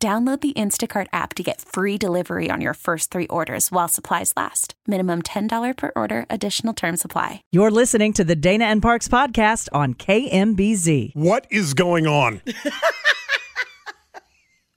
Download 0.00 0.40
the 0.40 0.52
Instacart 0.52 1.08
app 1.12 1.34
to 1.34 1.42
get 1.42 1.60
free 1.60 1.98
delivery 1.98 2.50
on 2.52 2.60
your 2.60 2.74
first 2.74 3.10
three 3.10 3.26
orders 3.26 3.72
while 3.72 3.88
supplies 3.88 4.32
last. 4.36 4.74
Minimum 4.86 5.22
$10 5.22 5.76
per 5.76 5.90
order, 5.96 6.24
additional 6.30 6.72
term 6.72 6.96
supply. 6.96 7.42
You're 7.50 7.72
listening 7.72 8.12
to 8.12 8.22
the 8.22 8.36
Dana 8.36 8.66
and 8.66 8.80
Parks 8.80 9.08
podcast 9.08 9.68
on 9.72 9.94
KMBZ. 9.94 11.16
What 11.16 11.48
is 11.50 11.74
going 11.74 12.06
on? 12.06 12.42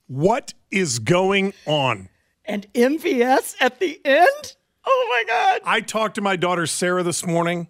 what 0.08 0.54
is 0.72 0.98
going 0.98 1.54
on? 1.66 2.08
And 2.44 2.66
MVS 2.72 3.54
at 3.60 3.78
the 3.78 4.00
end? 4.04 4.56
Oh 4.84 5.06
my 5.08 5.32
God. 5.32 5.60
I 5.64 5.82
talked 5.82 6.16
to 6.16 6.20
my 6.20 6.34
daughter 6.34 6.66
Sarah 6.66 7.04
this 7.04 7.24
morning 7.24 7.68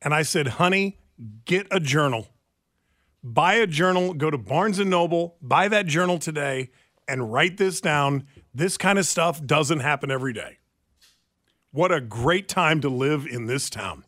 and 0.00 0.14
I 0.14 0.22
said, 0.22 0.46
honey, 0.46 0.96
get 1.44 1.66
a 1.70 1.80
journal. 1.80 2.28
Buy 3.34 3.54
a 3.56 3.66
journal, 3.66 4.14
go 4.14 4.30
to 4.30 4.38
Barnes 4.38 4.78
and 4.78 4.88
Noble, 4.88 5.36
buy 5.42 5.68
that 5.68 5.84
journal 5.86 6.18
today, 6.18 6.70
and 7.06 7.30
write 7.30 7.58
this 7.58 7.78
down. 7.82 8.26
This 8.54 8.78
kind 8.78 8.98
of 8.98 9.04
stuff 9.04 9.44
doesn't 9.44 9.80
happen 9.80 10.10
every 10.10 10.32
day. 10.32 10.56
What 11.70 11.92
a 11.92 12.00
great 12.00 12.48
time 12.48 12.80
to 12.80 12.88
live 12.88 13.26
in 13.26 13.44
this 13.44 13.68
town. 13.68 14.04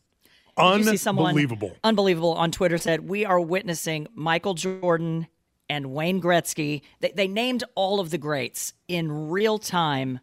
Someone- 0.97 1.28
Unbelievable. 1.28 1.77
Unbelievable 1.84 2.33
on 2.33 2.50
Twitter 2.50 2.78
said, 2.78 3.09
We 3.09 3.27
are 3.27 3.39
witnessing 3.39 4.06
Michael 4.14 4.55
Jordan 4.55 5.27
and 5.69 5.92
Wayne 5.92 6.22
Gretzky. 6.22 6.81
They, 7.00 7.12
they 7.14 7.28
named 7.28 7.62
all 7.75 8.00
of 8.00 8.09
the 8.11 8.19
greats 8.19 8.72
in 8.89 9.28
real 9.28 9.59
time, 9.59 10.20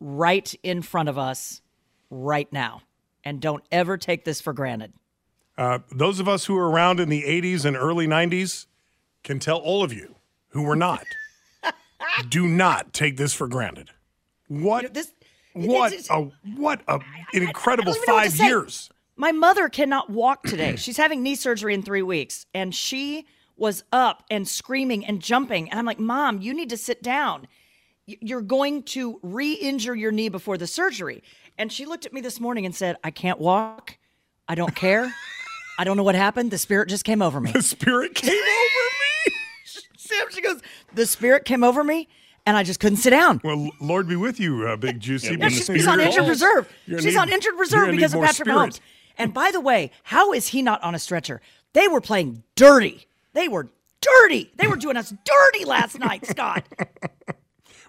right 0.00 0.54
in 0.62 0.80
front 0.80 1.10
of 1.10 1.18
us, 1.18 1.60
right 2.08 2.50
now. 2.50 2.80
And 3.24 3.42
don't 3.42 3.62
ever 3.70 3.98
take 3.98 4.24
this 4.24 4.40
for 4.40 4.54
granted. 4.54 4.94
Uh, 5.58 5.80
those 5.90 6.20
of 6.20 6.28
us 6.28 6.44
who 6.44 6.54
were 6.54 6.70
around 6.70 7.00
in 7.00 7.08
the 7.08 7.24
80s 7.24 7.64
and 7.64 7.76
early 7.76 8.06
90s 8.06 8.66
can 9.24 9.40
tell 9.40 9.58
all 9.58 9.82
of 9.82 9.92
you 9.92 10.14
who 10.50 10.62
were 10.62 10.76
not. 10.76 11.04
do 12.28 12.46
not 12.46 12.92
take 12.92 13.16
this 13.16 13.34
for 13.34 13.48
granted. 13.48 13.90
What? 14.46 14.82
You 14.84 14.88
know, 14.88 14.92
this- 14.94 15.12
what 15.54 15.92
a 16.10 16.30
what 16.56 16.82
a, 16.86 17.00
an 17.32 17.42
incredible 17.42 17.92
don't 17.92 18.02
even 18.02 18.06
know 18.06 18.14
what 18.14 18.24
to 18.24 18.30
five 18.30 18.46
years. 18.46 18.90
My 19.16 19.32
mother 19.32 19.68
cannot 19.68 20.08
walk 20.08 20.44
today. 20.44 20.76
She's 20.76 20.96
having 20.96 21.22
knee 21.22 21.34
surgery 21.34 21.74
in 21.74 21.82
three 21.82 22.02
weeks, 22.02 22.46
and 22.54 22.72
she 22.72 23.26
was 23.56 23.82
up 23.90 24.22
and 24.30 24.46
screaming 24.46 25.04
and 25.04 25.20
jumping. 25.20 25.68
And 25.70 25.78
I'm 25.78 25.84
like, 25.84 25.98
Mom, 25.98 26.40
you 26.40 26.54
need 26.54 26.70
to 26.70 26.76
sit 26.76 27.02
down. 27.02 27.48
You're 28.06 28.40
going 28.42 28.84
to 28.84 29.18
re 29.22 29.52
injure 29.52 29.96
your 29.96 30.12
knee 30.12 30.28
before 30.28 30.56
the 30.56 30.68
surgery. 30.68 31.24
And 31.58 31.72
she 31.72 31.84
looked 31.84 32.06
at 32.06 32.12
me 32.12 32.20
this 32.20 32.38
morning 32.38 32.64
and 32.64 32.74
said, 32.74 32.96
I 33.02 33.10
can't 33.10 33.40
walk. 33.40 33.98
I 34.46 34.54
don't 34.54 34.76
care. 34.76 35.12
I 35.78 35.84
don't 35.84 35.96
know 35.96 36.02
what 36.02 36.16
happened. 36.16 36.50
The 36.50 36.58
spirit 36.58 36.88
just 36.88 37.04
came 37.04 37.22
over 37.22 37.40
me. 37.40 37.52
The 37.52 37.62
spirit 37.62 38.14
came 38.14 38.30
over 38.32 38.40
me. 39.28 39.34
Sam, 39.96 40.26
she 40.30 40.40
goes, 40.42 40.60
The 40.94 41.06
spirit 41.06 41.44
came 41.44 41.62
over 41.62 41.84
me, 41.84 42.08
and 42.44 42.56
I 42.56 42.64
just 42.64 42.80
couldn't 42.80 42.96
sit 42.98 43.10
down. 43.10 43.40
Well, 43.44 43.70
Lord 43.80 44.08
be 44.08 44.16
with 44.16 44.40
you, 44.40 44.66
uh, 44.66 44.76
Big 44.76 44.98
Juicy. 45.00 45.36
Yeah, 45.36 45.48
she's, 45.48 45.66
she's 45.66 45.86
on 45.86 46.00
injured 46.00 46.26
reserve. 46.28 46.68
She's 46.86 47.04
need- 47.04 47.16
on 47.16 47.28
injured 47.28 47.54
reserve 47.56 47.92
because 47.92 48.12
of 48.12 48.20
Patrick 48.20 48.48
spirit. 48.48 48.70
Mahomes. 48.70 48.80
And 49.16 49.32
by 49.32 49.50
the 49.50 49.60
way, 49.60 49.90
how 50.04 50.32
is 50.32 50.48
he 50.48 50.62
not 50.62 50.82
on 50.82 50.94
a 50.94 50.98
stretcher? 50.98 51.40
They 51.72 51.88
were 51.88 52.00
playing 52.00 52.42
dirty. 52.56 53.06
They 53.32 53.48
were 53.48 53.68
dirty. 54.00 54.52
They 54.56 54.66
were 54.66 54.76
doing 54.76 54.96
us 54.96 55.12
dirty 55.24 55.64
last 55.64 55.98
night, 55.98 56.26
Scott. 56.26 56.64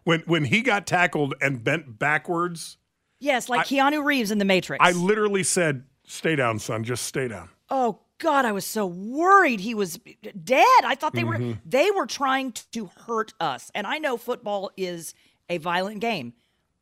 When 0.05 0.21
when 0.21 0.45
he 0.45 0.61
got 0.61 0.87
tackled 0.87 1.35
and 1.41 1.63
bent 1.63 1.99
backwards, 1.99 2.77
Yes, 3.19 3.49
like 3.49 3.67
Keanu 3.67 4.03
Reeves 4.03 4.31
in 4.31 4.37
The 4.37 4.45
Matrix. 4.45 4.79
I 4.83 4.91
literally 4.93 5.43
said, 5.43 5.83
"Stay 6.07 6.35
down, 6.37 6.57
son. 6.57 6.83
Just 6.85 7.03
stay 7.03 7.27
down." 7.27 7.49
Oh 7.69 7.99
God, 8.17 8.45
I 8.45 8.51
was 8.51 8.65
so 8.65 8.85
worried 8.85 9.59
he 9.61 9.73
was 9.73 9.97
dead. 10.43 10.65
I 10.83 10.95
thought 10.95 11.13
they 11.13 11.23
Mm-hmm. 11.23 11.49
were 11.51 11.57
they 11.65 11.89
were 11.91 12.05
trying 12.05 12.51
to 12.71 12.89
hurt 13.05 13.33
us. 13.39 13.71
And 13.73 13.87
I 13.87 13.97
know 13.97 14.17
football 14.17 14.71
is 14.75 15.13
a 15.49 15.57
violent 15.57 16.01
game. 16.01 16.33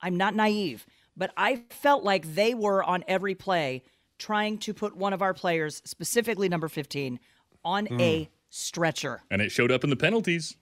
I'm 0.02 0.16
not 0.18 0.36
naive, 0.36 0.86
but 1.16 1.32
I 1.38 1.64
felt 1.70 2.04
like 2.04 2.36
they 2.36 2.54
were 2.54 2.84
on 2.84 3.04
every 3.08 3.36
play 3.36 3.84
trying 4.18 4.58
to 4.60 4.74
put 4.74 4.96
one 4.96 5.14
of 5.14 5.22
our 5.22 5.34
players, 5.34 5.82
specifically 5.86 6.50
number 6.50 6.68
15, 6.68 7.20
on 7.64 7.88
Mm. 7.88 8.02
a 8.02 8.30
stretcher. 8.50 9.22
And 9.30 9.42
it 9.42 9.52
showed 9.52 9.72
up 9.72 9.84
in 9.84 9.90
the 9.92 9.96
penalties. 9.96 10.56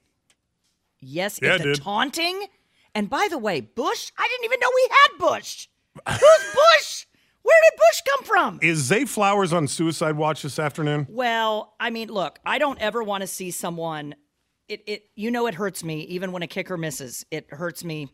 Yes, 0.99 1.39
Yeah, 1.41 1.55
if 1.55 1.61
it 1.61 1.63
the 1.63 1.73
did. 1.75 1.81
taunting. 1.81 2.47
And 2.93 3.09
by 3.09 3.27
the 3.29 3.37
way, 3.37 3.61
Bush, 3.61 4.11
I 4.17 4.27
didn't 4.29 4.45
even 4.45 4.59
know 4.59 4.71
we 4.73 4.89
had 4.89 5.17
Bush. 5.35 5.67
Who's 6.09 6.53
Bush? 6.53 7.05
Where 7.45 7.61
did 7.69 7.77
Bush 7.77 8.01
come 8.11 8.25
from? 8.25 8.59
Is 8.63 8.79
Zay 8.79 9.05
Flowers 9.05 9.53
on 9.53 9.67
suicide 9.67 10.17
watch 10.17 10.41
this 10.41 10.57
afternoon? 10.57 11.05
Well, 11.07 11.75
I 11.79 11.91
mean, 11.91 12.07
look, 12.09 12.39
I 12.43 12.57
don't 12.57 12.81
ever 12.81 13.03
want 13.03 13.21
to 13.21 13.27
see 13.27 13.51
someone 13.51 14.15
it 14.67 14.81
it 14.87 15.03
you 15.15 15.29
know 15.29 15.45
it 15.45 15.53
hurts 15.53 15.83
me 15.83 16.01
even 16.05 16.31
when 16.31 16.41
a 16.41 16.47
kicker 16.47 16.75
misses. 16.75 17.23
It 17.29 17.45
hurts 17.51 17.83
me 17.83 18.09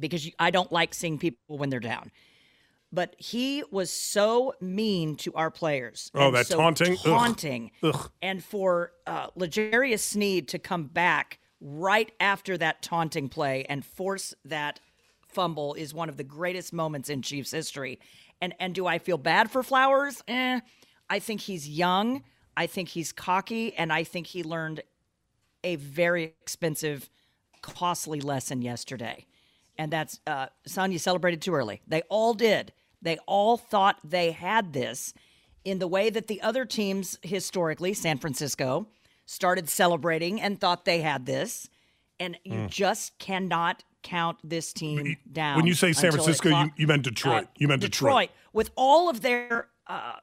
because 0.00 0.28
I 0.40 0.50
don't 0.50 0.72
like 0.72 0.94
seeing 0.94 1.16
people 1.16 1.58
when 1.58 1.70
they're 1.70 1.78
down. 1.78 2.10
But 2.92 3.14
he 3.18 3.62
was 3.70 3.88
so 3.92 4.54
mean 4.60 5.14
to 5.18 5.32
our 5.34 5.52
players. 5.52 6.10
Oh, 6.12 6.26
and 6.26 6.34
that 6.34 6.48
so 6.48 6.56
taunting? 6.56 6.96
Taunting, 6.96 7.70
Ugh. 7.84 8.10
and 8.20 8.42
for 8.42 8.90
uh, 9.06 9.28
L'Jarius 9.36 10.00
Sneed 10.00 10.48
to 10.48 10.58
come 10.58 10.86
back 10.86 11.38
right 11.60 12.10
after 12.18 12.58
that 12.58 12.82
taunting 12.82 13.28
play 13.28 13.64
and 13.68 13.84
force 13.84 14.34
that 14.44 14.80
fumble 15.28 15.74
is 15.74 15.94
one 15.94 16.08
of 16.08 16.16
the 16.16 16.24
greatest 16.24 16.72
moments 16.72 17.08
in 17.08 17.22
Chiefs 17.22 17.52
history. 17.52 18.00
And 18.40 18.54
and 18.58 18.74
do 18.74 18.86
I 18.86 18.98
feel 18.98 19.18
bad 19.18 19.50
for 19.50 19.62
Flowers? 19.62 20.22
Eh. 20.28 20.60
I 21.08 21.18
think 21.18 21.42
he's 21.42 21.68
young. 21.68 22.22
I 22.56 22.66
think 22.66 22.90
he's 22.90 23.12
cocky, 23.12 23.74
and 23.74 23.92
I 23.92 24.04
think 24.04 24.28
he 24.28 24.42
learned 24.42 24.82
a 25.64 25.76
very 25.76 26.34
expensive, 26.42 27.10
costly 27.62 28.20
lesson 28.20 28.62
yesterday. 28.62 29.26
And 29.78 29.90
that's 29.90 30.20
uh, 30.26 30.46
son, 30.66 30.92
you 30.92 30.98
celebrated 30.98 31.42
too 31.42 31.54
early. 31.54 31.80
They 31.86 32.02
all 32.08 32.34
did. 32.34 32.72
They 33.02 33.18
all 33.26 33.56
thought 33.56 33.98
they 34.04 34.32
had 34.32 34.72
this 34.72 35.14
in 35.64 35.78
the 35.78 35.88
way 35.88 36.10
that 36.10 36.26
the 36.26 36.40
other 36.42 36.64
teams 36.64 37.18
historically, 37.22 37.94
San 37.94 38.18
Francisco, 38.18 38.88
started 39.26 39.68
celebrating 39.68 40.40
and 40.40 40.60
thought 40.60 40.84
they 40.84 41.00
had 41.00 41.26
this. 41.26 41.68
And 42.18 42.38
you 42.44 42.66
just 42.68 43.18
cannot 43.18 43.84
count 44.02 44.38
this 44.42 44.72
team 44.72 45.16
down. 45.30 45.56
When 45.56 45.66
you 45.66 45.74
say 45.74 45.92
San 45.92 46.10
Francisco, 46.12 46.48
you, 46.48 46.54
clock- 46.54 46.70
you 46.76 46.86
meant 46.86 47.02
Detroit. 47.02 47.44
uh, 47.44 47.46
you 47.56 47.68
meant 47.68 47.80
Detroit. 47.82 48.10
Detroit. 48.10 48.30
with 48.52 48.70
all 48.76 49.08
of 49.08 49.20
their 49.20 49.68
uh, 49.86 50.14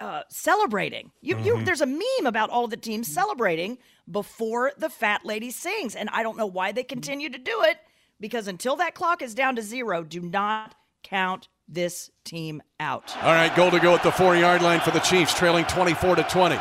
uh, 0.00 0.22
celebrating. 0.28 1.10
You, 1.22 1.36
Mm-hmm. 1.36 1.44
you, 1.46 1.64
there's 1.64 1.80
a 1.80 1.86
meme 1.86 2.26
about 2.26 2.50
all 2.50 2.66
the 2.68 2.76
teams 2.76 3.08
celebrating 3.12 3.78
before 4.10 4.72
the 4.76 4.90
fat 4.90 5.24
lady 5.24 5.50
sings, 5.50 5.94
and 5.96 6.08
I 6.12 6.22
don't 6.22 6.36
know 6.36 6.46
why 6.46 6.72
they 6.72 6.82
continue 6.84 7.28
to 7.30 7.38
do 7.38 7.62
it 7.62 7.78
because 8.20 8.46
until 8.48 8.76
that 8.76 8.94
clock 8.94 9.22
is 9.22 9.34
down 9.34 9.56
to 9.56 9.62
zero, 9.62 10.02
do 10.04 10.20
not 10.20 10.74
count 11.02 11.48
this 11.68 12.10
team 12.24 12.62
out. 12.78 13.16
All 13.22 13.32
right, 13.32 13.54
goal 13.56 13.70
to 13.72 13.80
go 13.80 13.94
at 13.94 14.02
the 14.02 14.12
four 14.12 14.36
yard 14.36 14.62
line 14.62 14.80
for 14.80 14.90
the 14.92 15.00
Chiefs, 15.00 15.34
trailing 15.34 15.64
24 15.64 16.16
to 16.16 16.22
20. 16.24 16.56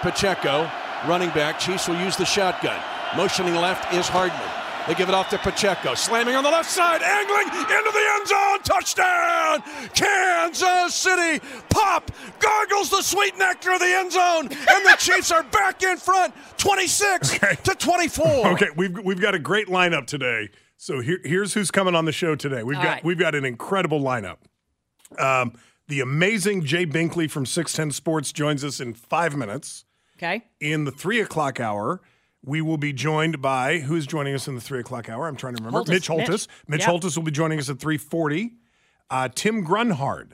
Pacheco, 0.00 0.70
running 1.06 1.30
back. 1.30 1.58
Chiefs 1.58 1.88
will 1.88 1.98
use 2.00 2.16
the 2.16 2.24
shotgun. 2.24 2.80
Motioning 3.16 3.54
left 3.54 3.92
is 3.92 4.08
Hardman. 4.08 4.40
They 4.86 4.94
give 4.94 5.08
it 5.08 5.14
off 5.16 5.30
to 5.30 5.38
Pacheco, 5.38 5.94
slamming 5.94 6.36
on 6.36 6.44
the 6.44 6.50
left 6.50 6.70
side, 6.70 7.02
angling 7.02 7.48
into 7.48 7.90
the 7.92 8.06
end 8.14 8.28
zone. 8.28 8.58
Touchdown! 8.62 9.62
Kansas 9.94 10.94
City. 10.94 11.44
Pop 11.70 12.10
gargles 12.38 12.90
the 12.90 13.02
sweet 13.02 13.36
nectar 13.36 13.72
of 13.72 13.80
the 13.80 13.86
end 13.86 14.12
zone, 14.12 14.46
and 14.46 14.86
the 14.86 14.94
Chiefs 14.98 15.32
are 15.32 15.42
back 15.44 15.82
in 15.82 15.96
front, 15.96 16.32
26 16.58 17.34
Okay. 17.34 17.56
to 17.64 17.74
24. 17.74 18.46
Okay, 18.52 18.68
we've 18.76 18.96
we've 19.00 19.20
got 19.20 19.34
a 19.34 19.38
great 19.40 19.66
lineup 19.66 20.06
today. 20.06 20.50
So 20.76 21.00
here, 21.00 21.18
here's 21.24 21.54
who's 21.54 21.70
coming 21.72 21.94
on 21.96 22.04
the 22.04 22.12
show 22.12 22.36
today. 22.36 22.62
We've 22.62 22.76
All 22.76 22.82
got 22.84 22.88
right. 22.90 23.04
we've 23.04 23.18
got 23.18 23.34
an 23.34 23.44
incredible 23.44 24.00
lineup. 24.00 24.36
Um, 25.18 25.54
the 25.88 26.00
amazing 26.00 26.64
Jay 26.64 26.86
Binkley 26.86 27.28
from 27.30 27.44
Six 27.44 27.72
Ten 27.72 27.90
Sports 27.90 28.30
joins 28.32 28.62
us 28.62 28.78
in 28.80 28.94
five 28.94 29.34
minutes. 29.36 29.84
Okay? 30.16 30.44
In 30.60 30.84
the 30.84 30.90
three 30.92 31.20
o'clock 31.20 31.58
hour, 31.60 32.00
we 32.46 32.62
will 32.62 32.78
be 32.78 32.92
joined 32.92 33.42
by 33.42 33.80
who's 33.80 34.06
joining 34.06 34.34
us 34.34 34.48
in 34.48 34.54
the 34.54 34.60
three 34.60 34.78
o'clock 34.80 35.10
hour. 35.10 35.26
I'm 35.26 35.36
trying 35.36 35.56
to 35.56 35.62
remember. 35.62 35.80
Holthus. 35.80 35.88
Mitch 35.88 36.08
Holthus. 36.08 36.48
Mitch. 36.68 36.78
Mitch. 36.80 36.84
Holthus 36.84 37.16
will 37.16 37.24
be 37.24 37.32
joining 37.32 37.58
us 37.58 37.68
at 37.68 37.78
three 37.78 37.98
forty. 37.98 38.54
Uh, 39.10 39.28
Tim 39.34 39.64
Grunhard, 39.64 40.32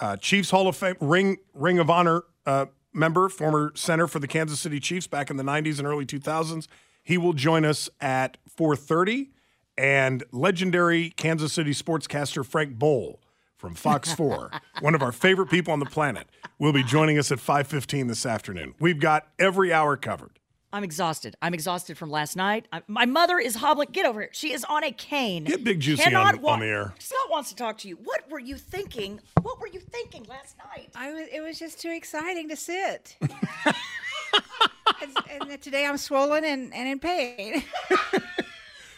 uh, 0.00 0.16
Chiefs 0.16 0.50
Hall 0.50 0.68
of 0.68 0.76
Fame 0.76 0.96
Ring 1.00 1.38
Ring 1.54 1.78
of 1.78 1.90
Honor 1.90 2.22
uh, 2.46 2.66
member, 2.92 3.28
former 3.28 3.72
center 3.74 4.06
for 4.06 4.20
the 4.20 4.28
Kansas 4.28 4.60
City 4.60 4.78
Chiefs 4.78 5.06
back 5.06 5.30
in 5.30 5.36
the 5.36 5.42
'90s 5.42 5.78
and 5.78 5.88
early 5.88 6.06
2000s. 6.06 6.68
He 7.02 7.18
will 7.18 7.32
join 7.32 7.64
us 7.64 7.90
at 8.00 8.36
4:30, 8.56 9.30
and 9.76 10.22
legendary 10.30 11.10
Kansas 11.10 11.52
City 11.52 11.72
sportscaster 11.72 12.44
Frank 12.46 12.78
Boal 12.78 13.16
from 13.56 13.74
Fox 13.74 14.12
4, 14.16 14.50
one 14.80 14.94
of 14.94 15.02
our 15.02 15.12
favorite 15.12 15.48
people 15.48 15.72
on 15.72 15.78
the 15.80 15.86
planet, 15.86 16.26
will 16.58 16.72
be 16.72 16.82
joining 16.82 17.18
us 17.18 17.32
at 17.32 17.38
5:15 17.38 18.08
this 18.08 18.26
afternoon. 18.26 18.74
We've 18.78 19.00
got 19.00 19.28
every 19.38 19.72
hour 19.72 19.96
covered. 19.96 20.38
I'm 20.74 20.82
exhausted. 20.82 21.36
I'm 21.40 21.54
exhausted 21.54 21.96
from 21.96 22.10
last 22.10 22.34
night. 22.34 22.66
I, 22.72 22.82
my 22.88 23.06
mother 23.06 23.38
is 23.38 23.54
hobbling. 23.54 23.90
Get 23.92 24.06
over 24.06 24.22
here. 24.22 24.30
She 24.32 24.52
is 24.52 24.64
on 24.64 24.82
a 24.82 24.90
cane. 24.90 25.44
Get 25.44 25.62
Big 25.62 25.78
Juicy 25.78 26.02
Cannot 26.02 26.34
on- 26.34 26.42
wa- 26.42 26.52
on 26.54 26.60
the 26.60 26.66
air. 26.66 26.94
Scott 26.98 27.30
wants 27.30 27.50
to 27.50 27.54
talk 27.54 27.78
to 27.78 27.88
you. 27.88 27.94
What 28.02 28.28
were 28.28 28.40
you 28.40 28.56
thinking? 28.56 29.20
What 29.40 29.60
were 29.60 29.68
you 29.68 29.78
thinking 29.78 30.24
last 30.24 30.56
night? 30.58 30.88
I 30.96 31.12
was, 31.12 31.28
it 31.32 31.40
was 31.42 31.60
just 31.60 31.80
too 31.80 31.90
exciting 31.90 32.48
to 32.48 32.56
sit. 32.56 33.16
and, 33.22 35.16
and 35.48 35.62
today 35.62 35.86
I'm 35.86 35.96
swollen 35.96 36.44
and, 36.44 36.74
and 36.74 36.88
in 36.88 36.98
pain. 36.98 37.62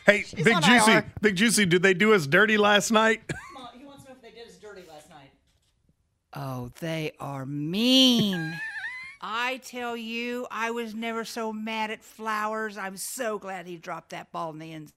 Hey, 0.06 0.24
Big 0.36 0.54
on 0.54 0.62
Juicy, 0.62 0.92
IR. 0.92 1.12
Big 1.20 1.34
Juicy, 1.34 1.66
did 1.66 1.82
they 1.82 1.92
do 1.92 2.14
us 2.14 2.28
dirty 2.28 2.56
last 2.56 2.92
night? 2.92 3.22
He 3.76 3.84
wants 3.84 4.04
to 4.04 4.10
know 4.10 4.14
if 4.14 4.22
they 4.22 4.30
did 4.30 4.46
us 4.48 4.54
dirty 4.56 4.82
last 4.88 5.10
night. 5.10 5.32
Oh, 6.32 6.70
they 6.78 7.10
are 7.18 7.44
mean. 7.44 8.58
I 9.28 9.56
tell 9.64 9.96
you, 9.96 10.46
I 10.52 10.70
was 10.70 10.94
never 10.94 11.24
so 11.24 11.52
mad 11.52 11.90
at 11.90 12.04
Flowers. 12.04 12.78
I'm 12.78 12.96
so 12.96 13.40
glad 13.40 13.66
he 13.66 13.76
dropped 13.76 14.10
that 14.10 14.30
ball 14.30 14.52
in 14.52 14.60
the 14.60 14.72
end. 14.72 14.92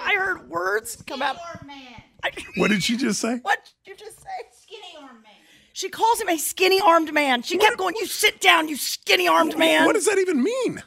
I 0.00 0.14
heard 0.14 0.48
words 0.48 1.02
come 1.04 1.20
out. 1.20 1.36
arm 1.36 1.66
man. 1.66 2.00
I, 2.22 2.30
What 2.58 2.68
did 2.68 2.84
she 2.84 2.96
just 2.96 3.20
say? 3.20 3.38
what 3.42 3.58
did 3.64 3.90
you 3.90 3.96
just 3.96 4.18
say? 4.20 4.28
Skinny 4.62 5.02
arm 5.02 5.20
man. 5.24 5.32
She 5.72 5.88
calls 5.88 6.20
him 6.20 6.28
a 6.28 6.38
skinny 6.38 6.80
armed 6.80 7.12
man. 7.12 7.42
She 7.42 7.58
kept 7.58 7.76
going, 7.76 7.96
You 7.98 8.06
sit 8.06 8.40
down, 8.40 8.68
you 8.68 8.76
skinny 8.76 9.26
armed 9.26 9.58
man. 9.58 9.84
What 9.84 9.94
does 9.94 10.06
that 10.06 10.18
even 10.18 10.44
mean? 10.44 10.80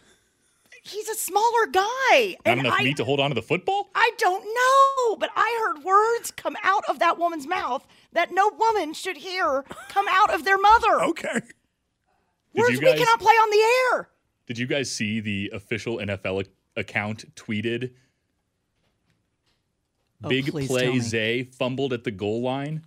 He's 0.83 1.09
a 1.09 1.15
smaller 1.15 1.67
guy. 1.69 2.37
Not 2.45 2.51
and 2.51 2.59
enough 2.61 2.75
I, 2.79 2.83
meat 2.83 2.95
to 2.95 3.03
hold 3.03 3.19
on 3.19 3.29
to 3.31 3.35
the 3.35 3.41
football? 3.41 3.89
I 3.93 4.11
don't 4.17 4.45
know, 4.45 5.17
but 5.17 5.31
I 5.35 5.65
heard 5.65 5.83
words 5.83 6.31
come 6.31 6.55
out 6.63 6.85
of 6.87 6.99
that 6.99 7.17
woman's 7.17 7.45
mouth 7.45 7.85
that 8.17 8.31
no 8.31 8.51
woman 8.57 8.93
should 8.93 9.17
hear 9.17 9.63
come 9.89 10.05
out 10.09 10.33
of 10.33 10.43
their 10.43 10.57
mother. 10.57 11.01
Okay. 11.07 11.41
Did 12.53 12.61
Words 12.61 12.73
you 12.73 12.87
we 12.87 12.93
cannot 12.93 13.19
play 13.19 13.33
on 13.33 13.49
the 13.51 13.95
air. 13.95 14.09
Did 14.47 14.57
you 14.57 14.65
guys 14.65 14.91
see 14.91 15.19
the 15.19 15.51
official 15.53 15.97
NFL 15.97 16.45
account 16.75 17.35
tweeted 17.35 17.91
Oh, 20.23 20.29
Big 20.29 20.51
play 20.51 20.91
tell. 20.91 20.99
Zay 20.99 21.43
fumbled 21.43 21.93
at 21.93 22.03
the 22.03 22.11
goal 22.11 22.41
line? 22.41 22.83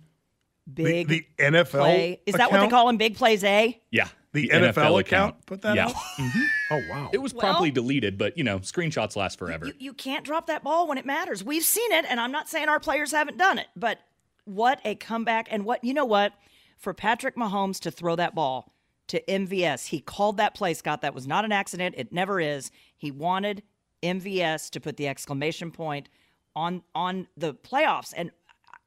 The, 0.67 0.83
Big 0.83 1.07
the 1.07 1.25
NFL 1.39 1.69
play. 1.69 2.21
Is 2.25 2.35
that 2.35 2.51
what 2.51 2.59
they 2.59 2.67
call 2.67 2.89
him? 2.89 2.97
Big 2.97 3.15
plays, 3.15 3.43
A? 3.43 3.79
Yeah. 3.89 4.09
The 4.33 4.49
NFL 4.49 4.99
account 4.99 5.45
put 5.45 5.61
that 5.63 5.75
yeah. 5.75 5.87
out? 5.87 5.93
Mm-hmm. 5.93 6.41
Oh 6.71 6.81
wow. 6.89 7.09
It 7.11 7.17
was 7.17 7.33
promptly 7.33 7.71
deleted, 7.71 8.17
but 8.17 8.37
you 8.37 8.43
know, 8.45 8.59
screenshots 8.59 9.17
last 9.17 9.37
forever. 9.37 9.67
You, 9.67 9.73
you 9.79 9.93
can't 9.93 10.23
drop 10.23 10.47
that 10.47 10.63
ball 10.63 10.87
when 10.87 10.97
it 10.97 11.05
matters. 11.05 11.43
We've 11.43 11.63
seen 11.63 11.91
it, 11.91 12.05
and 12.07 12.19
I'm 12.19 12.31
not 12.31 12.47
saying 12.47 12.69
our 12.69 12.79
players 12.79 13.11
haven't 13.11 13.37
done 13.37 13.57
it, 13.57 13.67
but 13.75 13.99
what 14.45 14.79
a 14.85 14.95
comeback. 14.95 15.47
And 15.51 15.65
what, 15.65 15.83
you 15.83 15.93
know 15.93 16.05
what? 16.05 16.33
For 16.77 16.93
Patrick 16.93 17.35
Mahomes 17.35 17.79
to 17.81 17.91
throw 17.91 18.15
that 18.15 18.33
ball 18.33 18.73
to 19.07 19.21
MVS, 19.25 19.87
he 19.87 19.99
called 19.99 20.37
that 20.37 20.55
play, 20.55 20.73
Scott. 20.73 21.01
That 21.01 21.13
was 21.13 21.27
not 21.27 21.45
an 21.45 21.51
accident. 21.51 21.95
It 21.97 22.11
never 22.11 22.39
is. 22.39 22.71
He 22.97 23.11
wanted 23.11 23.63
MVS 24.01 24.69
to 24.71 24.79
put 24.79 24.97
the 24.97 25.07
exclamation 25.07 25.71
point 25.71 26.09
on 26.55 26.81
on 26.95 27.27
the 27.37 27.53
playoffs. 27.53 28.13
And 28.15 28.31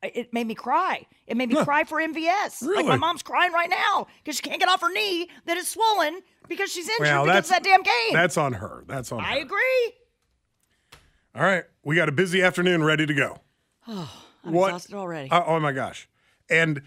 it 0.02 0.32
made 0.32 0.46
me 0.46 0.54
cry. 0.54 1.06
It 1.26 1.36
made 1.36 1.50
me 1.50 1.62
cry 1.64 1.84
for 1.84 1.98
MVS. 1.98 2.62
Like 2.62 2.86
my 2.86 2.96
mom's 2.96 3.22
crying 3.22 3.52
right 3.52 3.70
now 3.70 4.06
because 4.22 4.36
she 4.36 4.42
can't 4.42 4.60
get 4.60 4.68
off 4.68 4.80
her 4.80 4.92
knee 4.92 5.30
that 5.46 5.56
is 5.56 5.68
swollen 5.68 6.20
because 6.48 6.70
she's 6.70 6.88
injured 6.88 7.06
Well, 7.06 7.24
because 7.24 7.44
of 7.46 7.50
that 7.50 7.62
damn 7.62 7.82
game. 7.82 8.12
That's 8.12 8.36
on 8.36 8.54
her. 8.54 8.84
That's 8.86 9.12
on 9.12 9.20
I 9.20 9.34
her. 9.34 9.40
agree. 9.40 9.92
All 11.34 11.42
right. 11.42 11.64
We 11.84 11.96
got 11.96 12.08
a 12.08 12.12
busy 12.12 12.42
afternoon 12.42 12.82
ready 12.82 13.06
to 13.06 13.14
go. 13.14 13.38
I'm 14.44 14.52
What- 14.52 14.69
exhausted 14.70 14.94
already. 14.94 15.31
Uh, 15.31 15.43
oh 15.46 15.61
my 15.61 15.73
gosh. 15.73 16.08
And 16.50 16.82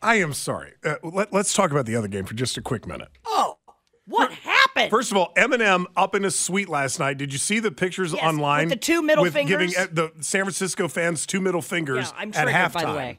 I 0.00 0.16
am 0.16 0.32
sorry. 0.32 0.72
Uh, 0.84 0.94
let, 1.02 1.32
let's 1.32 1.52
talk 1.52 1.70
about 1.70 1.86
the 1.86 1.96
other 1.96 2.08
game 2.08 2.24
for 2.24 2.34
just 2.34 2.56
a 2.56 2.62
quick 2.62 2.86
minute. 2.86 3.08
Oh, 3.26 3.58
what 4.06 4.32
happened? 4.32 4.90
First 4.90 5.10
of 5.10 5.16
all, 5.18 5.32
Eminem 5.36 5.84
up 5.96 6.14
in 6.14 6.22
his 6.22 6.38
suite 6.38 6.68
last 6.68 6.98
night. 6.98 7.18
Did 7.18 7.32
you 7.32 7.38
see 7.38 7.58
the 7.58 7.70
pictures 7.72 8.12
Yes, 8.14 8.22
online 8.22 8.66
with 8.68 8.70
the 8.70 8.76
two 8.76 9.02
middle 9.02 9.22
with 9.24 9.34
giving 9.34 9.68
fingers? 9.70 9.76
uh, 9.76 9.86
the 9.90 10.12
San 10.22 10.42
Francisco 10.44 10.86
fans 10.88 11.26
two 11.26 11.40
middle 11.40 11.60
fingers 11.60 12.12
yeah, 12.14 12.20
I'm 12.22 12.30
at 12.34 12.46
halftime? 12.48 12.72
by 12.72 12.84
the 12.84 12.96
way. 12.96 13.18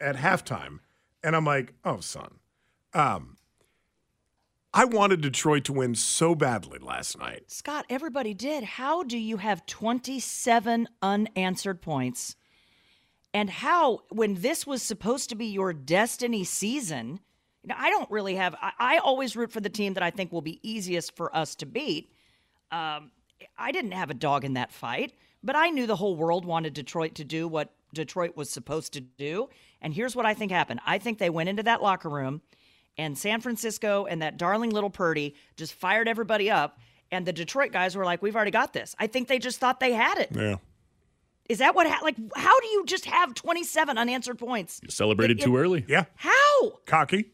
At 0.00 0.16
halftime, 0.16 0.78
and 1.24 1.34
I'm 1.34 1.44
like, 1.46 1.72
oh 1.84 1.98
son, 2.00 2.38
um, 2.94 3.37
I 4.72 4.84
wanted 4.84 5.22
Detroit 5.22 5.64
to 5.64 5.72
win 5.72 5.94
so 5.94 6.34
badly 6.34 6.78
last 6.78 7.18
night. 7.18 7.44
Scott, 7.46 7.86
everybody 7.88 8.34
did. 8.34 8.64
How 8.64 9.02
do 9.02 9.16
you 9.16 9.38
have 9.38 9.64
27 9.66 10.88
unanswered 11.00 11.80
points? 11.80 12.36
And 13.32 13.48
how, 13.48 14.00
when 14.10 14.34
this 14.34 14.66
was 14.66 14.82
supposed 14.82 15.30
to 15.30 15.34
be 15.34 15.46
your 15.46 15.72
destiny 15.72 16.44
season, 16.44 17.20
I 17.74 17.90
don't 17.90 18.10
really 18.10 18.36
have, 18.36 18.54
I, 18.60 18.72
I 18.78 18.98
always 18.98 19.36
root 19.36 19.52
for 19.52 19.60
the 19.60 19.70
team 19.70 19.94
that 19.94 20.02
I 20.02 20.10
think 20.10 20.32
will 20.32 20.42
be 20.42 20.60
easiest 20.62 21.16
for 21.16 21.34
us 21.34 21.54
to 21.56 21.66
beat. 21.66 22.12
Um, 22.70 23.10
I 23.56 23.72
didn't 23.72 23.92
have 23.92 24.10
a 24.10 24.14
dog 24.14 24.44
in 24.44 24.54
that 24.54 24.72
fight, 24.72 25.14
but 25.42 25.56
I 25.56 25.70
knew 25.70 25.86
the 25.86 25.96
whole 25.96 26.16
world 26.16 26.44
wanted 26.44 26.74
Detroit 26.74 27.14
to 27.16 27.24
do 27.24 27.48
what 27.48 27.72
Detroit 27.94 28.36
was 28.36 28.50
supposed 28.50 28.92
to 28.94 29.00
do. 29.00 29.48
And 29.80 29.94
here's 29.94 30.14
what 30.14 30.26
I 30.26 30.34
think 30.34 30.52
happened 30.52 30.80
I 30.86 30.98
think 30.98 31.18
they 31.18 31.30
went 31.30 31.48
into 31.48 31.62
that 31.62 31.82
locker 31.82 32.08
room, 32.08 32.42
and 32.98 33.16
San 33.16 33.40
Francisco 33.40 34.04
and 34.06 34.20
that 34.22 34.36
darling 34.36 34.70
little 34.70 34.90
Purdy 34.90 35.34
just 35.56 35.72
fired 35.74 36.08
everybody 36.08 36.50
up. 36.50 36.78
And 37.10 37.24
the 37.24 37.32
Detroit 37.32 37.72
guys 37.72 37.96
were 37.96 38.04
like, 38.04 38.20
"We've 38.20 38.36
already 38.36 38.50
got 38.50 38.74
this." 38.74 38.94
I 38.98 39.06
think 39.06 39.28
they 39.28 39.38
just 39.38 39.58
thought 39.58 39.80
they 39.80 39.92
had 39.92 40.18
it. 40.18 40.28
Yeah. 40.34 40.56
Is 41.48 41.58
that 41.58 41.74
what? 41.74 41.86
Ha- 41.86 42.00
like, 42.02 42.16
how 42.36 42.60
do 42.60 42.66
you 42.66 42.84
just 42.84 43.06
have 43.06 43.32
27 43.32 43.96
unanswered 43.96 44.38
points? 44.38 44.80
You 44.82 44.90
celebrated 44.90 45.40
It- 45.40 45.44
too 45.44 45.56
early. 45.56 45.86
Yeah. 45.88 46.04
How? 46.16 46.72
Cocky. 46.84 47.30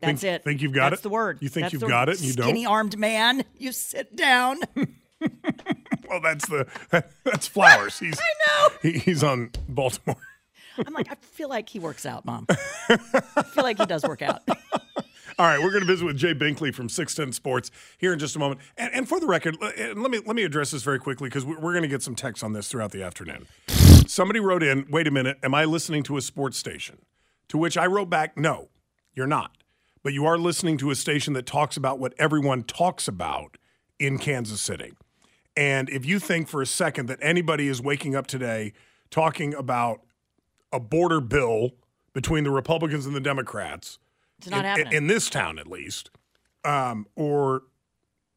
That's 0.00 0.22
Think- 0.22 0.34
it. 0.34 0.44
think 0.44 0.62
you've 0.62 0.72
got 0.72 0.90
That's 0.90 1.00
it? 1.00 1.04
the 1.04 1.10
word. 1.10 1.38
You 1.40 1.48
think 1.48 1.64
That's 1.66 1.74
you've 1.74 1.82
the 1.82 1.86
got 1.88 2.08
it 2.08 2.16
and 2.18 2.26
you 2.26 2.32
don't? 2.32 2.46
Skinny 2.46 2.66
armed 2.66 2.98
man. 2.98 3.44
You 3.58 3.70
sit 3.72 4.16
down. 4.16 4.58
Well, 6.08 6.20
that's 6.22 6.48
the 6.48 6.66
that's 7.24 7.46
Flowers. 7.46 7.98
He's 8.00 8.18
I 8.18 8.24
know. 8.48 8.68
he, 8.82 8.98
he's 8.98 9.22
on 9.22 9.50
Baltimore. 9.68 10.16
I'm 10.78 10.94
like, 10.94 11.10
I 11.10 11.14
feel 11.14 11.48
like 11.48 11.68
he 11.68 11.78
works 11.78 12.06
out, 12.06 12.24
Mom. 12.24 12.46
I 12.48 13.42
feel 13.42 13.64
like 13.64 13.78
he 13.78 13.86
does 13.86 14.02
work 14.02 14.22
out. 14.22 14.42
All 15.38 15.46
right, 15.46 15.58
we're 15.58 15.70
going 15.70 15.80
to 15.80 15.86
visit 15.86 16.04
with 16.04 16.18
Jay 16.18 16.34
Binkley 16.34 16.74
from 16.74 16.90
610 16.90 17.32
Sports 17.32 17.70
here 17.96 18.12
in 18.12 18.18
just 18.18 18.36
a 18.36 18.38
moment. 18.38 18.60
And, 18.76 18.92
and 18.92 19.08
for 19.08 19.18
the 19.18 19.26
record, 19.26 19.56
eh, 19.62 19.94
let 19.96 20.10
me 20.10 20.20
let 20.26 20.36
me 20.36 20.42
address 20.42 20.70
this 20.70 20.82
very 20.82 20.98
quickly 20.98 21.28
because 21.30 21.46
we're, 21.46 21.58
we're 21.58 21.72
going 21.72 21.82
to 21.82 21.88
get 21.88 22.02
some 22.02 22.14
texts 22.14 22.42
on 22.42 22.52
this 22.52 22.68
throughout 22.68 22.90
the 22.90 23.02
afternoon. 23.02 23.46
Somebody 24.06 24.38
wrote 24.38 24.62
in, 24.62 24.86
"Wait 24.90 25.06
a 25.06 25.10
minute, 25.10 25.38
am 25.42 25.54
I 25.54 25.64
listening 25.64 26.02
to 26.04 26.18
a 26.18 26.20
sports 26.20 26.58
station?" 26.58 26.98
To 27.48 27.56
which 27.56 27.78
I 27.78 27.86
wrote 27.86 28.10
back, 28.10 28.36
"No, 28.36 28.68
you're 29.14 29.26
not. 29.26 29.52
But 30.02 30.12
you 30.12 30.26
are 30.26 30.36
listening 30.36 30.76
to 30.78 30.90
a 30.90 30.94
station 30.94 31.32
that 31.34 31.46
talks 31.46 31.76
about 31.76 31.98
what 31.98 32.12
everyone 32.18 32.62
talks 32.64 33.08
about 33.08 33.56
in 33.98 34.18
Kansas 34.18 34.60
City." 34.60 34.92
And 35.56 35.88
if 35.88 36.04
you 36.04 36.18
think 36.18 36.48
for 36.48 36.60
a 36.60 36.66
second 36.66 37.06
that 37.06 37.18
anybody 37.22 37.68
is 37.68 37.80
waking 37.80 38.14
up 38.14 38.26
today 38.26 38.72
talking 39.10 39.54
about 39.54 40.02
a 40.72 40.80
border 40.80 41.20
bill 41.20 41.70
between 42.12 42.44
the 42.44 42.50
Republicans 42.50 43.06
and 43.06 43.14
the 43.14 43.20
Democrats, 43.20 43.98
It's 44.38 44.48
not 44.50 44.60
in, 44.60 44.64
happening. 44.64 44.92
in 44.92 45.06
this 45.06 45.30
town 45.30 45.58
at 45.58 45.66
least, 45.66 46.10
um, 46.64 47.06
or 47.16 47.62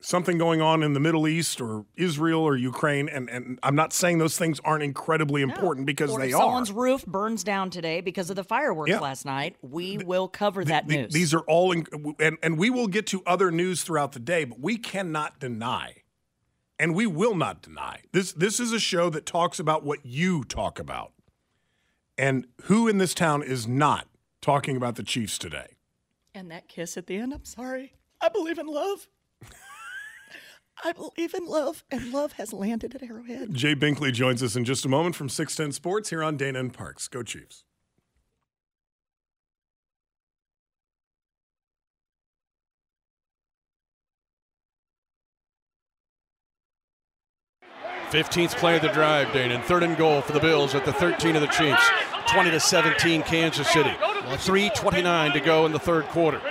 something 0.01 0.37
going 0.37 0.61
on 0.61 0.83
in 0.83 0.93
the 0.93 0.99
Middle 0.99 1.27
East 1.29 1.61
or 1.61 1.85
Israel 1.95 2.41
or 2.41 2.57
Ukraine, 2.57 3.07
and, 3.07 3.29
and 3.29 3.57
I'm 3.63 3.75
not 3.75 3.93
saying 3.93 4.17
those 4.17 4.37
things 4.37 4.59
aren't 4.65 4.83
incredibly 4.83 5.41
important 5.41 5.85
because 5.85 6.11
or 6.11 6.19
they 6.19 6.29
if 6.29 6.35
are. 6.35 6.41
someone's 6.41 6.71
roof 6.73 7.05
burns 7.05 7.41
down 7.43 7.69
today 7.69 8.01
because 8.01 8.29
of 8.29 8.35
the 8.35 8.43
fireworks 8.43 8.89
Yeah. 8.91 8.99
last 8.99 9.23
night, 9.25 9.55
we 9.61 9.97
will 9.99 10.27
cover 10.27 10.65
that 10.65 10.87
The- 10.89 10.97
news. 11.03 11.13
These 11.13 11.33
are 11.33 11.39
all, 11.41 11.71
in, 11.71 11.85
and, 12.19 12.37
and 12.43 12.57
we 12.57 12.69
will 12.69 12.87
get 12.87 13.07
to 13.07 13.23
other 13.25 13.49
news 13.49 13.83
throughout 13.83 14.11
the 14.11 14.19
day, 14.19 14.43
but 14.43 14.59
we 14.59 14.77
cannot 14.77 15.39
deny, 15.39 16.03
and 16.77 16.93
we 16.93 17.07
will 17.07 17.35
not 17.35 17.61
deny 17.61 18.01
this. 18.11 18.33
This 18.33 18.59
is 18.59 18.73
a 18.73 18.79
show 18.81 19.09
that 19.09 19.25
talks 19.25 19.57
about 19.57 19.85
what 19.85 20.05
you 20.05 20.43
talk 20.43 20.79
about, 20.79 21.13
and 22.23 22.47
who 22.63 22.87
in 22.87 22.99
this 22.99 23.13
town 23.13 23.43
is 23.43 23.67
not 23.67 24.07
talking 24.41 24.77
about 24.77 24.95
the 24.95 25.03
Chiefs 25.03 25.37
today. 25.37 25.75
and 26.33 26.49
that 26.49 26.69
kiss 26.69 26.95
at 26.95 27.05
the 27.07 27.17
end, 27.17 27.33
I'm 27.33 27.43
sorry. 27.43 27.93
I 28.21 28.29
believe 28.29 28.57
in 28.57 28.65
love. 28.67 29.07
I 30.85 30.93
believe 30.93 31.33
in 31.33 31.45
love, 31.45 31.83
and 31.91 32.13
love 32.13 32.31
has 32.33 32.53
landed 32.53 32.95
at 32.95 33.03
Arrowhead. 33.03 33.53
Jay 33.53 33.75
Binkley 33.75 34.13
joins 34.13 34.41
us 34.41 34.55
in 34.55 34.63
just 34.63 34.85
a 34.85 34.89
moment 34.89 35.15
from 35.15 35.27
610 35.27 35.73
Sports 35.73 36.09
here 36.11 36.23
on 36.23 36.37
Dana 36.37 36.59
and 36.61 36.73
Parks. 36.73 37.09
Go 37.09 37.23
Chiefs. 37.23 37.65
Fifteenth 48.09 48.55
play 48.57 48.75
of 48.75 48.81
the 48.83 48.89
drive, 48.89 49.31
Dane, 49.33 49.51
and 49.51 49.63
third 49.63 49.81
and 49.83 49.97
goal 49.97 50.21
for 50.21 50.33
the 50.33 50.39
Bills 50.39 50.75
at 50.75 50.85
the 50.85 50.93
13 50.93 51.35
of 51.35 51.41
the 51.41 51.47
Chiefs. 51.47 51.89
20 52.33 52.51
to 52.51 52.59
17, 52.59 53.21
Kansas 53.23 53.67
City. 53.69 53.91
3:29 53.91 55.33
to 55.33 55.39
go 55.39 55.65
in 55.65 55.71
the 55.71 55.79
third 55.79 56.05
quarter. 56.05 56.41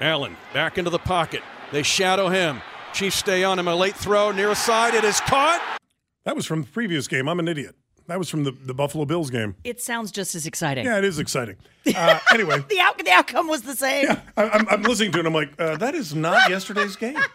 Allen 0.00 0.36
back 0.52 0.78
into 0.78 0.90
the 0.90 0.98
pocket. 0.98 1.42
They 1.72 1.82
shadow 1.82 2.28
him. 2.28 2.60
Chiefs 2.92 3.16
stay 3.16 3.44
on 3.44 3.58
him. 3.58 3.68
A 3.68 3.74
late 3.76 3.94
throw 3.94 4.32
near 4.32 4.50
a 4.50 4.54
side. 4.54 4.94
It 4.94 5.04
is 5.04 5.20
caught. 5.20 5.60
That 6.24 6.34
was 6.36 6.46
from 6.46 6.62
the 6.62 6.68
previous 6.68 7.06
game. 7.06 7.28
I'm 7.28 7.38
an 7.38 7.48
idiot. 7.48 7.74
That 8.06 8.18
was 8.18 8.28
from 8.30 8.44
the, 8.44 8.52
the 8.52 8.74
Buffalo 8.74 9.04
Bills 9.04 9.30
game. 9.30 9.56
It 9.64 9.80
sounds 9.80 10.10
just 10.10 10.34
as 10.34 10.46
exciting. 10.46 10.84
Yeah, 10.84 10.98
it 10.98 11.04
is 11.04 11.18
exciting. 11.18 11.56
Uh, 11.94 12.18
anyway, 12.32 12.64
The, 12.70 12.80
out- 12.80 12.96
the 12.96 13.10
outcome 13.10 13.46
was 13.46 13.60
the 13.60 13.76
same. 13.76 14.06
I, 14.38 14.48
I'm, 14.48 14.66
I'm 14.70 14.82
listening 14.84 15.12
to 15.12 15.18
it. 15.18 15.26
and 15.26 15.28
I'm 15.28 15.34
like, 15.34 15.52
uh, 15.60 15.76
that 15.76 15.94
is 15.94 16.14
not 16.14 16.48
yesterday's 16.48 16.96
game. 16.96 17.18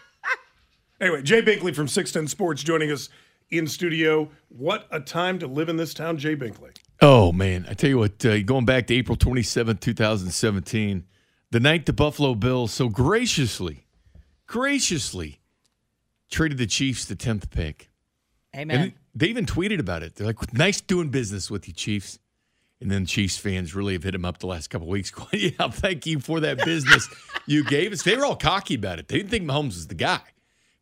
Anyway, 1.00 1.22
Jay 1.22 1.40
Binkley 1.40 1.74
from 1.74 1.88
610 1.88 2.28
Sports 2.28 2.62
joining 2.62 2.90
us 2.90 3.08
in 3.50 3.66
studio. 3.66 4.28
What 4.50 4.86
a 4.90 5.00
time 5.00 5.38
to 5.38 5.46
live 5.46 5.70
in 5.70 5.78
this 5.78 5.94
town, 5.94 6.18
Jay 6.18 6.36
Binkley. 6.36 6.76
Oh 7.02 7.32
man, 7.32 7.66
I 7.68 7.74
tell 7.74 7.88
you 7.88 7.98
what, 7.98 8.24
uh, 8.26 8.42
going 8.42 8.66
back 8.66 8.86
to 8.88 8.94
April 8.94 9.16
27, 9.16 9.78
2017, 9.78 11.04
the 11.50 11.60
night 11.60 11.86
the 11.86 11.94
Buffalo 11.94 12.34
Bills 12.34 12.72
so 12.72 12.88
graciously, 12.88 13.86
graciously 14.46 15.40
traded 16.30 16.58
the 16.58 16.66
Chiefs 16.66 17.06
the 17.06 17.16
10th 17.16 17.50
pick. 17.50 17.90
Amen. 18.54 18.80
And 18.80 18.92
they 19.14 19.26
even 19.28 19.46
tweeted 19.46 19.80
about 19.80 20.02
it. 20.02 20.16
They're 20.16 20.26
like, 20.26 20.52
"Nice 20.52 20.80
doing 20.80 21.08
business 21.08 21.50
with 21.50 21.66
you, 21.66 21.74
Chiefs." 21.74 22.18
And 22.80 22.90
then 22.90 23.06
Chiefs 23.06 23.36
fans 23.36 23.74
really 23.74 23.92
have 23.94 24.02
hit 24.02 24.14
him 24.14 24.24
up 24.24 24.38
the 24.38 24.46
last 24.46 24.68
couple 24.68 24.86
of 24.86 24.92
weeks. 24.92 25.10
Going, 25.10 25.28
"Yeah, 25.32 25.68
thank 25.70 26.06
you 26.06 26.20
for 26.20 26.40
that 26.40 26.64
business 26.64 27.08
you 27.46 27.64
gave 27.64 27.92
us." 27.92 28.02
They 28.02 28.16
were 28.16 28.24
all 28.24 28.36
cocky 28.36 28.74
about 28.74 28.98
it. 28.98 29.08
They 29.08 29.16
didn't 29.16 29.30
think 29.30 29.44
Mahomes 29.44 29.68
was 29.68 29.86
the 29.86 29.94
guy. 29.94 30.20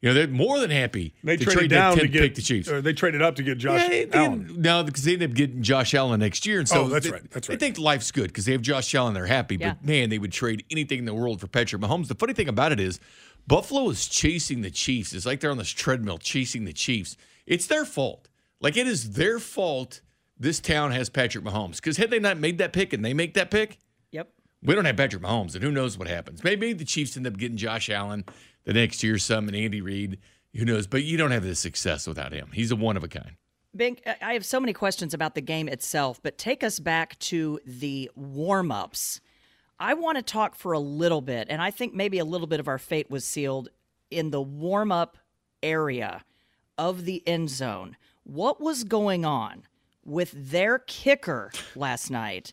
You 0.00 0.10
know, 0.10 0.14
they're 0.14 0.28
more 0.28 0.60
than 0.60 0.70
happy 0.70 1.12
They 1.24 1.36
to 1.36 1.42
traded 1.44 1.58
trade 1.58 1.70
down 1.70 1.96
to 1.98 2.06
get 2.06 2.22
pick 2.22 2.34
the 2.36 2.42
Chiefs. 2.42 2.68
Or 2.68 2.80
they 2.80 2.92
traded 2.92 3.20
up 3.20 3.34
to 3.36 3.42
get 3.42 3.58
Josh 3.58 3.82
Yeah, 3.82 3.88
they, 3.88 4.04
they, 4.04 4.18
Allen. 4.18 4.54
no, 4.56 4.84
because 4.84 5.02
they 5.02 5.14
end 5.14 5.24
up 5.24 5.34
getting 5.34 5.60
Josh 5.60 5.92
Allen 5.92 6.20
next 6.20 6.46
year, 6.46 6.60
and 6.60 6.68
so 6.68 6.82
Oh, 6.84 6.88
that's 6.88 7.06
they, 7.06 7.10
right, 7.12 7.30
that's 7.32 7.48
right. 7.48 7.58
They 7.58 7.66
think 7.66 7.78
life's 7.78 8.12
good 8.12 8.28
because 8.28 8.44
they 8.44 8.52
have 8.52 8.62
Josh 8.62 8.94
Allen. 8.94 9.12
They're 9.14 9.26
happy, 9.26 9.56
Yeah. 9.56 9.74
but 9.74 9.84
man, 9.84 10.08
they 10.08 10.18
would 10.18 10.30
trade 10.30 10.64
anything 10.70 11.00
in 11.00 11.04
the 11.04 11.14
world 11.14 11.40
for 11.40 11.48
Patrick 11.48 11.82
Mahomes. 11.82 12.06
The 12.06 12.14
funny 12.14 12.32
thing 12.32 12.48
about 12.48 12.70
it 12.70 12.78
is, 12.78 13.00
Buffalo 13.48 13.88
is 13.90 14.06
chasing 14.06 14.60
the 14.60 14.70
Chiefs. 14.70 15.12
It's 15.12 15.26
like 15.26 15.40
they're 15.40 15.50
on 15.50 15.58
this 15.58 15.70
treadmill 15.70 16.18
chasing 16.18 16.64
the 16.64 16.72
Chiefs. 16.72 17.16
It's 17.46 17.66
their 17.66 17.84
fault. 17.84 18.28
Like 18.60 18.76
it 18.76 18.86
is 18.86 19.12
their 19.14 19.38
fault. 19.40 20.00
This 20.38 20.60
town 20.60 20.92
has 20.92 21.08
Patrick 21.10 21.44
Mahomes 21.44 21.76
because 21.76 21.96
had 21.96 22.10
they 22.10 22.20
not 22.20 22.38
made 22.38 22.58
that 22.58 22.72
pick 22.72 22.92
and 22.92 23.04
they 23.04 23.14
make 23.14 23.34
that 23.34 23.50
pick, 23.50 23.78
Yep. 24.12 24.28
we 24.62 24.74
don't 24.76 24.84
have 24.84 24.96
Patrick 24.96 25.22
Mahomes, 25.24 25.54
and 25.56 25.64
who 25.64 25.72
knows 25.72 25.98
what 25.98 26.06
happens. 26.06 26.44
Maybe 26.44 26.72
the 26.72 26.84
Chiefs 26.84 27.16
end 27.16 27.26
up 27.26 27.36
getting 27.36 27.56
Josh 27.56 27.90
Allen 27.90 28.24
the 28.68 28.74
next 28.74 29.02
year, 29.02 29.16
some 29.16 29.48
and 29.48 29.56
Andy 29.56 29.80
Reid. 29.80 30.18
Who 30.54 30.66
knows? 30.66 30.86
But 30.86 31.02
you 31.02 31.16
don't 31.16 31.30
have 31.30 31.42
this 31.42 31.58
success 31.58 32.06
without 32.06 32.32
him. 32.32 32.50
He's 32.52 32.70
a 32.70 32.76
one 32.76 32.98
of 32.98 33.02
a 33.02 33.08
kind. 33.08 33.32
Bink, 33.74 34.02
I- 34.06 34.16
I 34.20 34.32
have 34.34 34.44
so 34.44 34.60
many 34.60 34.74
questions 34.74 35.14
about 35.14 35.34
the 35.34 35.40
game 35.40 35.68
itself, 35.68 36.20
but 36.22 36.36
take 36.36 36.62
us 36.62 36.78
back 36.78 37.18
to 37.20 37.58
the 37.64 38.10
warm 38.14 38.70
ups. 38.70 39.22
I 39.80 39.94
want 39.94 40.16
to 40.18 40.22
talk 40.22 40.54
for 40.54 40.72
a 40.72 40.78
little 40.78 41.22
bit, 41.22 41.46
and 41.48 41.62
I 41.62 41.70
think 41.70 41.94
maybe 41.94 42.18
a 42.18 42.26
little 42.26 42.46
bit 42.46 42.60
of 42.60 42.68
our 42.68 42.78
fate 42.78 43.10
was 43.10 43.24
sealed 43.24 43.70
in 44.10 44.30
the 44.32 44.42
warm 44.42 44.92
up 44.92 45.16
area 45.62 46.24
of 46.76 47.06
the 47.06 47.26
end 47.26 47.48
zone. 47.48 47.96
What 48.24 48.60
was 48.60 48.84
going 48.84 49.24
on 49.24 49.62
with 50.04 50.32
their 50.34 50.78
kicker 50.78 51.52
last 51.74 52.10
night 52.10 52.52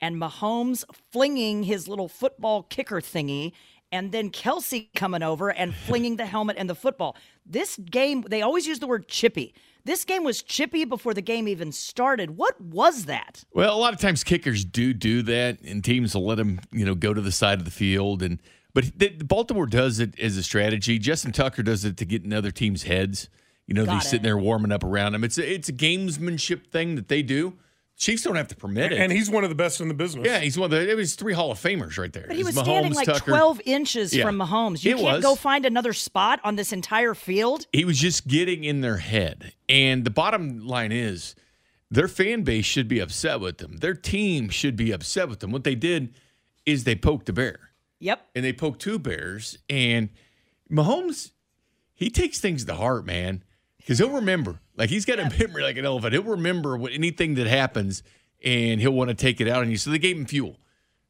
and 0.00 0.16
Mahomes 0.16 0.84
flinging 1.10 1.64
his 1.64 1.88
little 1.88 2.08
football 2.08 2.62
kicker 2.62 3.00
thingy 3.00 3.50
and 3.90 4.12
then 4.12 4.30
Kelce 4.30 4.88
coming 4.94 5.22
over 5.22 5.50
and 5.50 5.74
flinging 5.74 6.16
the 6.16 6.26
helmet 6.26 6.56
and 6.58 6.68
the 6.68 6.74
football. 6.74 7.16
This 7.46 7.76
game, 7.76 8.22
they 8.28 8.42
always 8.42 8.66
use 8.66 8.78
the 8.78 8.86
word 8.86 9.08
chippy. 9.08 9.54
This 9.84 10.04
game 10.04 10.22
was 10.22 10.42
chippy 10.42 10.84
before 10.84 11.14
the 11.14 11.22
game 11.22 11.48
even 11.48 11.72
started. 11.72 12.36
What 12.36 12.60
was 12.60 13.06
that? 13.06 13.44
Well, 13.54 13.74
a 13.74 13.78
lot 13.78 13.94
of 13.94 14.00
times 14.00 14.22
kickers 14.22 14.64
do 14.64 14.92
do 14.92 15.22
that, 15.22 15.62
and 15.62 15.82
teams 15.82 16.14
will 16.14 16.26
let 16.26 16.36
them, 16.36 16.60
you 16.72 16.84
know, 16.84 16.94
go 16.94 17.14
to 17.14 17.20
the 17.20 17.32
side 17.32 17.58
of 17.58 17.64
the 17.64 17.70
field. 17.70 18.22
And 18.22 18.38
but 18.74 18.84
the, 18.96 19.08
Baltimore 19.08 19.66
does 19.66 19.98
it 19.98 20.18
as 20.20 20.36
a 20.36 20.42
strategy. 20.42 20.98
Justin 20.98 21.32
Tucker 21.32 21.62
does 21.62 21.84
it 21.86 21.96
to 21.96 22.04
get 22.04 22.24
in 22.24 22.34
other 22.34 22.50
teams' 22.50 22.82
heads. 22.82 23.30
You 23.66 23.74
know, 23.74 23.86
Got 23.86 23.92
they're 23.92 24.00
sitting 24.02 24.24
there 24.24 24.36
warming 24.36 24.72
up 24.72 24.84
around 24.84 25.14
him. 25.14 25.24
It's 25.24 25.38
a, 25.38 25.54
it's 25.54 25.68
a 25.68 25.72
gamesmanship 25.72 26.66
thing 26.66 26.94
that 26.96 27.08
they 27.08 27.22
do. 27.22 27.54
Chiefs 27.98 28.22
don't 28.22 28.36
have 28.36 28.46
to 28.48 28.54
permit 28.56 28.92
it. 28.92 29.00
And 29.00 29.10
he's 29.10 29.28
one 29.28 29.42
of 29.42 29.50
the 29.50 29.56
best 29.56 29.80
in 29.80 29.88
the 29.88 29.94
business. 29.94 30.24
yeah, 30.24 30.38
he's 30.38 30.56
one 30.56 30.66
of 30.72 30.78
the. 30.78 30.88
It 30.88 30.96
was 30.96 31.16
three 31.16 31.32
Hall 31.32 31.50
of 31.50 31.58
Famers 31.58 31.98
right 31.98 32.12
there. 32.12 32.24
But 32.28 32.36
he 32.36 32.42
It's 32.42 32.54
was 32.54 32.64
standing 32.64 32.92
like 32.94 33.06
Tucker. 33.06 33.30
12 33.32 33.60
inches 33.66 34.14
Yeah. 34.14 34.24
from 34.24 34.38
Mahomes. 34.38 34.84
You 34.84 34.92
It 34.92 34.98
can't 34.98 35.14
was. 35.16 35.22
go 35.22 35.34
find 35.34 35.66
another 35.66 35.92
spot 35.92 36.38
on 36.44 36.54
this 36.56 36.72
entire 36.72 37.14
field. 37.14 37.66
he 37.72 37.84
was 37.84 37.98
just 37.98 38.28
getting 38.28 38.62
in 38.62 38.80
their 38.82 38.98
head. 38.98 39.52
And 39.68 40.04
the 40.04 40.10
bottom 40.10 40.64
line 40.66 40.92
is 40.92 41.34
their 41.90 42.06
fan 42.06 42.42
base 42.42 42.64
should 42.64 42.86
be 42.86 43.00
upset 43.00 43.40
with 43.40 43.58
them. 43.58 43.78
Their 43.78 43.94
team 43.94 44.48
should 44.48 44.76
be 44.76 44.92
upset 44.92 45.28
with 45.28 45.40
them. 45.40 45.50
What 45.50 45.64
they 45.64 45.74
did 45.74 46.14
is 46.64 46.84
they 46.84 46.94
poked 46.94 47.28
a 47.28 47.32
bear 47.32 47.70
Yep. 47.98 48.28
and 48.36 48.44
they 48.44 48.52
poked 48.52 48.80
two 48.80 49.00
bears. 49.00 49.58
And 49.68 50.10
Mahomes, 50.70 51.32
he 51.94 52.10
takes 52.10 52.38
things 52.38 52.64
to 52.66 52.74
heart, 52.76 53.04
man, 53.06 53.42
because 53.78 53.98
he'll 53.98 54.10
remember. 54.10 54.60
Like 54.78 54.90
he's 54.90 55.04
got 55.04 55.18
a 55.18 55.28
memory 55.38 55.62
like 55.62 55.76
an 55.76 55.84
elephant. 55.84 56.12
He'll 56.14 56.22
remember 56.22 56.76
what 56.76 56.92
anything 56.92 57.34
that 57.34 57.46
happens 57.46 58.02
and 58.42 58.80
he'll 58.80 58.92
want 58.92 59.08
to 59.08 59.14
take 59.14 59.40
it 59.40 59.48
out 59.48 59.62
on 59.62 59.70
you. 59.70 59.76
So 59.76 59.90
they 59.90 59.98
gave 59.98 60.16
him 60.16 60.24
fuel. 60.24 60.56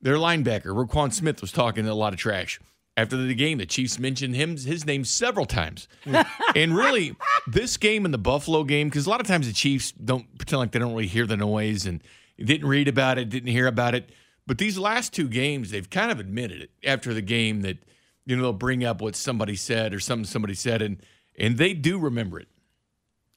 Their 0.01 0.17
linebacker, 0.17 0.67
Roquan 0.67 1.13
Smith, 1.13 1.41
was 1.41 1.53
talking 1.53 1.87
a 1.87 1.95
lot 1.95 2.13
of 2.13 2.19
trash. 2.19 2.61
After 2.97 3.17
the 3.17 3.35
game, 3.35 3.59
the 3.59 3.67
Chiefs 3.67 3.99
mentioned 3.99 4.35
him 4.35 4.57
his 4.57 4.85
name 4.85 5.05
several 5.05 5.47
times. 5.47 5.87
and 6.57 6.75
really, 6.75 7.15
this 7.47 7.77
game 7.77 8.05
and 8.05 8.13
the 8.13 8.19
Buffalo 8.19 8.65
game, 8.65 8.89
because 8.89 9.07
a 9.07 9.11
lot 9.11 9.21
of 9.21 9.27
times 9.27 9.47
the 9.47 9.53
Chiefs 9.53 9.93
don't 9.93 10.37
pretend 10.37 10.59
like 10.59 10.73
they 10.73 10.79
don't 10.79 10.93
really 10.93 11.07
hear 11.07 11.27
the 11.27 11.37
noise 11.37 11.87
and 11.87 12.03
didn't 12.39 12.67
read 12.67 12.89
about 12.89 13.19
it, 13.19 13.29
didn't 13.29 13.51
hear 13.51 13.67
about 13.67 13.95
it. 13.95 14.11
But 14.47 14.59
these 14.59 14.79
last 14.79 15.13
two 15.13 15.29
games, 15.29 15.71
they've 15.71 15.89
kind 15.89 16.11
of 16.11 16.19
admitted 16.19 16.63
it 16.63 16.71
after 16.85 17.13
the 17.13 17.23
game 17.23 17.63
that 17.63 17.79
you 18.25 18.35
know 18.37 18.43
they'll 18.43 18.53
bring 18.53 18.85
up 18.85 19.01
what 19.01 19.15
somebody 19.15 19.57
said 19.57 19.93
or 19.93 20.01
something 20.01 20.25
somebody 20.25 20.55
said, 20.55 20.83
and 20.83 21.03
and 21.39 21.57
they 21.59 21.75
do 21.75 21.99
remember 21.99 22.41
it. 22.41 22.49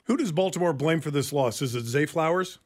Who 0.05 0.17
does 0.17 0.31
Baltimore 0.31 0.73
blame 0.73 1.01
for 1.01 1.11
this 1.11 1.31
loss? 1.31 1.61
Is 1.61 1.75
it 1.75 1.85
Zay 1.85 2.05
Flowers? 2.05 2.59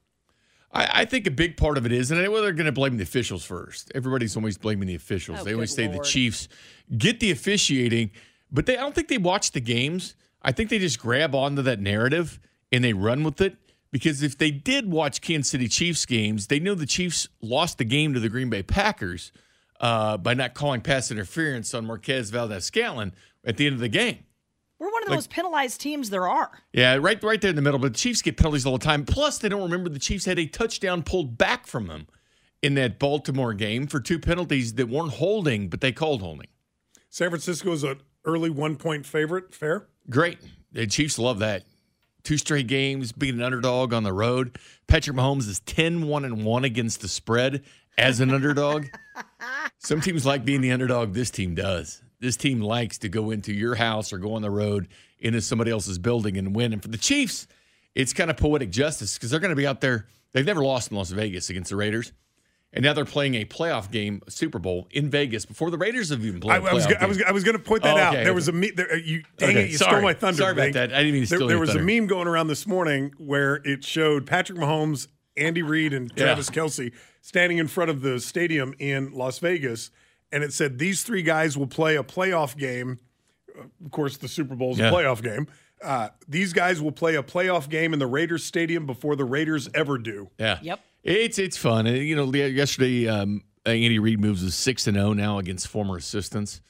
I, 0.71 1.01
I 1.01 1.05
think 1.05 1.27
a 1.27 1.31
big 1.31 1.57
part 1.57 1.77
of 1.77 1.85
it 1.85 1.91
is, 1.91 2.11
and 2.11 2.21
well, 2.31 2.41
they're 2.41 2.53
going 2.53 2.65
to 2.65 2.71
blame 2.71 2.97
the 2.97 3.03
officials 3.03 3.45
first. 3.45 3.91
Everybody's 3.95 4.35
always 4.35 4.57
blaming 4.57 4.87
the 4.87 4.95
officials. 4.95 5.39
Oh, 5.41 5.43
they 5.43 5.53
always 5.53 5.75
good 5.75 5.91
say 5.91 5.97
the 5.97 6.03
Chiefs 6.03 6.47
get 6.97 7.19
the 7.19 7.31
officiating, 7.31 8.11
but 8.51 8.65
they 8.65 8.77
I 8.77 8.81
don't 8.81 8.95
think 8.95 9.07
they 9.07 9.17
watch 9.17 9.51
the 9.51 9.61
games. 9.61 10.15
I 10.41 10.51
think 10.51 10.69
they 10.69 10.79
just 10.79 10.99
grab 10.99 11.33
onto 11.33 11.61
that 11.63 11.79
narrative 11.79 12.39
and 12.71 12.83
they 12.83 12.93
run 12.93 13.23
with 13.23 13.41
it. 13.41 13.57
Because 13.91 14.21
if 14.21 14.37
they 14.37 14.51
did 14.51 14.91
watch 14.91 15.21
Kansas 15.21 15.49
City 15.49 15.69
Chiefs 15.69 16.05
games, 16.05 16.47
they 16.47 16.59
know 16.59 16.75
the 16.75 16.85
Chiefs 16.85 17.29
lost 17.41 17.77
the 17.77 17.85
game 17.85 18.13
to 18.13 18.19
the 18.19 18.27
Green 18.27 18.49
Bay 18.49 18.61
Packers 18.61 19.31
uh, 19.79 20.17
by 20.17 20.33
not 20.33 20.53
calling 20.53 20.81
pass 20.81 21.11
interference 21.11 21.73
on 21.73 21.85
Marquez 21.85 22.29
Valdes-Scantling 22.29 23.13
at 23.45 23.55
the 23.55 23.67
end 23.67 23.75
of 23.75 23.79
the 23.79 23.87
game. 23.87 24.25
We're 24.79 24.91
one 24.91 25.03
of 25.03 25.10
the 25.10 25.15
most 25.15 25.29
penalized 25.29 25.79
teams 25.79 26.10
there 26.10 26.27
are. 26.27 26.51
Yeah, 26.74 26.96
right, 26.96 27.22
right 27.24 27.39
there 27.39 27.50
in 27.50 27.55
the 27.55 27.62
middle. 27.62 27.79
But 27.79 27.94
the 27.94 28.00
Chiefs 28.00 28.22
get 28.22 28.36
penalties 28.36 28.65
all 28.65 28.77
the 28.77 28.84
time. 28.84 29.05
Plus, 29.05 29.38
they 29.38 29.48
don't 29.48 29.63
remember 29.63 29.89
the 29.89 30.00
Chiefs 30.00 30.25
had 30.25 30.38
a 30.38 30.46
touchdown 30.46 31.03
pulled 31.03 31.38
back 31.38 31.65
from 31.65 31.88
them 31.88 32.08
in 32.62 32.74
that 32.75 33.00
Baltimore 33.00 33.53
game 33.53 33.88
for 33.88 34.00
two 34.00 34.20
penalties 34.20 34.74
that 34.74 34.89
weren't 34.89 35.13
holding, 35.13 35.70
but 35.70 35.82
they 35.82 35.91
called 35.91 36.22
holding. 36.22 36.48
San 37.10 37.29
Francisco 37.29 37.72
is 37.72 37.84
an 37.84 38.01
early 38.25 38.50
one 38.50 38.75
point 38.75 39.05
favorite. 39.05 39.55
Fair? 39.55 39.88
Great. 40.10 40.39
The 40.74 40.88
Chiefs 40.88 41.17
love 41.17 41.39
that. 41.39 41.63
Two 42.24 42.38
straight 42.38 42.67
games, 42.67 43.12
being 43.12 43.36
an 43.36 43.44
underdog 43.44 43.94
on 43.94 44.03
the 44.03 44.12
road. 44.12 44.58
Patrick 44.88 45.15
Mahomes 45.15 45.48
is 45.48 45.60
10 45.62 46.08
1 46.08 46.25
and 46.25 46.44
1 46.44 46.65
against 46.65 47.01
the 47.01 47.08
spread 47.08 47.63
as 47.98 48.20
an 48.20 48.32
underdog. 48.32 48.88
Some 49.77 50.01
teams 50.01 50.25
like 50.25 50.44
being 50.44 50.62
the 50.62 50.72
underdog. 50.72 51.13
This 51.13 51.29
team 51.29 51.55
does. 51.55 52.01
This 52.25 52.36
team 52.38 52.60
likes 52.60 52.98
to 53.00 53.10
go 53.10 53.29
into 53.32 53.53
your 53.53 53.75
house 53.75 54.12
or 54.12 54.17
go 54.17 54.34
on 54.34 54.41
the 54.41 54.50
road 54.51 54.88
into 55.20 55.39
somebody 55.41 55.70
else's 55.72 55.98
building 56.00 56.38
and 56.38 56.55
win. 56.55 56.74
And 56.74 56.82
for 56.82 56.88
the 56.89 56.98
Chiefs, 56.98 57.48
it's 57.94 58.13
kind 58.13 58.29
of 58.32 58.38
poetic 58.38 58.72
justice 58.72 59.13
because 59.15 59.29
they're 59.32 59.39
going 59.39 59.51
to 59.51 59.55
be 59.55 59.67
out 59.67 59.79
there. 59.82 60.08
They've 60.34 60.46
never 60.46 60.63
lost 60.63 60.91
in 60.91 60.98
Las 60.98 61.12
Vegas 61.12 61.50
against 61.50 61.70
the 61.70 61.75
Raiders. 61.75 62.12
And 62.74 62.84
now 62.84 62.91
they're 62.94 63.05
playing 63.05 63.36
a 63.36 63.46
playoff 63.46 63.89
game, 63.89 64.22
Super 64.27 64.60
Bowl 64.60 64.88
in 64.91 65.10
Vegas 65.10 65.46
before 65.46 65.72
the 65.72 65.77
Raiders 65.77 66.10
have 66.10 66.25
even 66.25 66.38
I, 66.50 66.60
played. 66.60 66.74
was 66.74 66.86
go- 66.88 66.96
I 67.00 67.05
was 67.05 67.22
I 67.22 67.32
was 67.32 67.44
going 67.46 67.55
to 67.55 67.63
point 67.63 67.84
that 67.84 67.96
Oh, 67.96 68.00
out. 68.00 68.12
There 68.13 68.22
okay. 68.24 68.32
was 68.32 68.50
a 68.50 68.51
me- 68.51 68.72
there, 68.75 68.91
uh, 68.91 68.96
you 68.96 69.24
dang 69.38 69.51
Okay, 69.51 69.63
it, 69.65 69.72
you 69.72 69.77
sorry. 69.77 69.91
stole 69.94 70.01
my 70.01 70.13
thunder. 70.13 70.39
Sorry 70.39 70.51
about 70.51 70.74
that. 70.74 70.94
I 70.94 70.98
didn't 70.98 71.13
mean 71.13 71.24
to 71.24 71.29
there, 71.29 71.38
steal 71.38 71.48
there 71.48 71.55
your 71.55 71.62
was 71.62 71.70
thunder. 71.70 71.84
a 71.84 71.86
meme 71.86 72.08
going 72.08 72.27
around 72.27 72.48
this 72.48 72.67
morning 72.67 73.13
where 73.17 73.62
it 73.63 73.86
showed 73.86 74.25
Patrick 74.25 74.58
Mahomes, 74.60 75.08
Andy 75.38 75.62
Reid, 75.62 75.94
and 75.94 76.12
Yeah. 76.17 76.25
Travis 76.25 76.50
Kelce 76.50 76.91
standing 77.22 77.60
in 77.60 77.67
front 77.70 77.91
of 77.91 78.01
the 78.01 78.20
stadium 78.20 78.74
in 78.77 79.13
Las 79.13 79.39
Vegas, 79.39 79.89
and 80.35 80.43
it 80.43 80.53
said 80.53 80.77
these 80.77 81.01
three 81.03 81.21
guys 81.23 81.57
will 81.57 81.67
play 81.67 81.95
a 81.95 82.03
playoff 82.03 82.55
game. 82.57 82.99
Uh, 83.57 83.63
Of 83.85 83.91
course, 83.91 84.17
the 84.17 84.27
Super 84.27 84.53
Bowl 84.55 84.73
is 84.73 84.77
Yeah. 84.79 84.89
a 84.89 84.93
playoff 84.93 85.23
game. 85.23 85.47
Uh, 85.83 86.09
these 86.27 86.53
guys 86.53 86.81
will 86.81 86.91
play 86.91 87.15
a 87.15 87.23
playoff 87.23 87.69
game 87.69 87.93
in 87.93 87.99
the 87.99 88.07
Raiders 88.07 88.43
stadium 88.43 88.85
before 88.85 89.15
the 89.15 89.25
Raiders 89.25 89.69
ever 89.73 89.97
do. 89.97 90.29
Yeah. 90.39 90.59
Yep. 90.61 90.79
It's 91.03 91.39
it's 91.39 91.57
fun. 91.57 91.87
And, 91.87 91.97
You 91.97 92.15
know, 92.15 92.31
yesterday 92.33 93.07
um, 93.07 93.43
Andy 93.65 93.99
Reid 93.99 94.19
moves 94.19 94.43
to 94.43 94.51
six 94.51 94.87
and 94.87 94.95
zero 94.97 95.13
now 95.13 95.37
against 95.39 95.67
former 95.67 95.97
assistants, 95.97 96.61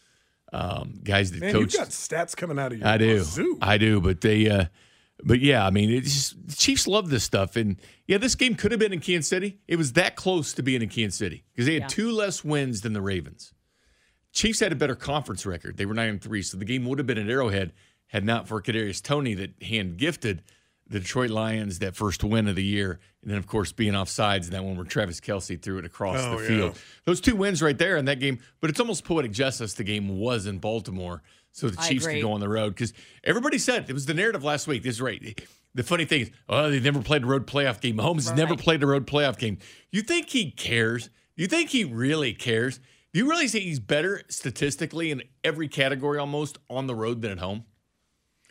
um, 0.54 1.00
guys 1.04 1.32
that 1.32 1.40
Man, 1.42 1.54
coached. 1.54 1.74
you've 1.74 1.82
got 1.82 1.90
stats 1.90 2.36
coming 2.36 2.60
out 2.60 2.72
of 2.72 2.80
your 2.80 2.88
I 2.88 2.98
do, 2.98 3.16
wazoo. 3.16 3.58
I 3.62 3.78
do. 3.78 4.02
But 4.02 4.22
they, 4.22 4.50
uh, 4.50 4.66
but 5.24 5.40
yeah, 5.40 5.66
I 5.66 5.70
mean, 5.70 5.90
it's 5.92 6.14
just, 6.14 6.48
the 6.48 6.56
Chiefs 6.56 6.88
love 6.88 7.10
this 7.10 7.24
stuff. 7.24 7.56
And 7.56 7.78
yeah, 8.08 8.18
this 8.18 8.36
game 8.36 8.56
could 8.56 8.72
have 8.72 8.80
been 8.80 8.94
in 8.94 9.00
Kansas 9.00 9.30
City. 9.30 9.60
It 9.68 9.78
was 9.78 9.94
that 9.94 10.16
close 10.16 10.52
to 10.54 10.64
being 10.64 10.82
in 10.82 10.90
Kansas 10.90 11.18
City 11.18 11.44
because 11.54 11.66
they 11.68 11.74
had 11.74 11.84
Yeah. 11.84 11.88
two 11.88 12.12
less 12.12 12.44
wins 12.44 12.82
than 12.82 12.94
the 12.94 13.02
Ravens. 13.02 13.54
Chiefs 14.36 14.60
had 14.60 14.72
a 14.72 14.76
better 14.76 14.96
conference 14.96 15.46
record. 15.46 15.78
They 15.78 15.86
were 15.88 15.94
nine 15.96 16.10
and 16.10 16.22
three, 16.22 16.44
so 16.44 16.58
the 16.58 16.66
game 16.66 16.86
would 16.86 17.00
have 17.00 17.08
been 17.08 17.18
at 17.18 17.28
Arrowhead 17.30 17.74
had 18.08 18.24
not 18.24 18.48
for 18.48 18.62
Kadarius 18.62 19.02
Toney 19.02 19.34
that 19.34 19.64
hand 19.64 19.98
gifted 19.98 20.44
the 20.88 21.00
Detroit 21.00 21.32
Lions 21.32 21.80
that 21.80 21.96
first 21.96 22.24
win 22.24 22.48
of 22.48 22.56
the 22.56 22.64
year, 22.64 23.00
and 23.24 23.32
then 23.32 23.40
of 23.40 23.48
course 23.48 23.72
being 23.72 23.96
off 23.96 24.08
sides 24.10 24.46
and 24.46 24.54
that 24.56 24.64
one 24.64 24.76
where 24.76 24.86
Travis 24.86 25.20
Kelce 25.20 25.60
threw 25.60 25.80
it 25.80 25.86
across 25.86 26.20
Oh, 26.20 26.38
the 26.38 26.44
yeah. 26.44 26.48
field. 26.48 26.78
Those 27.06 27.20
two 27.20 27.36
wins 27.36 27.64
right 27.64 27.76
there 27.78 27.98
in 27.98 28.06
that 28.06 28.20
game, 28.20 28.38
but 28.62 28.70
it's 28.70 28.80
almost 28.80 29.04
poetic 29.04 29.32
justice. 29.32 29.74
The 29.74 29.84
game 29.84 30.20
was 30.20 30.46
in 30.46 30.60
Baltimore, 30.60 31.24
so 31.52 31.70
the 31.70 31.78
Chiefs 31.78 32.06
could 32.06 32.22
go 32.22 32.34
on 32.34 32.40
the 32.40 32.50
road 32.50 32.76
because 32.76 32.94
everybody 33.24 33.58
said 33.58 33.90
it 33.90 33.94
was 33.94 34.06
the 34.06 34.14
narrative 34.14 34.44
last 34.44 34.68
week. 34.68 34.84
This 34.84 34.96
is 34.98 35.02
right. 35.02 35.42
The 35.74 35.84
funny 35.84 36.06
thing 36.06 36.22
is, 36.22 36.32
oh, 36.48 36.70
they 36.70 36.80
never 36.80 37.02
played 37.02 37.24
a 37.24 37.26
road 37.26 37.48
playoff 37.48 37.82
game. 37.82 37.98
Mahomes 37.98 38.28
has 38.28 38.34
never 38.34 38.56
played 38.56 38.84
a 38.84 38.88
road 38.88 39.08
playoff 39.08 39.38
game. 39.40 39.58
You 39.92 40.02
think 40.04 40.30
he 40.30 40.52
cares? 40.52 41.10
You 41.36 41.48
think 41.48 41.72
he 41.72 41.84
really 41.84 42.34
cares? 42.34 42.80
Do 43.16 43.20
you 43.20 43.30
really 43.30 43.48
think 43.48 43.64
he's 43.64 43.80
better 43.80 44.24
statistically 44.28 45.10
in 45.10 45.24
every 45.42 45.70
category 45.70 46.20
almost 46.20 46.58
on 46.70 46.88
the 46.88 46.94
road 46.94 47.22
than 47.22 47.32
at 47.32 47.40
home? 47.40 47.64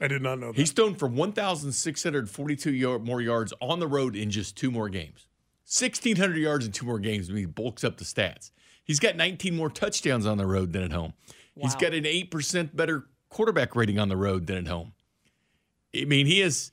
I 0.00 0.08
did 0.08 0.22
not 0.22 0.38
know 0.38 0.52
that. 0.52 0.56
He's 0.56 0.72
thrown 0.72 0.94
for 0.94 1.06
1,642 1.06 2.72
yard, 2.72 3.04
more 3.04 3.20
yards 3.20 3.52
on 3.60 3.78
the 3.78 3.86
road 3.86 4.16
in 4.16 4.30
just 4.30 4.56
two 4.56 4.70
more 4.70 4.88
games. 4.88 5.26
1,600 5.66 6.38
yards 6.38 6.64
in 6.64 6.72
two 6.72 6.86
more 6.86 6.98
games 6.98 7.28
when 7.28 7.36
he 7.36 7.44
bulks 7.44 7.84
up 7.84 7.98
the 7.98 8.06
stats. 8.06 8.52
He's 8.82 8.98
got 8.98 9.16
19 9.16 9.54
more 9.54 9.68
touchdowns 9.68 10.24
on 10.24 10.38
the 10.38 10.46
road 10.46 10.72
than 10.72 10.82
at 10.82 10.92
home. 10.92 11.12
He's 11.60 11.74
got 11.74 11.92
an 11.92 12.04
8% 12.04 12.74
better 12.74 13.04
quarterback 13.28 13.76
rating 13.76 13.98
on 13.98 14.08
the 14.08 14.16
road 14.16 14.46
than 14.46 14.56
at 14.56 14.68
home. 14.68 14.94
I 15.94 16.06
mean, 16.06 16.24
he 16.24 16.40
has 16.40 16.72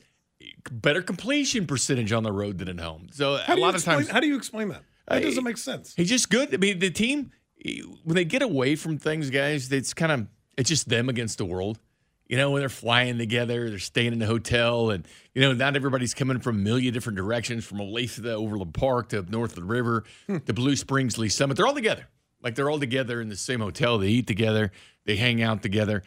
better 0.72 1.02
completion 1.02 1.68
percentage 1.68 2.14
on 2.14 2.24
the 2.24 2.32
road 2.32 2.58
than 2.58 2.70
at 2.70 2.80
home. 2.80 3.10
So 3.12 3.36
how 3.36 3.52
a 3.52 3.56
do 3.58 3.60
you 3.60 3.66
lot 3.66 3.70
of 3.72 3.76
explain, 3.76 3.98
times 3.98 4.10
how 4.12 4.22
do 4.22 4.28
you 4.28 4.38
explain 4.38 4.70
that? 4.70 4.84
That 5.10 5.24
doesn't 5.24 5.44
make 5.44 5.58
sense. 5.58 5.94
He's 5.94 6.08
just 6.08 6.30
good. 6.30 6.54
I 6.54 6.58
mean, 6.58 6.80
the 6.80 6.90
team 6.90 7.32
when 7.64 8.16
they 8.16 8.26
get 8.26 8.42
away 8.42 8.76
from 8.76 8.98
things, 8.98 9.30
guys, 9.30 9.72
it's 9.72 9.94
kind 9.94 10.12
of 10.12 10.28
it's 10.58 10.70
just 10.70 10.90
them 10.90 11.10
against 11.10 11.38
the 11.38 11.46
world. 11.46 11.80
You 12.28 12.38
know, 12.38 12.52
when 12.52 12.62
they're 12.62 12.70
flying 12.70 13.18
together, 13.18 13.70
they're 13.70 13.78
staying 13.80 14.14
in 14.14 14.22
a 14.22 14.26
hotel, 14.26 14.90
and 14.90 15.06
you 15.36 15.42
know, 15.42 15.52
not 15.54 15.76
everybody's 15.76 16.14
coming 16.14 16.40
from 16.40 16.56
a 16.56 16.60
million 16.60 16.94
different 16.94 17.18
directions, 17.18 17.66
from 17.66 17.80
Olathe 17.80 18.22
to 18.24 18.34
Overland 18.34 18.74
Park 18.74 19.10
to 19.10 19.22
north 19.24 19.52
of 19.52 19.56
the 19.58 19.64
river, 19.64 20.06
to 20.28 20.54
Blue 20.54 20.76
Springs, 20.78 21.18
Lee 21.18 21.28
Summit. 21.30 21.58
They're 21.58 21.68
all 21.68 21.74
together. 21.74 22.08
Like 22.42 22.56
they're 22.56 22.70
all 22.70 22.80
together 22.80 23.20
in 23.22 23.28
the 23.30 23.36
same 23.36 23.60
hotel. 23.60 23.98
They 23.98 24.08
eat 24.08 24.28
together, 24.28 24.72
they 25.06 25.18
hang 25.18 25.42
out 25.44 25.62
together, 25.62 26.04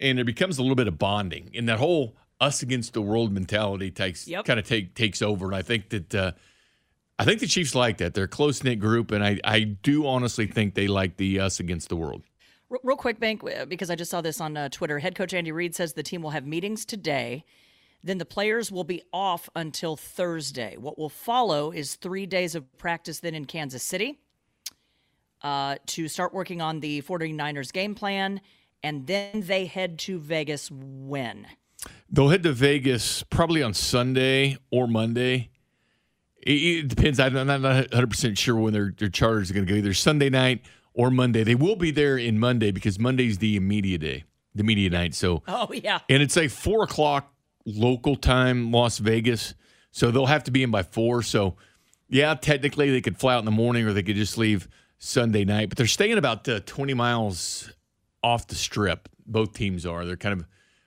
and 0.00 0.18
it 0.18 0.24
becomes 0.24 0.58
a 0.58 0.62
little 0.62 0.76
bit 0.76 0.88
of 0.88 0.98
bonding. 0.98 1.50
And 1.54 1.68
that 1.68 1.78
whole 1.78 2.16
us 2.40 2.62
against 2.62 2.92
the 2.94 3.02
world 3.02 3.32
mentality 3.32 3.90
takes 3.90 4.26
Yep. 4.26 4.44
kind 4.46 4.58
of 4.58 4.66
take 4.66 4.94
takes 4.94 5.20
over. 5.22 5.46
And 5.46 5.54
I 5.54 5.62
think 5.62 5.90
that 5.90 6.14
uh, 6.14 6.32
I 7.18 7.24
think 7.24 7.40
the 7.40 7.46
Chiefs 7.46 7.74
like 7.74 7.98
that. 7.98 8.14
They're 8.14 8.24
a 8.24 8.28
close 8.28 8.62
knit 8.62 8.78
group, 8.78 9.10
and 9.10 9.24
I, 9.24 9.40
I 9.42 9.60
do 9.60 10.06
honestly 10.06 10.46
think 10.46 10.74
they 10.74 10.86
like 10.86 11.16
the 11.16 11.40
us 11.40 11.60
against 11.60 11.88
the 11.88 11.96
world. 11.96 12.22
Real- 12.68 12.96
quick, 12.96 13.20
Bank, 13.20 13.42
uh, 13.44 13.64
because 13.64 13.90
I 13.90 13.94
just 13.94 14.10
saw 14.10 14.20
this 14.20 14.40
on 14.40 14.56
uh, 14.56 14.68
Twitter. 14.68 14.98
Head 14.98 15.14
coach 15.14 15.32
Andy 15.32 15.52
Reid 15.52 15.74
says 15.74 15.92
the 15.92 16.02
team 16.02 16.20
will 16.20 16.30
have 16.30 16.46
meetings 16.46 16.84
today. 16.84 17.44
Then 18.02 18.18
the 18.18 18.24
players 18.24 18.70
will 18.70 18.84
be 18.84 19.02
off 19.12 19.48
until 19.56 19.96
Thursday. 19.96 20.76
What 20.76 20.98
will 20.98 21.08
follow 21.08 21.70
is 21.70 21.94
three 21.94 22.26
days 22.26 22.54
of 22.54 22.76
practice 22.76 23.20
then 23.20 23.34
in 23.34 23.46
Kansas 23.46 23.82
City 23.82 24.20
uh, 25.42 25.76
to 25.86 26.08
start 26.08 26.34
working 26.34 26.60
on 26.60 26.80
the 26.80 27.02
49ers 27.02 27.72
game 27.72 27.94
plan. 27.94 28.40
And 28.82 29.06
then 29.06 29.42
they 29.42 29.66
head 29.66 29.98
to 30.00 30.18
Vegas 30.18 30.70
when? 30.70 31.46
They'll 32.10 32.28
head 32.28 32.42
to 32.44 32.52
Vegas 32.52 33.22
probably 33.24 33.62
on 33.62 33.74
Sunday 33.74 34.58
or 34.70 34.86
Monday. 34.86 35.50
It, 36.46 36.52
it 36.84 36.88
depends. 36.88 37.18
I'm 37.20 37.32
not 37.34 37.60
100 37.60 38.10
percent 38.10 38.38
sure 38.38 38.56
when 38.56 38.72
their 38.72 38.92
their 38.96 39.08
charters 39.08 39.50
are 39.50 39.54
going 39.54 39.66
to 39.66 39.72
go. 39.72 39.76
Either 39.78 39.94
Sunday 39.94 40.30
night 40.30 40.64
or 40.94 41.10
Monday. 41.10 41.44
They 41.44 41.54
will 41.54 41.76
be 41.76 41.90
there 41.90 42.16
in 42.16 42.38
Monday 42.38 42.70
because 42.70 42.98
Monday's 42.98 43.38
the 43.38 43.60
media 43.60 43.98
day, 43.98 44.24
the 44.54 44.64
media 44.64 44.88
night. 44.88 45.14
So 45.14 45.42
Oh, 45.46 45.70
yeah. 45.72 45.98
and 46.08 46.22
it's 46.22 46.36
like 46.36 46.50
four 46.50 46.84
o'clock 46.84 47.32
local 47.66 48.16
time, 48.16 48.72
Las 48.72 48.98
Vegas. 48.98 49.54
So 49.90 50.10
they'll 50.10 50.26
have 50.26 50.44
to 50.44 50.50
be 50.50 50.62
in 50.62 50.70
by 50.70 50.82
four. 50.82 51.22
So, 51.22 51.56
yeah, 52.08 52.34
technically 52.34 52.90
they 52.90 53.00
could 53.00 53.18
fly 53.18 53.34
out 53.34 53.40
in 53.40 53.44
the 53.44 53.50
morning 53.50 53.84
or 53.86 53.92
they 53.92 54.02
could 54.02 54.16
just 54.16 54.38
leave 54.38 54.68
Sunday 54.98 55.44
night. 55.44 55.68
But 55.68 55.78
they're 55.78 55.86
staying 55.86 56.16
about 56.18 56.48
uh, 56.48 56.60
20 56.64 56.94
miles 56.94 57.70
off 58.22 58.46
the 58.46 58.54
strip. 58.54 59.08
Both 59.26 59.54
teams 59.54 59.84
are. 59.84 60.04
They're 60.04 60.16
kind 60.16 60.38
of 60.40 60.46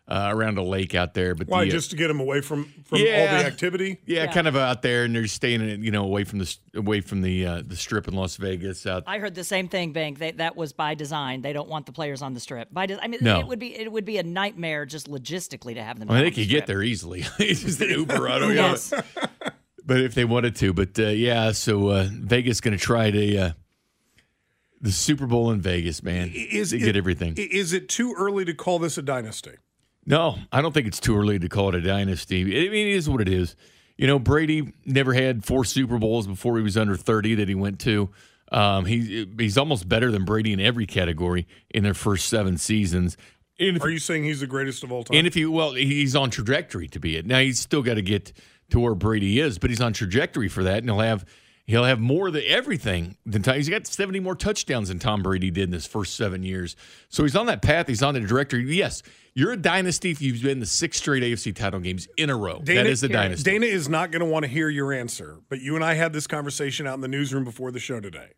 uh, 0.10 0.32
around 0.34 0.58
a 0.58 0.63
lake 0.63 0.95
out 0.95 1.13
there. 1.13 1.36
But 1.36 1.48
Why? 1.48 1.65
the, 1.65 1.69
uh, 1.69 1.74
Just 1.74 1.91
to 1.91 1.95
get 1.95 2.08
them 2.08 2.19
away 2.19 2.41
from 2.41 2.65
from 2.84 2.98
all 2.98 3.04
the 3.06 3.12
activity? 3.45 4.00
yeah, 4.08 4.24
Yeah. 4.24 4.32
kind 4.34 4.48
of 4.48 4.56
out 4.58 4.82
there, 4.82 5.04
and 5.04 5.15
they're 5.15 5.28
staying, 5.28 5.84
you 5.84 5.91
know, 5.91 6.04
away 6.04 6.24
from 6.24 6.39
the 6.39 6.56
away 6.74 7.02
from 7.02 7.22
the 7.22 7.45
uh, 7.45 7.62
the 7.65 7.76
strip 7.76 8.08
in 8.08 8.15
Las 8.15 8.36
Vegas. 8.38 8.86
Out 8.88 9.04
I 9.06 9.19
heard 9.19 9.36
the 9.36 9.43
same 9.43 9.67
thing, 9.67 9.93
Bank. 9.93 10.17
They, 10.17 10.32
that 10.32 10.56
was 10.56 10.74
by 10.74 10.95
design. 10.95 11.41
They 11.43 11.54
don't 11.54 11.69
want 11.69 11.86
the 11.86 11.91
players 11.91 12.22
on 12.24 12.34
the 12.34 12.39
strip. 12.39 12.74
By 12.74 12.88
de- 12.88 13.02
I 13.04 13.08
mean, 13.08 13.19
No. 13.22 13.39
it 13.39 13.48
would 13.48 13.60
be 13.60 13.76
it 13.78 13.91
would 13.91 14.06
be 14.06 14.17
a 14.17 14.24
nightmare 14.24 14.86
just 14.88 15.08
logistically 15.10 15.76
to 15.76 15.84
have 15.84 16.00
them. 16.00 16.10
I 16.10 16.13
mean, 16.13 16.17
on 16.17 16.24
they 16.26 16.30
the 16.32 16.41
could 16.41 16.50
get 16.50 16.65
there 16.67 16.82
easily. 16.82 17.26
it's 17.39 17.62
just 17.62 17.80
an 17.82 17.89
Uber. 17.89 18.28
I 18.30 18.39
don't 18.39 18.56
know. 18.56 18.67
Yes. 18.69 18.91
but 19.86 20.02
if 20.02 20.15
they 20.15 20.26
wanted 20.26 20.56
to. 20.58 20.74
But 20.74 20.98
uh, 21.00 21.04
yeah, 21.10 21.52
so 21.52 21.89
uh, 21.89 22.08
Vegas 22.12 22.62
going 22.62 22.76
to 22.78 22.84
try 22.84 23.12
to 23.12 23.38
uh, 23.38 23.52
the 24.82 24.91
Super 24.91 25.28
Bowl 25.28 25.52
in 25.52 25.62
Vegas, 25.62 26.02
man. 26.02 26.32
Is 26.34 26.72
to 26.72 26.78
it- 26.78 26.80
get 26.80 26.95
everything. 26.95 27.36
Is 27.38 27.74
it 27.74 27.89
too 27.89 28.15
early 28.17 28.45
to 28.45 28.54
call 28.54 28.80
this 28.80 28.98
a 28.98 29.02
dynasty? 29.02 29.52
No, 30.10 30.39
I 30.52 30.62
don't 30.62 30.74
think 30.74 30.88
it's 30.88 31.00
too 31.00 31.15
early 31.15 31.38
to 31.38 31.48
call 31.48 31.69
it 31.69 31.76
a 31.76 31.82
dynasty. 31.82 32.41
I 32.41 32.69
mean, 32.69 32.88
it 32.88 32.93
is 32.95 33.08
what 33.08 33.22
it 33.22 33.30
is. 33.30 33.56
You 33.95 34.08
know, 34.08 34.17
Brady 34.17 34.74
never 34.84 35.13
had 35.13 35.45
four 35.45 35.63
Super 35.63 36.00
Bowls 36.00 36.26
before 36.26 36.58
he 36.58 36.63
was 36.63 36.78
under 36.78 36.95
thirty 36.95 37.36
that 37.36 37.48
he 37.48 37.54
went 37.54 37.80
to. 37.82 38.10
Um, 38.52 38.86
he 38.86 39.28
he's 39.38 39.58
almost 39.58 39.88
better 39.88 40.10
than 40.10 40.26
Brady 40.26 40.52
in 40.52 40.60
every 40.60 40.88
category 40.88 41.48
in 41.69 41.84
their 41.84 41.93
first 41.93 42.28
seven 42.28 42.58
seasons. 42.58 43.17
If 43.58 43.84
Are 43.84 43.89
you 43.89 44.00
saying 44.00 44.24
he's 44.24 44.39
the 44.39 44.48
greatest 44.48 44.84
of 44.84 44.91
all 44.91 45.04
time? 45.04 45.15
And 45.15 45.28
if 45.28 45.36
you 45.36 45.52
well, 45.52 45.74
he's 45.74 46.15
on 46.15 46.32
trajectory 46.32 46.88
to 46.88 47.00
be 47.00 47.15
it. 47.15 47.28
Now 47.28 47.39
he's 47.39 47.60
still 47.60 47.84
got 47.84 47.95
to 47.95 48.02
get 48.02 48.34
to 48.72 48.80
where 48.80 48.95
Brady 48.95 49.39
is, 49.39 49.60
but 49.60 49.69
he's 49.69 49.82
on 49.82 49.93
trajectory 49.93 50.48
for 50.48 50.63
that, 50.63 50.78
and 50.80 50.89
he'll 50.89 51.00
have 51.00 51.24
he'll 51.69 51.84
have 51.84 51.99
more 51.99 52.32
than 52.32 52.41
everything 52.47 53.15
than 53.25 53.43
Tom. 53.43 53.55
He's 53.55 53.69
got 53.69 53.86
seventy 53.86 54.19
more 54.19 54.36
touchdowns 54.36 54.89
than 54.89 54.99
Tom 54.99 55.21
Brady 55.21 55.51
did 55.51 55.69
in 55.69 55.73
his 55.73 55.86
first 55.86 56.15
seven 56.15 56.43
years. 56.43 56.75
So 57.10 57.23
he's 57.23 57.36
on 57.36 57.45
that 57.45 57.62
path. 57.62 57.88
He's 57.88 58.01
on 58.01 58.15
the 58.15 58.21
directory. 58.21 58.75
Yes, 58.75 59.03
you're 59.36 59.51
a 59.51 59.58
dynasty 59.58 60.10
if 60.10 60.21
you've 60.21 60.41
been 60.41 60.60
the 60.60 60.65
six 60.65 60.97
straight 60.97 61.21
AFC 61.23 61.55
title 61.55 61.79
games 61.79 62.08
in 62.17 62.29
a 62.29 62.36
row. 62.36 62.60
that 62.63 62.88
is 62.88 63.03
a 63.03 63.08
dynasty. 63.08 63.51
Dana 63.51 63.67
is 63.67 63.88
not 63.88 64.12
going 64.12 64.21
to 64.21 64.25
want 64.25 64.43
to 64.43 64.49
hear 64.49 64.67
your 64.67 64.91
answer, 64.91 65.39
but 65.47 65.62
you 65.62 65.75
and 65.75 65.86
I 65.86 65.93
had 65.93 66.12
this 66.12 66.27
conversation 66.27 66.88
out 66.88 66.95
in 66.95 67.01
the 67.01 67.08
newsroom 67.08 67.43
before 67.43 67.71
the 67.71 67.79
show 67.79 67.99
today. 67.99 68.32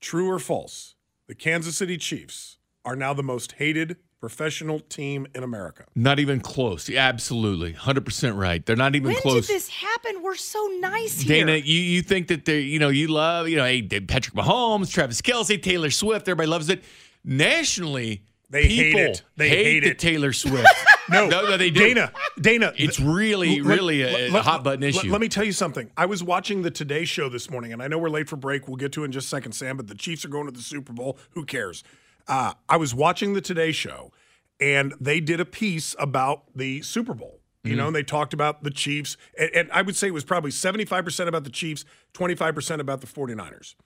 True 0.00 0.30
or 0.30 0.38
false? 0.38 0.96
The 1.28 1.34
Kansas 1.34 1.76
City 1.76 1.96
Chiefs 1.98 2.58
are 2.84 2.96
now 2.96 3.12
the 3.14 3.22
most 3.22 3.52
hated 3.52 3.96
professional 4.22 4.78
team 4.78 5.26
in 5.34 5.42
America. 5.42 5.84
Not 5.96 6.20
even 6.20 6.38
close. 6.40 6.88
Yeah, 6.88 7.08
absolutely, 7.08 7.72
hundred 7.72 8.04
percent 8.06 8.36
right. 8.36 8.64
They're 8.64 8.76
not 8.76 8.94
even 8.94 9.08
When 9.12 9.20
close. 9.20 9.48
did 9.48 9.56
this 9.56 9.68
happen? 9.68 10.22
We're 10.22 10.36
so 10.36 10.64
nice 10.78 11.20
here. 11.22 11.44
Dana, 11.44 11.56
you, 11.56 11.74
you 11.80 12.02
think 12.02 12.28
that 12.28 12.44
they, 12.44 12.60
you 12.60 12.78
know, 12.78 12.88
you 12.88 13.08
love, 13.08 13.48
you 13.48 13.56
know, 13.56 13.64
hey, 13.64 13.82
Patrick 13.82 14.36
Mahomes, 14.36 14.92
Travis 14.92 15.20
Kelce, 15.20 15.60
Taylor 15.60 15.90
Swift, 15.90 16.28
everybody 16.28 16.46
loves 16.48 16.68
it. 16.68 16.84
Nationally, 17.24 18.22
They 18.48 18.62
hate 18.68 18.92
people 18.94 19.00
it. 19.00 19.22
They 19.36 19.48
hate 19.48 19.80
the 19.80 19.90
it. 19.90 19.98
Taylor 19.98 20.32
Swift. 20.44 20.68
No, 21.10 21.26
no, 21.26 21.42
no, 21.42 21.56
they 21.56 21.70
do. 21.70 21.80
Dana, 21.80 22.12
Dana, 22.40 22.72
It's 22.76 23.00
really, 23.00 23.60
let- 23.60 23.76
really 23.76 24.02
a, 24.02 24.30
let- 24.30 24.34
a 24.40 24.42
hot 24.42 24.62
button 24.62 24.82
let- 24.82 24.90
issue. 24.90 25.10
Let, 25.10 25.20
me 25.20 25.28
tell 25.28 25.42
you 25.44 25.50
something. 25.52 25.90
I 25.96 26.06
was 26.06 26.22
watching 26.22 26.62
the 26.62 26.70
Today 26.70 27.04
Show 27.04 27.28
this 27.28 27.50
morning, 27.50 27.72
and 27.72 27.82
I 27.82 27.88
know 27.88 27.98
we're 27.98 28.08
late 28.08 28.28
for 28.28 28.36
break. 28.36 28.68
We'll 28.68 28.76
get 28.76 28.92
to 28.92 29.02
it 29.02 29.06
in 29.06 29.12
just 29.12 29.26
a 29.26 29.30
second, 29.30 29.50
Sam. 29.52 29.76
But 29.76 29.88
the 29.88 29.96
Chiefs 29.96 30.24
are 30.24 30.28
going 30.28 30.46
to 30.46 30.52
the 30.52 30.62
Super 30.62 30.92
Bowl. 30.92 31.18
Who 31.30 31.44
cares? 31.44 31.82
Uh, 32.28 32.54
I 32.68 32.76
was 32.76 32.94
watching 32.94 33.34
the 33.34 33.40
Today 33.40 33.72
Show, 33.72 34.12
and 34.60 34.94
they 35.00 35.20
did 35.20 35.40
a 35.40 35.44
piece 35.44 35.94
about 35.98 36.44
the 36.54 36.82
Super 36.82 37.14
Bowl. 37.14 37.40
You 37.64 37.76
know, 37.76 37.86
and 37.86 37.94
they 37.94 38.02
talked 38.02 38.34
about 38.34 38.64
the 38.64 38.72
Chiefs, 38.72 39.16
and, 39.38 39.48
and 39.54 39.70
I 39.70 39.82
would 39.82 39.94
say 39.94 40.08
it 40.08 40.12
was 40.12 40.24
probably 40.24 40.50
75% 40.50 41.28
about 41.28 41.44
the 41.44 41.50
Chiefs, 41.50 41.84
25% 42.12 42.80
about 42.80 43.00
the 43.02 43.06
49ers. 43.06 43.76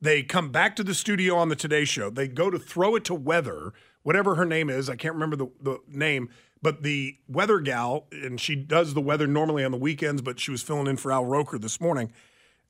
They 0.00 0.22
come 0.22 0.50
back 0.50 0.74
to 0.76 0.82
the 0.82 0.94
studio 0.94 1.36
on 1.36 1.50
the 1.50 1.56
Today 1.56 1.84
Show. 1.84 2.08
They 2.08 2.28
go 2.28 2.48
to 2.48 2.58
throw 2.58 2.96
it 2.96 3.04
to 3.04 3.14
Weather, 3.14 3.74
whatever 4.02 4.36
her 4.36 4.46
name 4.46 4.70
is. 4.70 4.88
I 4.88 4.96
can't 4.96 5.12
remember 5.12 5.36
the, 5.36 5.50
the 5.60 5.80
name, 5.86 6.30
but 6.62 6.82
the 6.82 7.18
weather 7.28 7.60
gal, 7.60 8.06
and 8.10 8.40
she 8.40 8.56
does 8.56 8.94
the 8.94 9.00
weather 9.00 9.26
normally 9.26 9.64
on 9.64 9.70
the 9.70 9.76
weekends, 9.76 10.22
but 10.22 10.40
she 10.40 10.50
was 10.50 10.62
filling 10.62 10.86
in 10.86 10.96
for 10.96 11.12
Al 11.12 11.24
Roker 11.24 11.58
this 11.58 11.80
morning. 11.80 12.12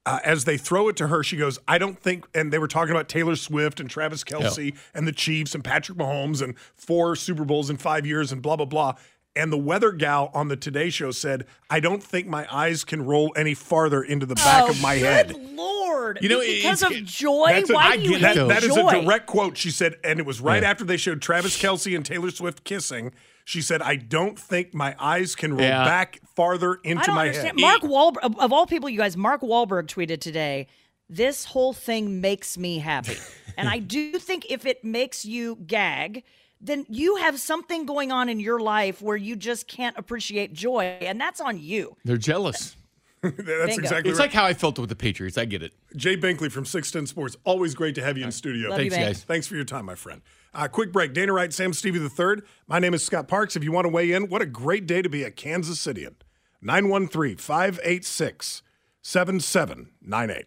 Uh, 0.07 0.21
as 0.25 0.45
they 0.45 0.57
throw 0.57 0.88
it 0.88 0.95
to 0.97 1.09
her, 1.09 1.25
she 1.25 1.37
goes, 1.37 1.59
I 1.66 1.79
don't 1.79 1.99
think, 1.99 2.27
and 2.33 2.53
they 2.53 2.59
were 2.59 2.69
talking 2.69 2.92
about 2.92 3.09
Taylor 3.09 3.35
Swift 3.35 3.81
and 3.81 3.90
Travis 3.90 4.23
Kelce 4.23 4.73
and 4.95 5.05
the 5.07 5.11
Chiefs 5.12 5.53
and 5.53 5.64
Patrick 5.64 5.99
Mahomes 5.99 6.40
and 6.40 6.57
four 6.77 7.16
Super 7.16 7.45
Bowls 7.45 7.71
in 7.71 7.77
five 7.77 8.07
years 8.07 8.31
and 8.31 8.40
blah, 8.40 8.55
blah, 8.55 8.66
blah. 8.66 8.95
And 9.35 9.53
the 9.53 9.59
weather 9.59 9.90
gal 9.90 10.31
on 10.33 10.47
the 10.49 10.57
Today 10.57 10.90
Show 10.90 11.11
said, 11.11 11.45
I 11.69 11.81
don't 11.81 12.03
think 12.03 12.27
my 12.29 12.47
eyes 12.51 12.85
can 12.85 13.05
roll 13.05 13.33
any 13.37 13.53
farther 13.53 14.01
into 14.03 14.27
the 14.27 14.37
back 14.37 14.64
oh, 14.66 14.71
of 14.71 14.81
my 14.81 14.97
good 14.97 15.05
head. 15.05 15.37
Lord. 15.57 16.19
You 16.23 16.29
know, 16.29 16.40
because 16.40 16.83
it's- 16.85 17.01
of 17.01 17.05
joy. 17.07 17.47
That's 17.49 17.71
a- 17.71 17.75
Why 17.75 17.83
I 17.83 17.97
do 17.97 18.03
you 18.05 18.11
get 18.11 18.21
hate 18.21 18.31
it, 18.31 18.35
though. 18.37 18.49
That 18.49 18.62
is 18.62 18.77
a 18.77 18.90
direct 19.03 19.27
quote. 19.27 19.57
She 19.59 19.71
said, 19.71 19.97
and 20.05 20.21
it 20.21 20.25
was 20.25 20.40
right 20.40 20.62
Yeah. 20.62 20.71
after 20.71 20.85
they 20.85 20.97
showed 20.97 21.21
Travis 21.21 21.61
Kelce 21.61 21.95
and 21.97 22.07
Taylor 22.07 22.31
Swift 22.31 22.62
kissing. 22.64 23.12
She 23.48 23.62
said, 23.62 23.80
I 23.80 23.94
don't 23.94 24.37
think 24.37 24.74
my 24.74 24.96
eyes 24.98 25.37
can 25.37 25.52
roll 25.52 25.61
Yeah. 25.62 25.85
back 25.85 26.18
farther 26.35 26.80
I 26.85 26.88
into 26.88 27.04
don't 27.06 27.14
my 27.14 27.28
understand. 27.28 27.61
head. 27.61 27.61
Mark 27.61 27.82
Wahlberg, 27.82 28.16
of, 28.24 28.37
of 28.40 28.52
all 28.52 28.66
people, 28.66 28.88
you 28.90 28.98
guys, 28.98 29.16
Mark 29.16 29.40
Wahlberg 29.40 29.87
tweeted 29.87 30.18
today, 30.20 30.66
this 31.09 31.44
whole 31.44 31.72
thing 31.72 32.20
makes 32.20 32.59
me 32.59 32.78
happy. 32.80 33.16
And 33.59 33.70
I 33.70 33.78
do 33.78 34.18
think 34.18 34.44
if 34.50 34.66
it 34.66 34.85
makes 34.85 35.24
you 35.24 35.56
gag, 35.66 36.24
then 36.61 36.85
you 36.90 37.16
have 37.16 37.40
something 37.40 37.87
going 37.87 38.12
on 38.12 38.28
in 38.28 38.38
your 38.38 38.61
life 38.61 39.00
where 39.00 39.16
you 39.16 39.35
just 39.35 39.66
can't 39.66 39.96
appreciate 39.96 40.52
joy, 40.52 40.98
and 41.00 41.18
that's 41.18 41.40
on 41.40 41.59
you. 41.59 41.96
They're 42.04 42.18
jealous. 42.18 42.76
That's 43.22 43.35
Bingo. 43.37 43.62
exactly 43.82 44.11
It's 44.11 44.18
right. 44.20 44.26
like 44.26 44.32
how 44.35 44.44
I 44.44 44.52
felt 44.52 44.78
with 44.78 44.90
the 44.90 44.94
Patriots. 44.94 45.38
I 45.38 45.46
get 45.46 45.62
it. 45.62 45.72
Jay 45.96 46.18
Binkley 46.18 46.52
from 46.52 46.66
610 46.66 47.06
Sports. 47.06 47.35
Always 47.44 47.74
great 47.74 47.94
to 47.94 48.02
have 48.04 48.18
you 48.18 48.24
in 48.24 48.30
studio. 48.30 48.68
Love 48.68 48.78
Thanks, 48.78 48.94
Bank. 48.94 49.06
guys. 49.06 49.24
Thanks 49.24 49.46
for 49.46 49.54
your 49.56 49.64
time, 49.64 49.87
my 49.87 49.94
friend. 49.94 50.20
Uh, 50.57 50.66
quick 50.66 50.90
break. 50.90 51.12
Dana 51.12 51.35
Wright, 51.35 51.53
Sam 51.53 51.75
Stevie 51.75 51.99
III. 52.01 52.37
My 52.66 52.79
name 52.79 52.95
is 52.95 53.05
Scott 53.05 53.29
Parks. 53.29 53.57
If 53.57 53.62
you 53.62 53.73
want 53.73 53.85
to 53.85 53.90
weigh 53.90 54.11
in, 54.12 54.31
what 54.31 54.40
a 54.40 54.47
great 54.47 54.87
day 54.87 55.03
to 55.03 55.09
be 55.09 55.23
a 55.23 55.31
Kansas 55.31 55.79
Cityan. 55.79 56.14
913 56.62 57.37
586 57.37 58.62
7798. 59.03 60.47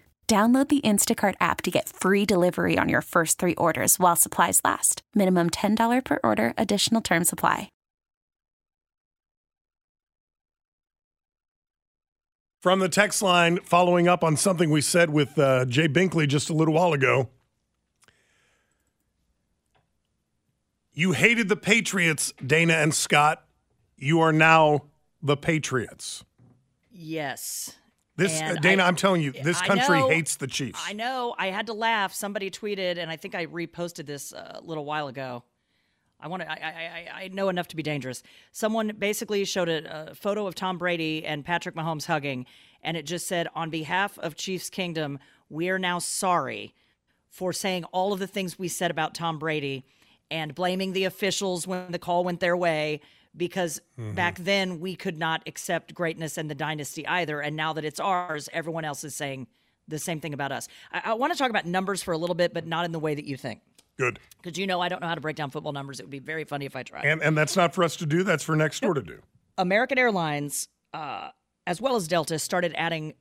Download 0.31 0.69
the 0.69 0.79
Instacart 0.79 1.35
app 1.41 1.61
to 1.63 1.71
get 1.71 1.89
free 1.89 2.25
delivery 2.25 2.77
on 2.77 2.87
your 2.87 3.01
first 3.01 3.37
three 3.37 3.55
orders 3.55 3.99
while 3.99 4.15
supplies 4.15 4.61
last. 4.63 5.01
Minimum 5.13 5.49
$10 5.49 6.05
per 6.05 6.19
order, 6.23 6.53
additional 6.57 7.01
term 7.01 7.25
supply. 7.25 7.69
From 12.61 12.79
the 12.79 12.87
text 12.87 13.21
line, 13.21 13.59
following 13.65 14.07
up 14.07 14.23
on 14.23 14.37
something 14.37 14.69
we 14.69 14.79
said 14.79 15.09
with 15.09 15.37
uh, 15.37 15.65
Jay 15.65 15.89
Binkley 15.89 16.29
just 16.29 16.49
a 16.49 16.53
little 16.53 16.75
while 16.75 16.93
ago. 16.93 17.27
You 20.93 21.11
hated 21.11 21.49
the 21.49 21.57
Patriots, 21.57 22.31
Dana 22.45 22.75
and 22.75 22.93
Scott. 22.93 23.43
You 23.97 24.21
are 24.21 24.31
now 24.31 24.85
the 25.21 25.35
Patriots. 25.35 26.23
Yes. 26.89 27.75
This 28.17 28.41
uh, 28.41 28.45
And 28.45 28.61
Dana, 28.61 28.83
I- 28.83 28.87
I'm 28.87 28.95
telling 28.95 29.21
you, 29.21 29.31
this 29.31 29.61
country 29.61 29.99
know- 29.99 30.09
hates 30.09 30.35
the 30.35 30.47
Chiefs. 30.47 30.81
I 30.85 30.93
know. 30.93 31.33
I 31.37 31.47
had 31.47 31.67
to 31.67 31.73
laugh. 31.73 32.13
Somebody 32.13 32.51
tweeted, 32.51 32.97
and 32.97 33.09
I 33.09 33.15
think 33.15 33.35
I 33.35 33.45
reposted 33.45 34.05
this 34.05 34.33
uh, 34.33 34.59
a 34.59 34.61
little 34.61 34.85
while 34.85 35.07
ago. 35.07 35.43
I 36.19 36.27
want 36.27 36.43
to. 36.43 36.51
I, 36.51 36.55
I, 36.55 36.67
I 37.17 37.23
I 37.23 37.27
know 37.29 37.49
enough 37.49 37.67
to 37.69 37.75
be 37.75 37.81
dangerous. 37.83 38.21
Someone 38.51 38.91
basically 38.99 39.43
showed 39.45 39.69
a, 39.69 40.11
a 40.11 40.15
photo 40.15 40.45
of 40.45 40.53
Tom 40.55 40.77
Brady 40.77 41.25
and 41.25 41.43
Patrick 41.43 41.73
Mahomes 41.73 42.05
hugging, 42.05 42.45
and 42.83 42.95
it 42.95 43.07
just 43.07 43.27
said, 43.27 43.47
"On 43.55 43.69
behalf 43.71 44.19
of 44.19 44.35
Chiefs 44.35 44.69
Kingdom, 44.69 45.17
we 45.49 45.69
are 45.69 45.79
now 45.79 45.97
sorry 45.97 46.75
for 47.29 47.51
saying 47.53 47.85
all 47.85 48.13
of 48.13 48.19
the 48.19 48.27
things 48.27 48.59
we 48.59 48.67
said 48.67 48.91
about 48.91 49.15
Tom 49.15 49.39
Brady 49.39 49.83
and 50.29 50.53
blaming 50.53 50.93
the 50.93 51.05
officials 51.05 51.65
when 51.65 51.91
the 51.91 51.99
call 51.99 52.23
went 52.23 52.39
their 52.39 52.57
way." 52.57 53.01
Because 53.35 53.81
back 53.97 54.37
then 54.39 54.81
we 54.81 54.95
could 54.95 55.17
not 55.17 55.41
accept 55.47 55.93
greatness 55.93 56.37
and 56.37 56.49
the 56.49 56.55
dynasty 56.55 57.07
either. 57.07 57.39
And 57.39 57.55
now 57.55 57.71
that 57.73 57.85
it's 57.85 57.99
ours, 57.99 58.49
everyone 58.51 58.83
else 58.83 59.03
is 59.05 59.15
saying 59.15 59.47
the 59.87 59.99
same 59.99 60.19
thing 60.19 60.33
about 60.33 60.51
us. 60.51 60.67
I, 60.91 61.01
I 61.05 61.13
want 61.13 61.31
to 61.31 61.39
talk 61.39 61.49
about 61.49 61.65
numbers 61.65 62.03
for 62.03 62.11
a 62.11 62.17
little 62.17 62.35
bit, 62.35 62.53
but 62.53 62.67
not 62.67 62.85
in 62.85 62.91
the 62.91 62.99
way 62.99 63.15
that 63.15 63.25
you 63.25 63.37
think. 63.37 63.61
Good. 63.97 64.19
Because 64.41 64.57
you 64.57 64.65
know 64.67 64.81
I 64.81 64.89
don't 64.89 65.01
know 65.01 65.07
how 65.07 65.15
to 65.15 65.21
break 65.21 65.35
down 65.35 65.49
football 65.49 65.73
numbers. 65.73 65.99
It 65.99 66.03
would 66.03 66.11
be 66.11 66.19
very 66.19 66.43
funny 66.43 66.65
if 66.65 66.75
I 66.75 66.83
tried. 66.83 67.05
And 67.05 67.21
and 67.21 67.37
that's 67.37 67.55
not 67.55 67.75
for 67.75 67.83
us 67.83 67.95
to 67.97 68.05
do. 68.05 68.23
That's 68.23 68.43
for 68.43 68.55
next 68.55 68.81
door 68.81 68.93
to 68.93 69.01
do. 69.01 69.19
American 69.57 69.97
Airlines, 69.97 70.69
uh, 70.93 71.29
as 71.67 71.79
well 71.79 71.95
as 71.95 72.07
Delta, 72.07 72.39
started 72.39 72.73
adding 72.75 73.13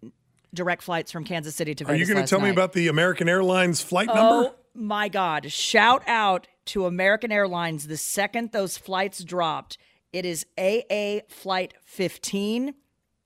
direct 0.54 0.82
flights 0.82 1.12
from 1.12 1.24
Kansas 1.24 1.54
City 1.54 1.74
to 1.74 1.84
Vegas 1.84 1.96
Are 1.96 2.00
you 2.00 2.14
going 2.14 2.24
to 2.24 2.28
tell 2.28 2.40
me 2.40 2.50
about 2.50 2.72
the 2.72 2.88
American 2.88 3.28
Airlines 3.28 3.82
flight 3.82 4.06
number? 4.06 4.48
Oh 4.48 4.54
my 4.74 5.08
God! 5.08 5.52
Shout 5.52 6.02
out 6.06 6.46
to 6.66 6.86
American 6.86 7.30
Airlines. 7.30 7.86
The 7.86 7.96
second 7.96 8.52
those 8.52 8.78
flights 8.78 9.22
dropped, 9.22 9.76
it 10.12 10.24
is 10.24 10.44
AA 10.58 11.20
Flight 11.28 11.74
15, 11.84 12.74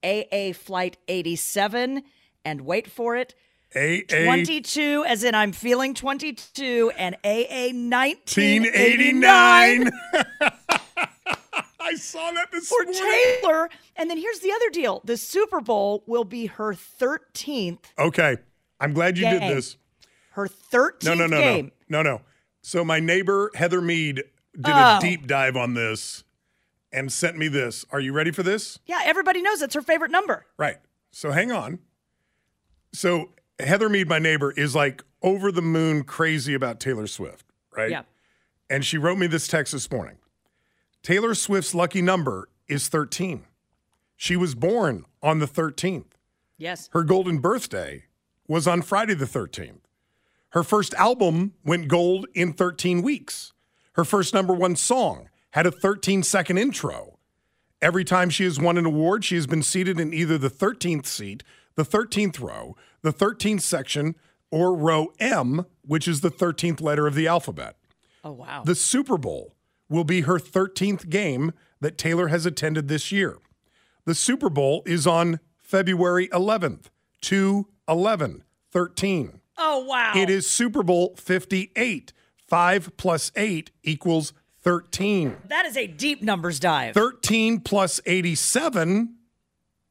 AA 0.04 0.52
Flight 0.52 0.96
87, 1.08 2.02
and 2.44 2.60
wait 2.62 2.90
for 2.90 3.16
it, 3.16 3.34
A 3.74 4.02
22, 4.02 5.04
as 5.06 5.24
in 5.24 5.34
I'm 5.34 5.52
feeling 5.52 5.94
22, 5.94 6.92
and 6.96 7.14
AA 7.24 7.70
1989. 7.72 9.84
1989 9.84 9.90
I 11.80 11.94
saw 11.96 12.30
that 12.32 12.50
this 12.50 12.66
for 12.68 12.82
morning. 12.84 13.00
Taylor. 13.42 13.68
And 13.96 14.08
then 14.10 14.16
here's 14.18 14.40
the 14.40 14.50
other 14.52 14.70
deal: 14.70 15.00
the 15.04 15.16
Super 15.18 15.60
Bowl 15.60 16.02
will 16.06 16.24
be 16.24 16.46
her 16.46 16.72
13th, 16.74 17.78
Okay. 17.98 18.36
I'm 18.80 18.92
glad 18.92 19.16
you 19.18 19.28
did 19.28 19.42
this. 19.42 19.76
her 20.32 20.48
13th 20.48 21.04
No, 21.04 21.14
no, 21.14 21.26
no, 21.26 21.40
game. 21.40 21.72
no. 21.88 22.02
No, 22.02 22.16
no. 22.16 22.20
So 22.62 22.84
my 22.84 23.00
neighbor 23.00 23.50
Heather 23.54 23.80
Mead 23.82 24.16
did 24.16 24.26
Oh. 24.66 24.96
a 24.96 24.98
deep 25.00 25.26
dive 25.26 25.56
on 25.56 25.74
this 25.74 26.23
and 26.94 27.12
sent 27.12 27.36
me 27.36 27.48
this. 27.48 27.84
Are 27.90 28.00
you 28.00 28.12
ready 28.12 28.30
for 28.30 28.42
this? 28.42 28.78
Yeah, 28.86 29.00
everybody 29.04 29.42
knows 29.42 29.60
it's 29.60 29.74
her 29.74 29.82
favorite 29.82 30.10
number. 30.10 30.46
Right. 30.56 30.76
So 31.10 31.32
hang 31.32 31.52
on. 31.52 31.80
So 32.92 33.32
Heather 33.58 33.88
Mead, 33.88 34.08
my 34.08 34.18
neighbor, 34.18 34.52
is 34.52 34.74
like 34.74 35.04
over 35.22 35.50
the 35.50 35.62
moon 35.62 36.04
crazy 36.04 36.54
about 36.54 36.80
Taylor 36.80 37.06
Swift, 37.06 37.46
right? 37.76 37.90
Yeah. 37.90 38.02
And 38.70 38.84
she 38.84 38.96
wrote 38.96 39.18
me 39.18 39.26
this 39.26 39.48
text 39.48 39.72
this 39.72 39.90
morning. 39.90 40.16
Taylor 41.02 41.34
Swift's 41.34 41.74
lucky 41.74 42.00
number 42.00 42.48
is 42.68 42.88
13. 42.88 43.44
She 44.16 44.36
was 44.36 44.54
born 44.54 45.04
on 45.22 45.40
the 45.40 45.46
13th. 45.46 46.12
Yes. 46.56 46.88
Her 46.92 47.02
golden 47.02 47.38
birthday 47.38 48.04
was 48.46 48.66
on 48.66 48.82
Friday 48.82 49.14
the 49.14 49.26
13th. 49.26 49.80
Her 50.50 50.62
first 50.62 50.94
album 50.94 51.54
went 51.64 51.88
gold 51.88 52.26
in 52.32 52.52
13 52.52 53.02
weeks. 53.02 53.52
Her 53.94 54.04
first 54.04 54.32
number 54.32 54.54
one 54.54 54.76
song 54.76 55.28
had 55.54 55.66
a 55.66 55.70
13 55.70 56.22
second 56.24 56.58
intro. 56.58 57.18
Every 57.80 58.04
time 58.04 58.28
she 58.28 58.42
has 58.42 58.58
won 58.58 58.76
an 58.76 58.86
award, 58.86 59.24
she 59.24 59.36
has 59.36 59.46
been 59.46 59.62
seated 59.62 60.00
in 60.00 60.12
either 60.12 60.36
the 60.36 60.50
13th 60.50 61.06
seat, 61.06 61.44
the 61.76 61.84
13th 61.84 62.40
row, 62.40 62.76
the 63.02 63.12
13th 63.12 63.60
section, 63.60 64.16
or 64.50 64.74
row 64.74 65.12
M, 65.20 65.64
which 65.82 66.08
is 66.08 66.22
the 66.22 66.30
13th 66.30 66.80
letter 66.80 67.06
of 67.06 67.14
the 67.14 67.28
alphabet. 67.28 67.76
Oh 68.24 68.32
wow. 68.32 68.62
The 68.64 68.74
Super 68.74 69.16
Bowl 69.16 69.54
will 69.88 70.02
be 70.02 70.22
her 70.22 70.40
13th 70.40 71.08
game 71.08 71.52
that 71.80 71.98
Taylor 71.98 72.28
has 72.28 72.46
attended 72.46 72.88
this 72.88 73.12
year. 73.12 73.38
The 74.06 74.14
Super 74.14 74.50
Bowl 74.50 74.82
is 74.86 75.06
on 75.06 75.38
February 75.56 76.28
11th, 76.28 76.86
2 77.20 77.68
11 77.88 78.42
13. 78.72 79.40
oh 79.58 79.84
wow. 79.84 80.14
It 80.16 80.28
is 80.28 80.50
Super 80.50 80.82
Bowl 80.82 81.14
58. 81.16 82.12
5 82.48 82.96
plus 82.96 83.30
8 83.36 83.70
equals 83.82 84.32
13. 84.64 85.36
That 85.48 85.66
is 85.66 85.76
a 85.76 85.86
deep 85.86 86.22
numbers 86.22 86.58
dive. 86.58 86.94
13 86.94 87.60
plus 87.60 88.00
87 88.06 89.14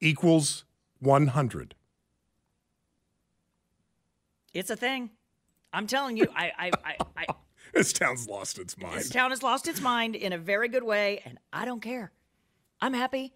equals 0.01 0.65
100. 0.99 1.75
It's 4.53 4.69
a 4.69 4.75
thing. 4.75 5.12
I'm 5.71 5.88
telling 5.88 6.17
you, 6.17 6.27
I, 6.36 6.51
I, 6.57 6.71
I, 6.86 6.95
I 7.17 7.25
This 7.73 7.91
town's 7.93 8.27
lost 8.27 8.59
its 8.59 8.77
mind. 8.77 8.99
this 8.99 9.09
town 9.09 9.31
has 9.31 9.41
lost 9.41 9.67
its 9.67 9.81
mind 9.81 10.15
in 10.15 10.31
a 10.33 10.38
very 10.38 10.67
good 10.67 10.83
way, 10.83 11.21
and 11.25 11.39
I 11.51 11.65
don't 11.65 11.79
care. 11.81 12.12
I'm 12.81 12.93
happy. 12.93 13.33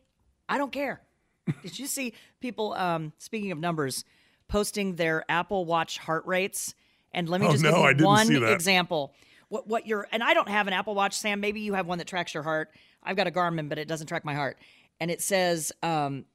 I 0.48 0.60
don't 0.60 0.72
care. 0.72 1.02
Did 1.64 1.80
you 1.80 1.88
see 1.88 2.14
people? 2.40 2.74
Um, 2.74 3.14
speaking 3.18 3.52
of 3.52 3.58
numbers, 3.58 4.04
posting 4.48 4.96
their 4.96 5.24
Apple 5.30 5.66
Watch 5.66 5.98
heart 5.98 6.26
rates? 6.28 6.76
And 7.14 7.28
let 7.30 7.42
me 7.42 7.48
Oh, 7.48 7.52
just 7.52 7.64
no, 7.64 7.72
give 7.72 7.80
you 7.80 7.84
I 7.86 7.94
didn't 7.94 8.06
one 8.06 8.28
see 8.28 8.40
that. 8.40 8.52
example. 8.54 9.14
What 9.50 9.68
what 9.68 9.88
your 9.88 10.08
and 10.12 10.24
I 10.24 10.34
don't 10.34 10.50
have 10.50 10.68
an 10.68 10.74
Apple 10.74 10.96
Watch, 10.96 11.14
Sam. 11.14 11.40
Maybe 11.40 11.62
you 11.62 11.74
have 11.74 11.88
one 11.88 11.98
that 12.00 12.08
tracks 12.08 12.34
your 12.34 12.44
heart. 12.44 12.70
I've 13.04 13.16
got 13.16 13.28
a 13.28 13.32
Garmin, 13.32 13.70
but 13.70 13.78
it 13.78 13.88
doesn't 13.88 14.08
track 14.08 14.26
my 14.26 14.34
heart. 14.34 14.58
And 15.00 15.10
it 15.12 15.22
says, 15.22 15.72
um, 15.84 16.26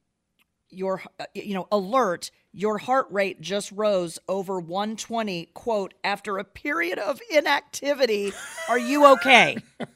your 0.69 1.01
uh, 1.19 1.25
you 1.33 1.53
know 1.53 1.67
alert 1.71 2.31
your 2.51 2.77
heart 2.77 3.07
rate 3.11 3.39
just 3.41 3.71
rose 3.71 4.19
over 4.27 4.59
120 4.59 5.47
quote 5.53 5.93
after 6.03 6.37
a 6.37 6.43
period 6.43 6.97
of 6.99 7.19
inactivity 7.31 8.33
are 8.69 8.79
you 8.79 9.05
okay 9.05 9.57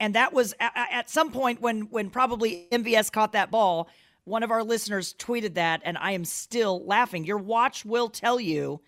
and 0.00 0.14
that 0.14 0.32
was 0.32 0.52
a- 0.60 0.64
a- 0.64 0.94
at 0.94 1.10
some 1.10 1.30
point 1.30 1.60
when 1.60 1.82
when 1.82 2.10
probably 2.10 2.66
mvs 2.72 3.10
caught 3.12 3.32
that 3.32 3.50
ball 3.50 3.88
one 4.24 4.42
of 4.42 4.50
our 4.50 4.64
listeners 4.64 5.14
tweeted 5.14 5.54
that 5.54 5.80
and 5.84 5.96
i 5.98 6.12
am 6.12 6.24
still 6.24 6.84
laughing 6.84 7.24
your 7.24 7.38
watch 7.38 7.84
will 7.84 8.08
tell 8.08 8.40
you 8.40 8.80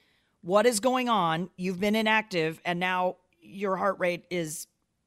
what 0.44 0.66
is 0.66 0.78
going 0.80 1.08
on 1.08 1.48
you've 1.56 1.80
been 1.80 1.96
inactive 1.96 2.60
and 2.64 2.78
now 2.78 3.16
your 3.40 3.76
heart 3.76 3.98
rate 3.98 4.24
is 4.30 4.66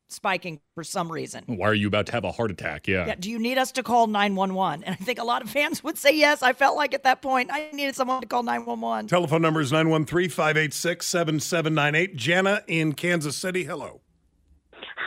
spiking 0.10 0.60
for 0.74 0.84
some 0.84 1.12
reason. 1.12 1.44
Why 1.48 1.68
are 1.68 1.74
you 1.74 1.88
about 1.88 2.06
to 2.08 2.12
have 2.14 2.24
a 2.24 2.32
heart 2.32 2.50
attack? 2.50 2.88
Yeah. 2.88 3.08
Yeah, 3.08 3.16
do 3.16 3.30
you 3.30 3.40
need 3.40 3.58
us 3.58 3.72
to 3.74 3.84
call 3.84 4.08
911? 4.08 4.84
And 4.84 4.94
I 4.94 5.04
think 5.04 5.20
a 5.20 5.24
lot 5.24 5.42
of 5.42 5.50
fans 5.50 5.84
would 5.84 5.98
say 5.98 6.16
yes. 6.16 6.42
I 6.42 6.54
felt 6.54 6.78
like 6.78 6.94
at 6.94 7.04
that 7.04 7.22
point 7.22 7.50
I 7.52 7.70
needed 7.74 7.96
someone 7.96 8.22
to 8.22 8.28
call 8.28 8.44
911. 8.44 9.08
Telephone 9.08 9.42
number 9.42 9.62
is 9.62 9.72
913 9.72 10.30
586 10.30 11.06
7798. 11.06 12.16
Jana 12.16 12.64
in 12.68 12.94
Kansas 12.94 13.36
City. 13.36 13.66
Hello. 13.66 14.02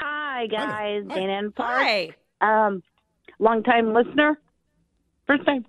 Hi, 0.01 0.47
guys. 0.47 1.05
Hi. 1.09 1.15
Dana 1.15 1.33
and 1.39 1.55
Park. 1.55 1.83
Hi. 1.83 2.11
Um, 2.41 2.83
long 3.39 3.63
time 3.63 3.93
listener. 3.93 4.39
First 5.27 5.45
time. 5.47 5.65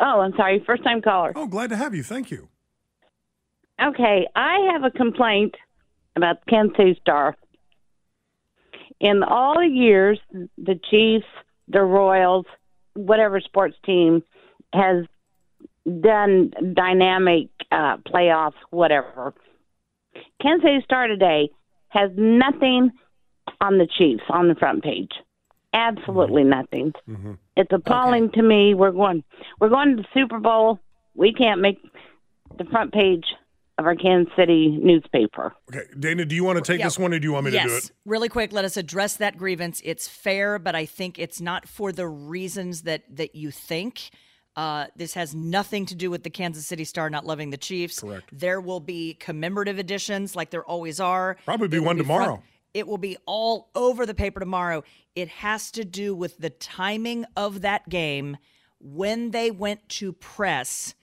Oh, 0.00 0.20
I'm 0.20 0.32
sorry. 0.36 0.62
First 0.66 0.84
time 0.84 1.00
caller. 1.00 1.32
Oh, 1.34 1.46
glad 1.46 1.70
to 1.70 1.76
have 1.76 1.94
you. 1.94 2.02
Thank 2.02 2.30
you. 2.30 2.48
Okay, 3.82 4.26
I 4.36 4.70
have 4.72 4.84
a 4.84 4.90
complaint 4.90 5.54
about 6.16 6.44
the 6.44 6.50
Kansas 6.50 6.76
City 6.76 6.98
Star. 7.00 7.36
In 9.00 9.22
all 9.22 9.54
the 9.58 9.66
years, 9.66 10.18
the 10.30 10.78
Chiefs, 10.90 11.26
the 11.68 11.82
Royals, 11.82 12.46
whatever 12.94 13.40
sports 13.40 13.76
team 13.84 14.22
has 14.72 15.04
done 16.00 16.52
dynamic 16.74 17.48
uh, 17.72 17.96
playoffs, 17.98 18.54
whatever. 18.70 19.34
Kansas 20.40 20.62
City 20.62 20.82
Star 20.84 21.08
today 21.08 21.50
has 21.88 22.10
nothing 22.16 22.90
on 23.60 23.78
the 23.78 23.88
Chiefs 23.98 24.22
on 24.30 24.48
the 24.48 24.54
front 24.54 24.84
page. 24.84 25.12
Absolutely 25.72 26.44
nothing. 26.44 26.92
It's 27.56 27.72
appalling 27.72 28.30
to 28.34 28.42
me. 28.42 28.74
We're 28.74 28.92
going 28.92 29.24
we're 29.60 29.68
going 29.68 29.96
to 29.96 30.02
the 30.02 30.08
Super 30.14 30.38
Bowl. 30.38 30.78
We 31.16 31.32
can't 31.32 31.60
make 31.60 31.78
the 32.58 32.64
front 32.64 32.92
page 32.92 33.24
of 33.78 33.86
our 33.86 33.94
Kansas 33.96 34.32
City 34.36 34.78
newspaper. 34.82 35.52
Okay, 35.70 35.84
Dana, 35.98 36.24
do 36.24 36.34
you 36.34 36.44
want 36.44 36.56
to 36.56 36.72
take 36.72 36.78
Yeah. 36.78 36.86
this 36.86 36.98
one 36.98 37.12
or 37.12 37.18
do 37.18 37.26
you 37.26 37.32
want 37.32 37.46
me 37.46 37.50
to 37.52 37.60
do 37.62 37.68
yes. 37.70 37.86
it? 37.86 37.92
Really 38.04 38.28
quick, 38.28 38.52
let 38.52 38.64
us 38.64 38.76
address 38.76 39.16
that 39.16 39.36
grievance. 39.36 39.80
It's 39.84 40.06
fair, 40.06 40.58
but 40.58 40.74
I 40.74 40.86
think 40.86 41.18
it's 41.18 41.40
not 41.40 41.68
for 41.68 41.90
the 41.90 42.06
reasons 42.06 42.82
that 42.82 43.02
that 43.16 43.34
you 43.34 43.50
think. 43.50 44.10
Uh, 44.56 44.86
this 44.94 45.14
has 45.14 45.34
nothing 45.34 45.84
to 45.86 45.96
do 45.96 46.08
with 46.12 46.22
the 46.22 46.30
Kansas 46.30 46.64
City 46.64 46.84
Star 46.84 47.10
not 47.10 47.26
loving 47.26 47.50
the 47.50 47.56
Chiefs. 47.56 47.98
Correct. 48.00 48.28
There 48.32 48.60
will 48.60 48.78
be 48.78 49.14
commemorative 49.14 49.80
editions, 49.80 50.36
like 50.36 50.50
there 50.50 50.64
always 50.64 51.00
are. 51.00 51.36
Probably 51.44 51.66
be 51.66 51.78
It 51.78 51.80
will 51.80 51.86
one 51.86 51.96
front- 51.96 52.06
tomorrow. 52.22 52.42
it 52.72 52.86
will 52.86 52.98
be 52.98 53.16
all 53.26 53.70
over 53.74 54.06
the 54.06 54.14
paper 54.14 54.38
tomorrow. 54.38 54.84
It 55.16 55.26
has 55.28 55.72
to 55.72 55.84
do 55.84 56.14
with 56.14 56.38
the 56.38 56.50
timing 56.50 57.24
of 57.36 57.62
that 57.62 57.88
game 57.88 58.36
when 58.78 59.32
they 59.32 59.50
went 59.50 59.88
to 59.88 60.12
press. 60.12 60.94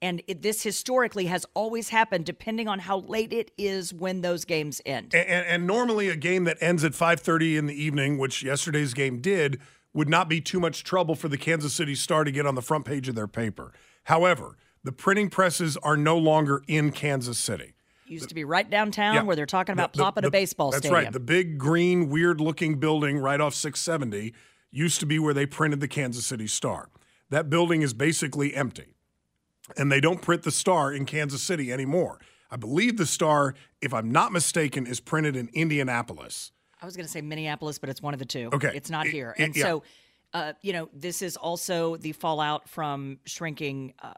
And 0.00 0.22
it, 0.28 0.42
this 0.42 0.62
historically 0.62 1.26
has 1.26 1.44
always 1.54 1.88
happened, 1.88 2.24
depending 2.24 2.68
on 2.68 2.78
how 2.78 3.00
late 3.00 3.32
it 3.32 3.50
is 3.58 3.92
when 3.92 4.20
those 4.20 4.44
games 4.44 4.80
end. 4.86 5.14
And, 5.14 5.28
and, 5.28 5.46
and 5.46 5.66
normally 5.66 6.08
a 6.08 6.16
game 6.16 6.44
that 6.44 6.56
ends 6.60 6.84
at 6.84 6.92
5:30 6.92 7.56
in 7.58 7.66
the 7.66 7.74
evening, 7.82 8.16
which 8.18 8.42
yesterday's 8.42 8.94
game 8.94 9.20
did, 9.20 9.60
would 9.92 10.08
not 10.08 10.28
be 10.28 10.40
too 10.40 10.60
much 10.60 10.84
trouble 10.84 11.14
for 11.16 11.28
the 11.28 11.38
Kansas 11.38 11.74
City 11.74 11.94
Star 11.94 12.22
to 12.22 12.30
get 12.30 12.46
on 12.46 12.54
the 12.54 12.62
front 12.62 12.84
page 12.84 13.08
of 13.08 13.14
their 13.16 13.26
paper. 13.26 13.72
However, 14.04 14.56
the 14.84 14.92
printing 14.92 15.30
presses 15.30 15.76
are 15.78 15.96
no 15.96 16.16
longer 16.16 16.62
in 16.68 16.92
Kansas 16.92 17.38
City. 17.38 17.74
used 18.06 18.30
to 18.30 18.34
be 18.34 18.44
right 18.44 18.70
downtown 18.70 19.14
Yeah. 19.16 19.22
where 19.22 19.36
they're 19.36 19.44
talking 19.44 19.74
about 19.74 19.92
The- 19.92 20.10
the- 20.12 20.28
a 20.28 20.30
baseball 20.30 20.70
That's 20.70 20.80
stadium. 20.80 20.94
That's 20.94 21.06
right. 21.08 21.12
The 21.12 21.20
big 21.20 21.58
green, 21.58 22.08
weird 22.08 22.40
looking 22.40 22.76
building 22.80 23.18
right 23.18 23.38
off 23.38 23.52
670 23.52 24.32
used 24.70 24.98
to 25.00 25.06
be 25.06 25.18
where 25.18 25.34
they 25.34 25.44
printed 25.44 25.80
the 25.80 25.88
Kansas 25.88 26.24
City 26.24 26.46
Star. 26.46 26.88
That 27.28 27.50
building 27.50 27.82
is 27.82 27.92
basically 27.92 28.54
empty. 28.54 28.94
And 29.76 29.90
they 29.92 30.00
don't 30.00 30.22
print 30.22 30.42
the 30.42 30.50
Star 30.50 30.92
in 30.92 31.04
Kansas 31.04 31.42
City 31.42 31.72
anymore. 31.72 32.20
I 32.50 32.56
believe 32.56 32.96
the 32.96 33.06
Star, 33.06 33.54
if 33.82 33.92
I'm 33.92 34.10
not 34.10 34.32
mistaken, 34.32 34.86
is 34.86 35.00
printed 35.00 35.36
in 35.36 35.48
Indianapolis. 35.52 36.52
I 36.80 36.86
was 36.86 36.96
going 36.96 37.04
to 37.06 37.12
say 37.12 37.20
Minneapolis, 37.20 37.78
but 37.78 37.90
it's 37.90 38.00
one 38.00 38.14
of 38.14 38.18
the 38.20 38.24
two. 38.26 38.50
Okay. 38.52 38.70
It's 38.74 38.88
not 38.90 39.06
It- 39.06 39.12
here. 39.12 39.34
it- 39.36 39.42
and 39.44 39.56
yeah. 39.56 39.64
so, 39.64 39.82
uh, 40.32 40.52
you 40.62 40.72
know, 40.72 40.88
this 40.94 41.22
is 41.22 41.36
also 41.36 41.96
the 41.96 42.12
fallout 42.12 42.68
from 42.68 43.18
shrinking 43.26 43.94
uh, 44.02 44.14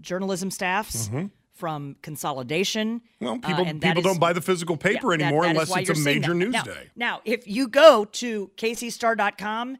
journalism 0.00 0.50
staffs, 0.50 1.10
from 1.52 1.96
consolidation. 2.02 3.00
Mm-hmm. 3.00 3.24
Well, 3.24 3.34
uh, 3.42 3.46
people, 3.46 3.64
that 3.64 3.80
people 3.80 3.98
is- 3.98 4.04
don't 4.04 4.18
buy 4.20 4.32
the 4.32 4.40
physical 4.40 4.76
paper 4.76 5.12
Yeah, 5.12 5.18
that- 5.18 5.24
anymore 5.26 5.44
unless 5.46 5.76
it's 5.76 5.90
a 5.90 6.02
major 6.02 6.34
news 6.34 6.52
now, 6.52 6.62
day. 6.62 6.90
Now, 6.96 7.20
if 7.24 7.46
you 7.46 7.68
go 7.68 8.04
to 8.06 8.50
KCStar.com, 8.56 9.76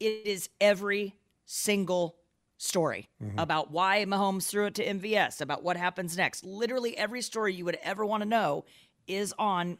it 0.00 0.26
is 0.26 0.48
every 0.60 1.14
single 1.46 2.16
story 2.56 3.08
Mm-hmm. 3.22 3.38
about 3.38 3.70
why 3.70 4.04
Mahomes 4.06 4.48
threw 4.48 4.66
it 4.66 4.74
to 4.76 4.84
MVS, 4.84 5.40
about 5.40 5.62
what 5.62 5.76
happens 5.76 6.16
next. 6.16 6.44
Literally 6.44 6.96
every 6.96 7.22
story 7.22 7.54
you 7.54 7.64
would 7.64 7.78
ever 7.82 8.04
want 8.04 8.22
to 8.22 8.28
know 8.28 8.64
is 9.06 9.34
on 9.38 9.78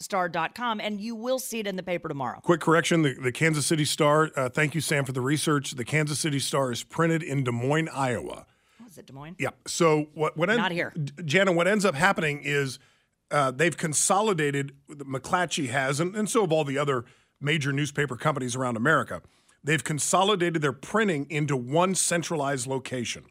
KCStar.com, 0.00 0.80
and 0.80 1.00
you 1.00 1.14
will 1.14 1.38
see 1.38 1.58
it 1.58 1.66
in 1.66 1.76
the 1.76 1.82
paper 1.82 2.08
tomorrow. 2.08 2.40
Quick 2.42 2.60
correction: 2.60 3.02
the, 3.02 3.14
the 3.14 3.32
Kansas 3.32 3.66
City 3.66 3.84
Star. 3.84 4.30
Uh, 4.36 4.48
thank 4.48 4.74
you, 4.74 4.80
Sam, 4.80 5.04
for 5.04 5.12
the 5.12 5.20
research. 5.20 5.72
The 5.72 5.84
Kansas 5.84 6.18
City 6.18 6.38
Star 6.38 6.70
is 6.72 6.82
printed 6.82 7.22
in 7.22 7.44
Des 7.44 7.50
Moines, 7.52 7.88
Iowa. 7.88 8.46
Oh, 8.82 8.86
is 8.86 8.98
it 8.98 9.06
Des 9.06 9.12
Moines? 9.12 9.36
Yeah. 9.38 9.50
So 9.66 10.08
what? 10.14 10.36
What? 10.36 10.50
en- 10.50 10.56
Not 10.56 10.72
here. 10.72 10.92
Jana, 11.24 11.52
what 11.52 11.66
ends 11.68 11.84
up 11.84 11.94
happening 11.94 12.40
is 12.44 12.78
uh, 13.30 13.50
they've 13.50 13.76
consolidated. 13.76 14.72
McClatchy 14.90 15.68
has, 15.70 16.00
and, 16.00 16.14
and 16.14 16.28
so 16.28 16.42
have 16.42 16.52
all 16.52 16.64
the 16.64 16.78
other 16.78 17.04
major 17.40 17.72
newspaper 17.72 18.16
companies 18.16 18.56
around 18.56 18.76
America. 18.76 19.22
They've 19.66 19.82
consolidated 19.82 20.62
their 20.62 20.72
printing 20.72 21.26
into 21.28 21.56
one 21.56 21.96
centralized 21.96 22.68
location. 22.68 23.24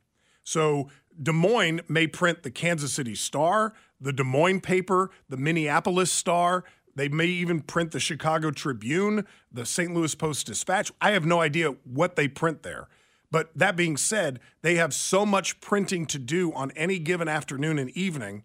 So 0.43 0.89
Des 1.21 1.31
Moines 1.31 1.79
may 1.87 2.07
print 2.07 2.43
the 2.43 2.51
Kansas 2.51 2.91
City 2.91 3.15
Star, 3.15 3.73
the 4.01 4.11
Des 4.11 4.25
Moines 4.25 4.59
paper, 4.59 5.11
the 5.29 5.37
Minneapolis 5.37 6.11
Star. 6.11 6.65
They 6.93 7.07
may 7.07 7.27
even 7.27 7.61
print 7.61 7.91
the 7.91 8.01
Chicago 8.01 8.51
Tribune, 8.51 9.25
the 9.49 9.65
St. 9.65 9.93
Louis 9.93 10.13
Post 10.13 10.47
Dispatch. 10.47 10.91
I 10.99 11.11
have 11.11 11.25
no 11.25 11.39
idea 11.39 11.69
what 11.85 12.17
they 12.17 12.27
print 12.27 12.63
there. 12.63 12.89
But 13.31 13.49
that 13.55 13.77
being 13.77 13.95
said, 13.95 14.41
they 14.61 14.75
have 14.75 14.93
so 14.93 15.25
much 15.25 15.61
printing 15.61 16.05
to 16.07 16.19
do 16.19 16.51
on 16.51 16.71
any 16.71 16.99
given 16.99 17.29
afternoon 17.29 17.79
and 17.79 17.89
evening 17.91 18.43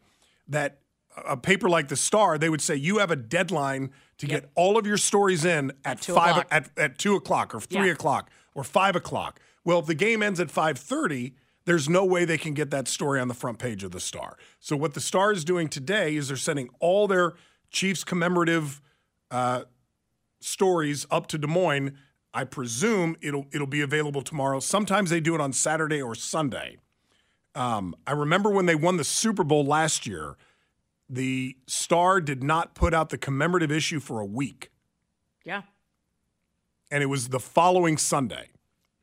that 0.48 0.78
a 1.16 1.36
paper 1.36 1.68
like 1.68 1.88
the 1.88 1.96
Star, 1.96 2.38
they 2.38 2.48
would 2.48 2.60
say 2.62 2.74
you 2.76 2.98
have 2.98 3.10
a 3.10 3.16
deadline 3.16 3.90
to 4.18 4.26
get 4.26 4.50
all 4.54 4.78
of 4.78 4.86
your 4.86 4.96
stories 4.98 5.44
in 5.44 5.72
at 5.84 6.00
two 6.00 6.14
five 6.14 6.36
o'clock. 6.36 6.48
at, 6.50 6.70
at 6.76 6.98
two 6.98 7.14
o'clock 7.16 7.54
or 7.54 7.60
three 7.60 7.86
Yeah. 7.86 7.92
o'clock 7.92 8.30
or 8.54 8.64
five 8.64 8.94
o'clock. 8.96 9.40
Well, 9.64 9.78
if 9.80 9.86
the 9.86 9.94
game 9.94 10.22
ends 10.22 10.40
at 10.40 10.50
five 10.50 10.78
thirty, 10.78 11.34
there's 11.64 11.88
no 11.88 12.04
way 12.04 12.24
they 12.24 12.38
can 12.38 12.54
get 12.54 12.70
that 12.70 12.88
story 12.88 13.20
on 13.20 13.28
the 13.28 13.34
front 13.34 13.58
page 13.58 13.82
of 13.84 13.90
the 13.92 14.00
Star. 14.00 14.36
So 14.58 14.76
what 14.76 14.94
the 14.94 15.00
Star 15.00 15.32
is 15.32 15.44
doing 15.44 15.68
today 15.68 16.16
is 16.16 16.28
they're 16.28 16.36
sending 16.36 16.68
all 16.80 17.06
their 17.08 17.34
Chiefs 17.70 18.02
commemorative 18.04 18.80
uh, 19.30 19.62
stories 20.40 21.06
up 21.10 21.26
to 21.28 21.38
Des 21.38 21.46
Moines. 21.46 21.96
I 22.32 22.44
presume 22.44 23.16
it'll 23.20 23.46
it'll 23.52 23.66
be 23.66 23.80
available 23.80 24.22
tomorrow. 24.22 24.60
Sometimes 24.60 25.10
they 25.10 25.20
do 25.20 25.34
it 25.34 25.40
on 25.40 25.52
Saturday 25.52 26.00
or 26.00 26.14
Sunday. 26.14 26.78
Um, 27.54 27.94
I 28.06 28.12
remember 28.12 28.50
when 28.50 28.66
they 28.66 28.76
won 28.76 28.96
the 28.96 29.04
Super 29.04 29.42
Bowl 29.42 29.64
last 29.64 30.06
year, 30.06 30.36
the 31.12 31.56
Star 31.66 32.20
did 32.20 32.42
not 32.42 32.74
put 32.74 32.94
out 32.94 33.10
the 33.10 33.18
commemorative 33.18 33.72
issue 33.72 33.98
for 34.00 34.20
a 34.20 34.26
week, 34.26 34.70
Yeah. 35.44 35.62
and 36.90 37.02
it 37.02 37.06
was 37.06 37.28
the 37.28 37.40
following 37.40 37.96
Sunday. 37.98 38.50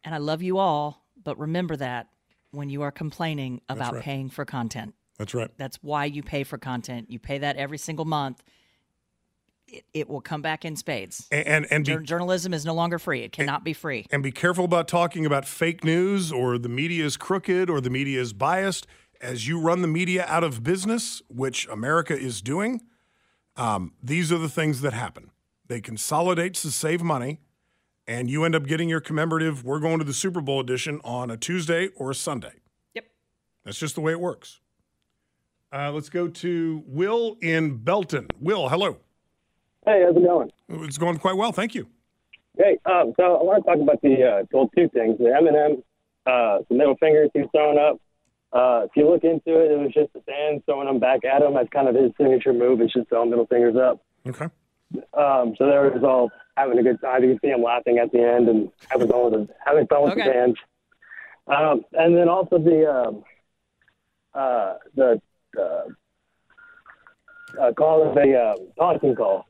And 0.03 0.15
I 0.15 0.19
love 0.19 0.41
you 0.41 0.57
all, 0.57 1.05
but 1.21 1.37
remember 1.37 1.75
that 1.75 2.07
when 2.51 2.69
you 2.69 2.81
are 2.81 2.91
complaining 2.91 3.61
about 3.67 3.95
right. 3.95 4.03
paying 4.03 4.29
for 4.29 4.45
content. 4.45 4.93
That's 5.17 5.33
right. 5.33 5.51
That's 5.57 5.77
why 5.81 6.05
you 6.05 6.23
pay 6.23 6.43
for 6.43 6.57
content. 6.57 7.11
You 7.11 7.19
pay 7.19 7.39
that 7.39 7.57
every 7.57 7.77
single 7.77 8.05
month. 8.05 8.41
It, 9.67 9.83
it 9.93 10.07
will 10.09 10.21
come 10.21 10.41
back 10.41 10.63
in 10.63 10.77
spades. 10.77 11.27
And 11.29 11.45
and, 11.45 11.67
and 11.71 11.85
be 11.85 11.91
Jour- 11.91 11.99
journalism 12.01 12.53
is 12.53 12.65
no 12.65 12.73
longer 12.73 12.99
free. 12.99 13.23
It 13.23 13.33
cannot 13.33 13.65
be 13.65 13.73
free. 13.73 14.05
and 14.11 14.23
be 14.23 14.31
careful 14.31 14.63
about 14.63 14.87
talking 14.87 15.25
about 15.25 15.45
fake 15.45 15.83
news 15.83 16.31
or 16.31 16.57
the 16.57 16.69
media 16.69 17.03
is 17.03 17.17
crooked 17.17 17.69
or 17.69 17.81
the 17.81 17.89
media 17.89 18.21
is 18.21 18.31
biased. 18.31 18.87
As 19.21 19.47
you 19.47 19.59
run 19.59 19.81
the 19.81 19.87
media 19.87 20.25
out 20.27 20.43
of 20.43 20.63
business, 20.63 21.21
which 21.27 21.67
America 21.67 22.17
is 22.17 22.41
doing, 22.41 22.81
um, 23.55 23.93
these 24.01 24.31
are 24.31 24.37
the 24.37 24.49
things 24.49 24.81
that 24.81 24.93
happen. 24.93 25.31
They 25.67 25.81
consolidate 25.81 26.53
to 26.55 26.71
save 26.71 27.01
money, 27.01 27.39
and 28.07 28.29
you 28.29 28.43
end 28.43 28.55
up 28.55 28.65
getting 28.65 28.87
your 28.87 29.01
commemorative, 29.01 29.65
we're 29.65 29.79
going 29.79 29.99
to 29.99 30.05
the 30.05 30.13
Super 30.13 30.39
Bowl 30.39 30.59
edition 30.59 31.01
on 31.03 31.31
a 31.31 31.37
Tuesday 31.37 31.87
or 31.95 32.11
a 32.11 32.15
Sunday. 32.15 32.53
Yep. 32.93 33.05
That's 33.65 33.79
just 33.79 33.95
the 33.95 34.01
way 34.01 34.11
it 34.11 34.19
works. 34.19 34.61
Uh, 35.73 35.91
let's 35.91 36.09
go 36.09 36.27
to 36.27 36.83
Will 36.87 37.37
in 37.41 37.77
Belton. 37.77 38.27
Will, 38.39 38.69
hello. 38.69 38.97
Hey, 39.85 40.03
how's 40.05 40.15
it 40.15 40.25
going? 40.25 40.49
It's 40.85 40.97
going 40.97 41.17
quite 41.17 41.35
well. 41.35 41.51
Thank 41.51 41.75
you. 41.75 41.87
Hey, 42.57 42.77
um, 42.85 43.13
so 43.17 43.35
I 43.35 43.43
want 43.43 43.63
to 43.63 43.71
talk 43.71 43.81
about 43.81 44.01
the 44.01 44.23
uh, 44.23 44.43
well, 44.51 44.69
two 44.75 44.89
things: 44.89 45.17
the 45.17 45.25
Eminem, 45.25 45.83
uh, 46.25 46.63
the 46.69 46.75
middle 46.75 46.95
fingers 46.97 47.29
he 47.33 47.41
was 47.41 47.49
throwing 47.53 47.77
up. 47.77 47.99
Uh, 48.53 48.81
if 48.85 48.91
you 48.95 49.09
look 49.09 49.23
into 49.23 49.59
it, 49.59 49.71
it 49.71 49.77
was 49.79 49.91
just 49.93 50.13
the 50.13 50.21
fans 50.21 50.61
throwing 50.65 50.87
them 50.87 50.99
back 50.99 51.25
at 51.25 51.41
him. 51.41 51.53
That's 51.53 51.69
kind 51.69 51.87
of 51.87 51.95
his 51.95 52.11
signature 52.17 52.53
move. 52.53 52.79
It's 52.81 52.93
just 52.93 53.09
throwing 53.09 53.29
middle 53.29 53.45
fingers 53.45 53.75
up. 53.75 54.01
Okay. 54.25 54.45
Um, 55.13 55.53
so 55.57 55.65
they 55.65 55.77
was 55.77 56.01
all 56.03 56.31
having 56.55 56.79
a 56.79 56.83
good 56.83 56.99
time. 57.01 57.23
You 57.23 57.31
can 57.31 57.39
see 57.41 57.47
him 57.49 57.61
laughing 57.61 57.97
at 57.99 58.11
the 58.13 58.19
end 58.23 58.47
and 58.47 58.71
having 58.89 59.09
fun 59.09 59.31
with 59.31 59.33
the, 59.33 59.53
having 59.65 59.85
fun 59.87 60.03
with 60.03 60.11
Okay. 60.13 60.23
the 60.27 60.31
fans. 60.33 60.55
Um, 61.47 61.81
and 61.93 62.15
then 62.15 62.29
also 62.29 62.57
the 62.57 62.89
um, 62.89 63.23
uh, 64.33 64.75
the 64.95 65.21
uh, 65.59 65.83
uh, 67.61 67.73
call 67.73 68.09
of 68.09 68.17
a 68.17 68.33
uh, 68.33 68.55
taunting 68.77 69.15
call. 69.15 69.45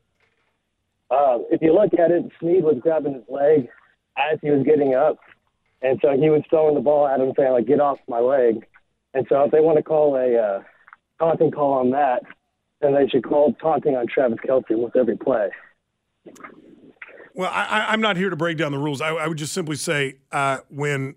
Um, 1.10 1.18
uh, 1.18 1.38
if 1.50 1.62
you 1.62 1.72
look 1.72 1.94
at 1.94 2.10
it, 2.10 2.24
Sneed 2.40 2.64
was 2.64 2.78
grabbing 2.80 3.14
his 3.14 3.22
leg 3.28 3.68
as 4.16 4.38
he 4.42 4.50
was 4.50 4.64
getting 4.64 4.94
up, 4.94 5.18
and 5.82 5.98
so 6.02 6.12
he 6.16 6.30
was 6.30 6.42
throwing 6.50 6.74
the 6.74 6.80
ball 6.80 7.06
at 7.06 7.18
him, 7.20 7.32
saying 7.36 7.52
like, 7.52 7.66
"Get 7.66 7.80
off 7.80 7.98
my 8.08 8.18
leg." 8.20 8.66
And 9.18 9.26
so 9.28 9.42
if 9.42 9.50
they 9.50 9.58
want 9.58 9.78
to 9.78 9.82
call 9.82 10.14
a 10.14 10.36
uh, 10.40 10.62
taunting 11.18 11.50
call 11.50 11.72
on 11.72 11.90
that, 11.90 12.22
then 12.80 12.94
they 12.94 13.08
should 13.08 13.24
call 13.24 13.52
taunting 13.60 13.96
on 13.96 14.06
Travis 14.06 14.38
Kelce 14.46 14.70
with 14.80 14.94
every 14.94 15.16
play. 15.16 15.48
Well, 17.34 17.50
I, 17.52 17.64
I- 17.64 17.92
I'm 17.92 18.00
not 18.00 18.16
here 18.16 18.30
to 18.30 18.36
break 18.36 18.58
down 18.58 18.70
the 18.70 18.78
rules. 18.78 19.00
I, 19.00 19.08
I 19.08 19.26
would 19.26 19.36
just 19.36 19.52
simply 19.52 19.74
say 19.74 20.18
uh, 20.30 20.58
when 20.70 21.16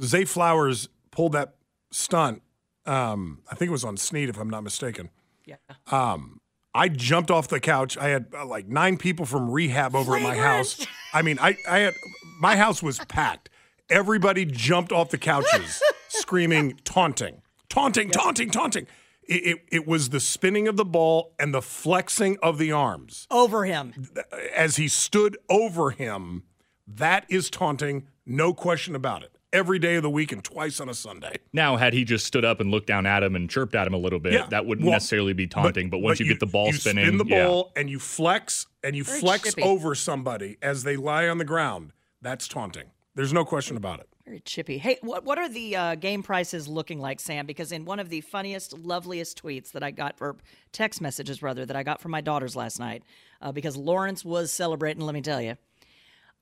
Zay 0.00 0.24
Flowers 0.24 0.88
pulled 1.10 1.32
that 1.32 1.56
stunt, 1.90 2.40
um, 2.86 3.42
I 3.50 3.54
think 3.54 3.68
it 3.68 3.72
was 3.72 3.84
on 3.84 3.98
Sneed, 3.98 4.30
if 4.30 4.38
I'm 4.38 4.48
not 4.48 4.64
mistaken. 4.64 5.10
Yeah. 5.44 5.56
Um, 5.90 6.40
I 6.74 6.88
jumped 6.88 7.30
off 7.30 7.48
the 7.48 7.60
couch. 7.60 7.98
I 7.98 8.08
had 8.08 8.28
uh, 8.34 8.46
like 8.46 8.66
nine 8.66 8.96
people 8.96 9.26
from 9.26 9.50
rehab 9.50 9.94
over 9.94 10.16
at 10.16 10.22
my 10.22 10.36
house. 10.36 10.86
I 11.12 11.20
mean, 11.20 11.38
I, 11.38 11.58
I 11.68 11.78
had 11.80 11.94
my 12.40 12.56
house 12.56 12.82
was 12.82 12.98
packed. 13.08 13.50
Everybody 13.90 14.46
jumped 14.46 14.90
off 14.90 15.10
the 15.10 15.18
couches, 15.18 15.82
screaming, 16.20 16.78
taunting, 16.84 17.42
taunting, 17.68 18.10
taunting, 18.10 18.50
taunting. 18.50 18.86
It, 19.28 19.44
it, 19.46 19.58
it 19.72 19.86
was 19.88 20.10
the 20.10 20.20
spinning 20.20 20.68
of 20.68 20.76
the 20.76 20.84
ball 20.84 21.34
and 21.38 21.52
the 21.52 21.62
flexing 21.62 22.36
of 22.42 22.58
the 22.58 22.70
arms 22.70 23.26
Over 23.30 23.64
him. 23.64 24.08
as 24.54 24.76
he 24.76 24.86
stood 24.88 25.36
over 25.48 25.90
him. 25.90 26.44
That 26.86 27.26
is 27.28 27.50
taunting, 27.50 28.06
no 28.24 28.54
question 28.54 28.94
about 28.94 29.24
it. 29.24 29.32
Every 29.52 29.78
day 29.78 29.96
of 29.96 30.02
the 30.02 30.10
week 30.10 30.30
and 30.32 30.44
twice 30.44 30.80
on 30.80 30.88
a 30.88 30.94
Sunday. 30.94 31.36
Now, 31.52 31.76
had 31.76 31.92
he 31.92 32.04
just 32.04 32.26
stood 32.26 32.44
up 32.44 32.60
and 32.60 32.70
looked 32.70 32.86
down 32.86 33.06
at 33.06 33.22
him 33.22 33.34
and 33.34 33.48
chirped 33.48 33.74
at 33.74 33.86
him 33.86 33.94
a 33.94 33.98
little 33.98 34.18
bit, 34.20 34.34
Yeah, 34.34 34.46
that 34.50 34.66
wouldn't 34.66 34.84
well, 34.84 34.92
necessarily 34.92 35.32
be 35.32 35.46
taunting. 35.46 35.88
But, 35.88 35.98
once 35.98 36.20
you, 36.20 36.26
get 36.26 36.38
the 36.40 36.46
ball 36.46 36.66
you 36.66 36.74
spinning, 36.74 37.06
spin 37.06 37.18
the 37.18 37.24
yeah. 37.26 37.46
ball 37.46 37.72
and 37.74 37.88
you 37.88 37.98
flex 37.98 38.66
and 38.84 38.94
you 38.94 39.02
Very 39.02 39.20
flex 39.20 39.54
chippy. 39.54 39.62
over 39.62 39.94
somebody 39.94 40.58
as 40.62 40.84
they 40.84 40.96
lie 40.96 41.26
on 41.28 41.38
the 41.38 41.44
ground. 41.44 41.92
That's 42.20 42.46
taunting. 42.46 42.90
There's 43.14 43.32
no 43.32 43.44
question 43.44 43.76
about 43.76 44.00
it. 44.00 44.08
Very 44.26 44.40
chippy. 44.40 44.78
Hey, 44.78 44.98
what 45.02 45.24
what 45.24 45.38
are 45.38 45.48
the 45.48 45.76
uh, 45.76 45.94
game 45.94 46.24
prices 46.24 46.66
looking 46.66 46.98
like, 46.98 47.20
Sam? 47.20 47.46
Because 47.46 47.70
in 47.70 47.84
one 47.84 48.00
of 48.00 48.08
the 48.08 48.22
funniest, 48.22 48.76
loveliest 48.76 49.40
tweets 49.40 49.70
that 49.70 49.84
I 49.84 49.92
got, 49.92 50.16
or 50.20 50.34
text 50.72 51.00
messages 51.00 51.42
rather, 51.42 51.64
that 51.64 51.76
I 51.76 51.84
got 51.84 52.00
from 52.00 52.10
my 52.10 52.20
daughters 52.20 52.56
last 52.56 52.80
night, 52.80 53.04
uh, 53.40 53.52
because 53.52 53.76
Lawrence 53.76 54.24
was 54.24 54.50
celebrating. 54.50 55.04
Let 55.04 55.14
me 55.14 55.22
tell 55.22 55.40
you, 55.40 55.56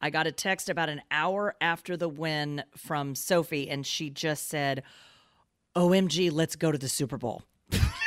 I 0.00 0.08
got 0.08 0.26
a 0.26 0.32
text 0.32 0.70
about 0.70 0.88
an 0.88 1.02
hour 1.10 1.56
after 1.60 1.94
the 1.94 2.08
win 2.08 2.64
from 2.74 3.14
Sophie, 3.14 3.68
and 3.68 3.84
she 3.84 4.08
just 4.08 4.48
said, 4.48 4.82
"OMG, 5.76 6.32
let's 6.32 6.56
go 6.56 6.72
to 6.72 6.78
the 6.78 6.88
Super 6.88 7.18
Bowl." 7.18 7.42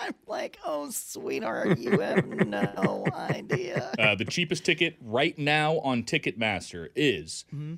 I'm 0.00 0.14
like, 0.26 0.58
"Oh, 0.64 0.90
sweetheart, 0.90 1.78
you 1.78 2.00
have 2.00 2.26
no 2.26 3.06
idea." 3.12 3.92
Uh, 3.98 4.14
the 4.14 4.24
cheapest 4.24 4.64
ticket 4.64 4.96
right 5.00 5.38
now 5.38 5.78
on 5.80 6.02
Ticketmaster 6.04 6.88
is 6.96 7.44
Mm-hmm. 7.54 7.74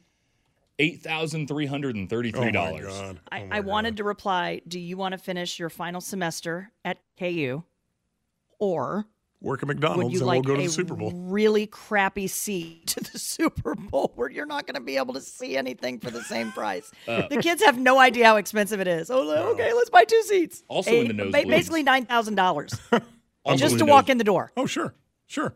eight 0.79 1.03
thousand 1.03 1.49
three 1.49 1.67
hundred 1.67 1.97
and 1.97 2.09
thirty-three 2.09 2.53
dollars. 2.53 2.87
Oh 2.91 3.15
I, 3.31 3.49
I 3.51 3.61
wanted 3.61 3.97
to 3.99 4.05
reply, 4.05 4.61
do 4.67 4.79
you 4.79 4.97
want 4.97 5.13
to 5.13 5.19
finish 5.19 5.59
your 5.59 5.69
final 5.71 6.01
semester 6.01 6.73
at 6.85 6.99
KU? 7.19 7.63
Or 8.59 9.07
Work 9.43 9.63
at 9.63 9.69
would 9.69 9.77
McDonald's 9.77 10.15
you 10.15 10.21
and 10.21 10.27
like 10.27 10.45
we'll 10.45 10.55
go 10.55 10.61
to 10.61 10.67
the 10.67 10.73
Super 10.73 10.95
Bowl. 10.95 11.11
really 11.15 11.67
crappy 11.67 12.29
seat 12.29 12.87
to 12.89 13.01
the 13.01 13.19
Super 13.19 13.75
Bowl 13.75 14.13
where 14.15 14.31
you're 14.31 14.47
not 14.47 14.67
going 14.67 14.77
to 14.77 14.81
be 14.81 14.97
able 14.97 15.15
to 15.15 15.21
see 15.21 15.57
anything 15.57 15.99
for 15.99 16.11
the 16.11 16.23
same 16.23 16.53
price? 16.53 16.91
Uh, 17.09 17.27
the 17.29 17.43
kids 17.43 17.63
have 17.63 17.77
no 17.79 17.99
idea 17.99 18.25
how 18.25 18.37
expensive 18.37 18.81
it 18.81 18.87
is. 18.87 19.11
Oh, 19.11 19.51
okay, 19.53 19.73
let's 19.73 19.91
buy 19.91 20.05
two 20.05 20.23
seats. 20.23 20.63
Also 20.69 20.91
A- 20.93 21.01
in 21.01 21.09
the 21.09 21.25
nosebleeds. 21.25 21.49
Basically 21.49 21.85
$9,000 21.85 23.03
just 23.57 23.79
to 23.79 23.85
walk 23.85 24.09
in 24.09 24.19
the 24.19 24.25
door. 24.25 24.53
Oh, 24.57 24.67
sure. 24.67 24.95
Sure. 25.27 25.53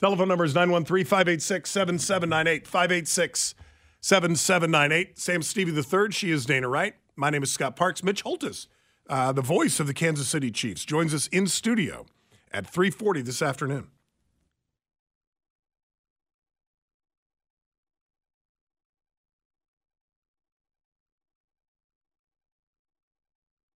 Telephone 0.00 0.28
number 0.28 0.44
is 0.44 0.54
913 0.54 1.04
586 1.04 1.70
7798. 1.70 2.66
586 2.66 3.54
7798. 4.00 5.18
Sam 5.18 5.42
Stevie 5.42 5.70
the 5.70 5.82
third. 5.82 6.14
She 6.14 6.30
is 6.30 6.44
Dana 6.46 6.68
Wright. 6.68 6.94
My 7.16 7.30
name 7.30 7.42
is 7.42 7.50
Scott 7.52 7.76
Parks. 7.76 8.02
Mitch 8.02 8.22
Holthus, 8.24 8.66
uh, 9.08 9.32
the 9.32 9.42
voice 9.42 9.78
of 9.80 9.86
the 9.86 9.94
Kansas 9.94 10.28
City 10.28 10.50
Chiefs, 10.50 10.84
joins 10.84 11.14
us 11.14 11.26
in 11.28 11.46
studio 11.46 12.06
at 12.54 12.66
340 12.66 13.22
this 13.22 13.42
afternoon. 13.42 13.88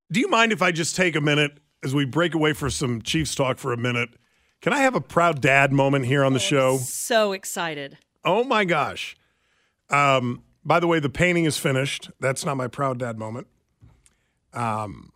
Do 0.10 0.22
you 0.22 0.30
mind 0.30 0.54
if 0.54 0.62
I 0.62 0.72
just 0.72 0.96
take 0.96 1.18
a 1.18 1.22
minute 1.22 1.60
as 1.84 1.94
we 1.94 2.06
break 2.06 2.34
away 2.34 2.54
for 2.54 2.70
some 2.70 3.02
Chiefs 3.02 3.36
talk 3.36 3.58
for 3.58 3.74
a 3.74 3.78
minute? 3.78 4.10
Can 4.62 4.72
I 4.72 4.80
have 4.80 4.96
a 4.96 5.02
proud 5.02 5.42
dad 5.42 5.74
moment 5.74 6.06
here 6.06 6.24
on 6.24 6.34
the 6.34 6.40
show? 6.40 6.78
So 6.78 7.34
excited. 7.34 7.98
Oh 8.24 8.44
my 8.44 8.64
gosh. 8.64 9.18
Um, 9.90 10.44
by 10.64 10.80
the 10.80 10.88
way, 10.88 11.00
the 11.00 11.10
painting 11.10 11.46
is 11.46 11.58
finished. 11.58 12.10
That's 12.22 12.46
not 12.46 12.56
my 12.56 12.68
proud 12.68 13.00
dad 13.00 13.18
moment. 13.18 13.48
Um, 14.54 15.12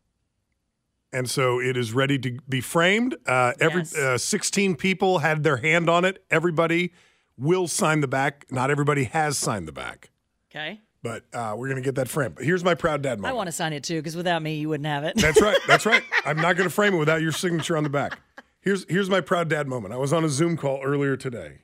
and 1.13 1.29
so 1.29 1.59
it 1.59 1.75
is 1.77 1.93
ready 1.93 2.17
to 2.19 2.37
be 2.47 2.61
framed. 2.61 3.15
Uh, 3.25 3.53
every 3.59 3.81
Yes. 3.81 3.95
uh, 3.97 4.17
16 4.17 4.75
people 4.75 5.19
had 5.19 5.43
their 5.43 5.57
hand 5.57 5.89
on 5.89 6.05
it. 6.05 6.23
Everybody 6.31 6.93
will 7.37 7.67
sign 7.67 8.01
the 8.01 8.07
back. 8.07 8.45
Not 8.51 8.71
everybody 8.71 9.05
has 9.05 9.37
signed 9.37 9.67
the 9.67 9.71
back, 9.71 10.11
Okay. 10.51 10.79
but 11.03 11.23
uh, 11.33 11.53
we're 11.57 11.67
going 11.67 11.81
to 11.81 11.85
get 11.85 11.95
that 11.95 12.07
framed. 12.07 12.35
But 12.35 12.45
here's 12.45 12.63
my 12.63 12.75
proud 12.75 13.01
dad 13.01 13.19
moment. 13.19 13.33
I 13.33 13.35
want 13.35 13.47
to 13.47 13.51
sign 13.51 13.73
it 13.73 13.83
too 13.83 13.97
because 13.99 14.15
without 14.15 14.41
me, 14.41 14.55
you 14.55 14.69
wouldn't 14.69 14.87
have 14.87 15.03
it. 15.03 15.15
That's 15.17 15.41
right. 15.41 15.57
That's 15.67 15.85
right. 15.85 16.03
I'm 16.25 16.37
not 16.37 16.55
going 16.55 16.69
to 16.69 16.73
frame 16.73 16.93
it 16.93 16.97
without 16.97 17.21
your 17.21 17.31
signature 17.31 17.75
on 17.77 17.83
the 17.83 17.89
back. 17.89 18.19
Here's 18.61 18.85
here's 18.89 19.09
my 19.09 19.21
proud 19.21 19.49
dad 19.49 19.67
moment. 19.67 19.93
I 19.93 19.97
was 19.97 20.13
on 20.13 20.23
a 20.23 20.29
Zoom 20.29 20.55
call 20.55 20.81
earlier 20.83 21.17
today, 21.17 21.61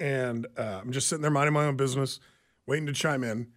and 0.00 0.46
uh, 0.58 0.80
I'm 0.82 0.90
just 0.90 1.06
sitting 1.08 1.22
there 1.22 1.30
minding 1.30 1.54
my 1.54 1.64
own 1.66 1.76
business, 1.76 2.18
waiting 2.66 2.86
to 2.86 2.92
chime 2.92 3.22
in, 3.22 3.48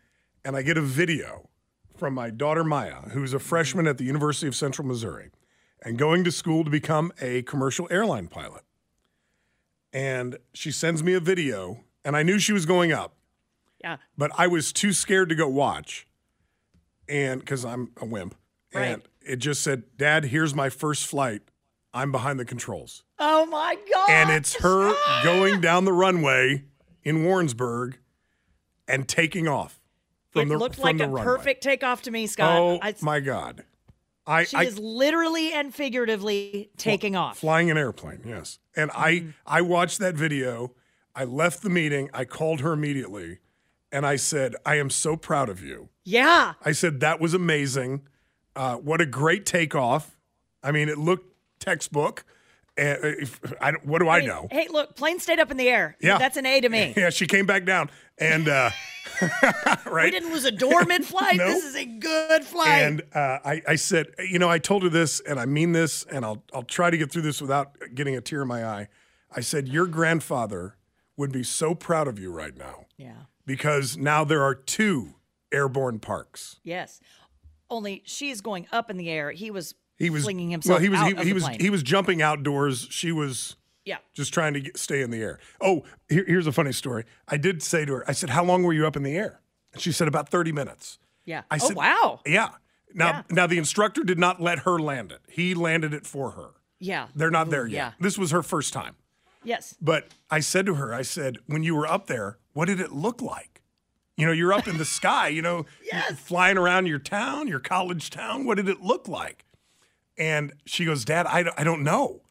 and 0.45 0.56
I 0.56 0.62
get 0.62 0.77
a 0.77 0.82
video 0.82 1.49
from 1.95 2.13
my 2.13 2.29
daughter 2.29 2.63
Maya, 2.63 3.10
who's 3.12 3.34
a 3.34 3.39
freshman 3.39 3.88
at 3.88 3.97
the 3.97 4.03
University 4.03 4.47
of 4.47 4.56
Central 4.56 4.88
Missouri, 4.88 5.29
and 5.82 5.97
going 5.97 6.23
to 6.23 6.32
school 6.32 6.63
to 6.63 6.69
become 6.69 7.12
a 7.21 7.41
commercial 7.43 7.88
airline 7.91 8.27
pilot. 8.27 8.63
And 9.91 10.38
she 10.53 10.71
sends 10.71 11.03
me 11.03 11.13
a 11.13 11.19
video, 11.19 11.82
and 12.03 12.15
I 12.17 12.23
knew 12.23 12.39
she 12.39 12.53
was 12.53 12.65
going 12.65 12.91
up, 12.91 13.15
yeah. 13.84 13.97
but 14.17 14.32
I 14.38 14.47
was 14.47 14.73
too 14.73 14.91
scared 14.91 15.29
to 15.29 15.36
go 15.36 15.47
watch, 15.47 16.08
and 17.08 17.39
because 17.41 17.63
I'm 17.63 17.91
a 17.97 18.06
wimp, 18.06 18.36
Right. 18.73 18.86
and 18.86 19.01
it 19.21 19.36
just 19.38 19.62
said, 19.62 19.84
"Dad, 19.97 20.25
here's 20.25 20.56
my 20.56 20.69
first 20.69 21.06
flight. 21.06 21.43
I'm 21.93 22.12
behind 22.12 22.39
the 22.39 22.45
controls," 22.45 23.03
Oh 23.19 23.45
my 23.45 23.77
God. 23.91 24.10
and 24.10 24.29
it's 24.32 24.56
her 24.62 24.95
going 25.23 25.62
down 25.62 25.86
the 25.86 25.93
runway 25.93 26.63
in 27.03 27.23
Warrensburg 27.23 27.99
and 28.88 29.08
taking 29.08 29.47
off 29.47 29.79
from 30.33 30.41
it 30.43 30.45
the 30.53 30.57
looked 30.57 30.79
like 30.79 30.99
a 30.99 31.03
runway. 31.07 31.23
perfect 31.23 31.63
takeoff 31.63 32.01
to 32.03 32.11
me, 32.11 32.27
Scott. 32.27 32.59
Oh 32.59 32.79
I- 32.81 32.95
my 33.01 33.19
God! 33.19 33.63
I, 34.25 34.43
she 34.45 34.55
I 34.57 34.63
is 34.63 34.77
literally 34.79 35.51
and 35.53 35.73
figuratively 35.73 36.69
taking 36.77 37.15
off. 37.15 37.39
flying 37.39 37.69
an 37.71 37.77
airplane. 37.77 38.21
Yes, 38.25 38.59
and 38.75 38.89
Mm-hmm. 38.91 39.29
I 39.47 39.57
I 39.57 39.61
watched 39.61 39.99
that 39.99 40.15
video. 40.15 40.73
I 41.15 41.23
left 41.25 41.61
the 41.61 41.69
meeting. 41.69 42.09
I 42.13 42.25
called 42.25 42.61
her 42.61 42.73
immediately, 42.73 43.39
and 43.91 44.05
I 44.05 44.15
said, 44.17 44.55
"I 44.65 44.75
am 44.75 44.89
so 44.89 45.15
proud 45.15 45.49
of 45.49 45.61
you." 45.63 45.89
Yeah. 46.03 46.53
I 46.65 46.71
said 46.73 46.99
that 47.01 47.19
was 47.21 47.33
amazing. 47.33 48.01
Uh, 48.55 48.75
what 48.75 48.99
a 49.01 49.05
great 49.05 49.45
takeoff. 49.45 50.17
I 50.63 50.71
mean, 50.71 50.89
it 50.89 50.97
looked 50.97 51.33
textbook. 51.59 52.23
And 52.75 52.97
if, 53.03 53.39
I, 53.62 53.73
what 53.83 53.99
do 53.99 54.09
I 54.09 54.21
Hey- 54.21 54.27
know? 54.27 54.47
Hey, 54.49 54.67
look, 54.69 54.95
plane 54.95 55.19
stayed 55.19 55.39
up 55.39 55.51
in 55.51 55.57
the 55.57 55.69
air. 55.69 55.95
Yeah. 56.01 56.17
That's 56.17 56.38
an 56.38 56.45
A 56.45 56.62
to 56.62 56.69
me. 56.69 56.93
Yeah, 56.97 57.09
she 57.09 57.27
came 57.27 57.45
back 57.45 57.65
down, 57.65 57.89
and 58.17 58.47
uh, 58.47 58.71
We 59.91 60.12
didn't 60.12 60.31
lose 60.31 60.45
a 60.45 60.51
door 60.51 60.83
mid 60.86 61.05
flight. 61.05 61.38
Nope. 61.38 61.47
This 61.49 61.63
is 61.63 61.75
a 61.75 61.86
good 61.86 62.43
flight. 62.43 62.81
And 62.83 63.01
uh, 63.13 63.39
I, 63.45 63.62
I 63.67 63.75
said, 63.75 64.07
you 64.19 64.39
know, 64.39 64.49
I 64.49 64.59
told 64.59 64.83
her 64.83 64.89
this, 64.89 65.19
and 65.19 65.39
I 65.39 65.45
mean 65.45 65.71
this, 65.71 66.03
and 66.03 66.25
I'll 66.25 66.43
I'll 66.53 66.63
try 66.63 66.89
to 66.89 66.97
get 66.97 67.12
through 67.12 67.23
this 67.23 67.41
without 67.41 67.75
getting 67.93 68.15
a 68.15 68.21
tear 68.21 68.41
in 68.41 68.47
my 68.47 68.65
eye. 68.65 68.88
I 69.36 69.41
said, 69.41 69.67
your 69.67 69.88
grandfather 69.88 70.77
would 71.17 71.31
be 71.31 71.43
so 71.43 71.73
proud 71.75 72.07
of 72.07 72.19
you 72.19 72.31
right 72.31 72.55
now 72.55 72.86
yeah. 72.97 73.23
because 73.45 73.97
now 73.97 74.23
there 74.23 74.43
are 74.43 74.53
two 74.55 75.15
airborne 75.51 75.99
parks. 75.99 76.59
Yes. 76.63 76.99
Only 77.69 78.03
she 78.05 78.30
is 78.30 78.41
going 78.41 78.67
up 78.71 78.89
in 78.89 78.97
the 78.97 79.09
air. 79.09 79.32
He 79.32 79.49
was 79.49 79.74
He 80.04 80.10
was 80.10 80.24
flinging 80.24 80.49
himself 80.49 80.76
well. 80.76 80.82
He 80.84 80.89
was 80.89 80.99
out 80.99 81.08
he, 81.08 81.14
of 81.14 81.20
he 81.20 81.26
the 81.30 81.34
was 81.34 81.43
plane. 81.43 81.60
he 81.60 81.70
was 81.70 81.84
jumping 81.84 82.22
outdoors. 82.22 82.88
She 82.91 83.12
was 83.12 83.56
yeah. 83.86 83.97
just 84.14 84.34
trying 84.34 84.54
to 84.54 84.62
get, 84.62 84.78
stay 84.78 85.01
in 85.01 85.12
the 85.12 85.22
air. 85.22 85.39
Oh, 85.62 85.84
here, 86.10 86.26
here's 86.26 86.47
a 86.47 86.51
funny 86.51 86.72
story. 86.72 87.06
I 87.28 87.38
did 87.38 87.64
say 87.64 87.86
to 87.86 87.93
her, 87.93 88.04
I 88.08 88.14
said, 88.14 88.30
"How 88.32 88.43
long 88.43 88.64
were 88.64 88.74
you 88.74 88.86
up 88.86 88.95
in 88.95 89.04
the 89.04 89.16
air?" 89.16 89.41
And 89.74 89.82
she 89.82 89.91
said, 89.91 90.08
"About 90.08 90.30
30 90.30 90.51
minutes." 90.51 90.99
Yeah. 91.26 91.43
I 91.49 91.56
oh 91.56 91.68
said, 91.68 91.76
wow. 91.76 92.20
Yeah. 92.26 92.49
Now, 92.93 93.08
Yeah. 93.08 93.22
now 93.32 93.47
the 93.47 93.58
instructor 93.58 94.04
did 94.04 94.20
not 94.20 94.41
let 94.41 94.60
her 94.60 94.80
land 94.80 95.12
it. 95.12 95.22
He 95.30 95.54
landed 95.54 95.93
it 95.93 96.06
for 96.06 96.32
her. 96.32 96.51
Yeah. 96.80 97.08
They're 97.16 97.32
not 97.32 97.49
there 97.49 97.66
yet. 97.66 97.78
Yeah. 97.78 97.91
This 97.99 98.18
was 98.18 98.32
her 98.32 98.43
first 98.43 98.74
time. 98.74 98.95
Yes. 99.43 99.76
But 99.82 100.08
I 100.30 100.39
said 100.39 100.66
to 100.68 100.76
her, 100.76 100.93
I 100.93 101.01
said, 101.01 101.38
when 101.47 101.64
you 101.64 101.76
were 101.76 101.88
up 101.88 102.08
there, 102.08 102.38
what 102.54 102.66
did 102.66 102.80
it 102.80 102.91
look 102.91 103.22
like? 103.22 103.62
You 104.16 104.28
know, 104.28 104.32
you're 104.32 104.54
up 104.54 104.68
in 104.68 104.78
the 104.78 104.86
sky, 104.86 105.30
you 105.30 105.41
know, 105.41 105.66
Yes. 105.91 106.20
flying 106.20 106.58
around 106.58 106.86
your 106.86 106.99
town, 106.99 107.47
your 107.47 107.60
college 107.60 108.10
town. 108.10 108.45
What 108.45 108.58
did 108.58 108.70
it 108.70 108.82
look 108.82 109.08
like? 109.08 109.45
And 110.18 110.53
she 110.66 110.86
goes, 110.86 111.05
Dad, 111.05 111.26
I, 111.28 111.43
don't- 111.43 111.59
I 111.59 111.64
don't 111.64 111.84
know. 111.84 112.22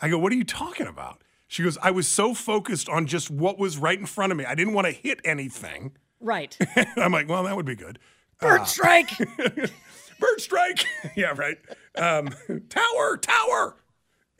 I 0.00 0.08
go, 0.08 0.18
What 0.18 0.32
are 0.32 0.36
you 0.36 0.44
talking 0.44 0.86
about? 0.86 1.22
She 1.48 1.62
goes, 1.62 1.78
I 1.82 1.90
was 1.90 2.08
so 2.08 2.34
focused 2.34 2.88
on 2.88 3.06
just 3.06 3.30
what 3.30 3.58
was 3.58 3.78
right 3.78 3.98
in 3.98 4.06
front 4.06 4.32
of 4.32 4.38
me. 4.38 4.44
I 4.44 4.54
didn't 4.54 4.72
want 4.74 4.86
to 4.86 4.92
hit 4.92 5.20
anything. 5.24 5.92
Right. 6.20 6.56
I'm 6.96 7.12
like, 7.12 7.28
Well, 7.28 7.44
that 7.44 7.56
would 7.56 7.66
be 7.66 7.76
good. 7.76 7.98
Bird 8.40 8.66
strike. 8.66 9.10
Bird 9.38 10.40
strike. 10.40 10.84
yeah, 11.16 11.32
right. 11.36 11.58
Um, 11.96 12.28
tower, 12.68 13.16
tower. 13.18 13.76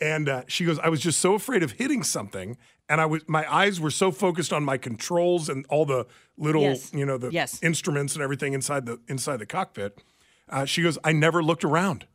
And 0.00 0.28
uh, 0.28 0.42
she 0.46 0.64
goes, 0.66 0.78
I 0.78 0.88
was 0.88 1.00
just 1.00 1.20
so 1.20 1.34
afraid 1.34 1.62
of 1.62 1.72
hitting 1.72 2.02
something. 2.02 2.56
And 2.88 3.00
I 3.00 3.06
was, 3.06 3.22
my 3.26 3.50
eyes 3.52 3.80
were 3.80 3.90
so 3.90 4.10
focused 4.12 4.52
on 4.52 4.62
my 4.64 4.76
controls 4.78 5.48
and 5.48 5.64
all 5.70 5.86
the 5.86 6.06
little, 6.36 6.62
Yes. 6.62 6.92
you 6.94 7.04
know, 7.06 7.16
the 7.18 7.30
Yes. 7.30 7.58
instruments 7.62 8.14
and 8.14 8.22
everything 8.22 8.52
inside 8.52 8.84
the 8.86 9.00
inside 9.08 9.38
the 9.38 9.46
cockpit. 9.46 10.02
Uh, 10.48 10.64
she 10.66 10.82
goes, 10.82 10.98
I 11.02 11.12
never 11.12 11.42
looked 11.42 11.64
around. 11.64 12.06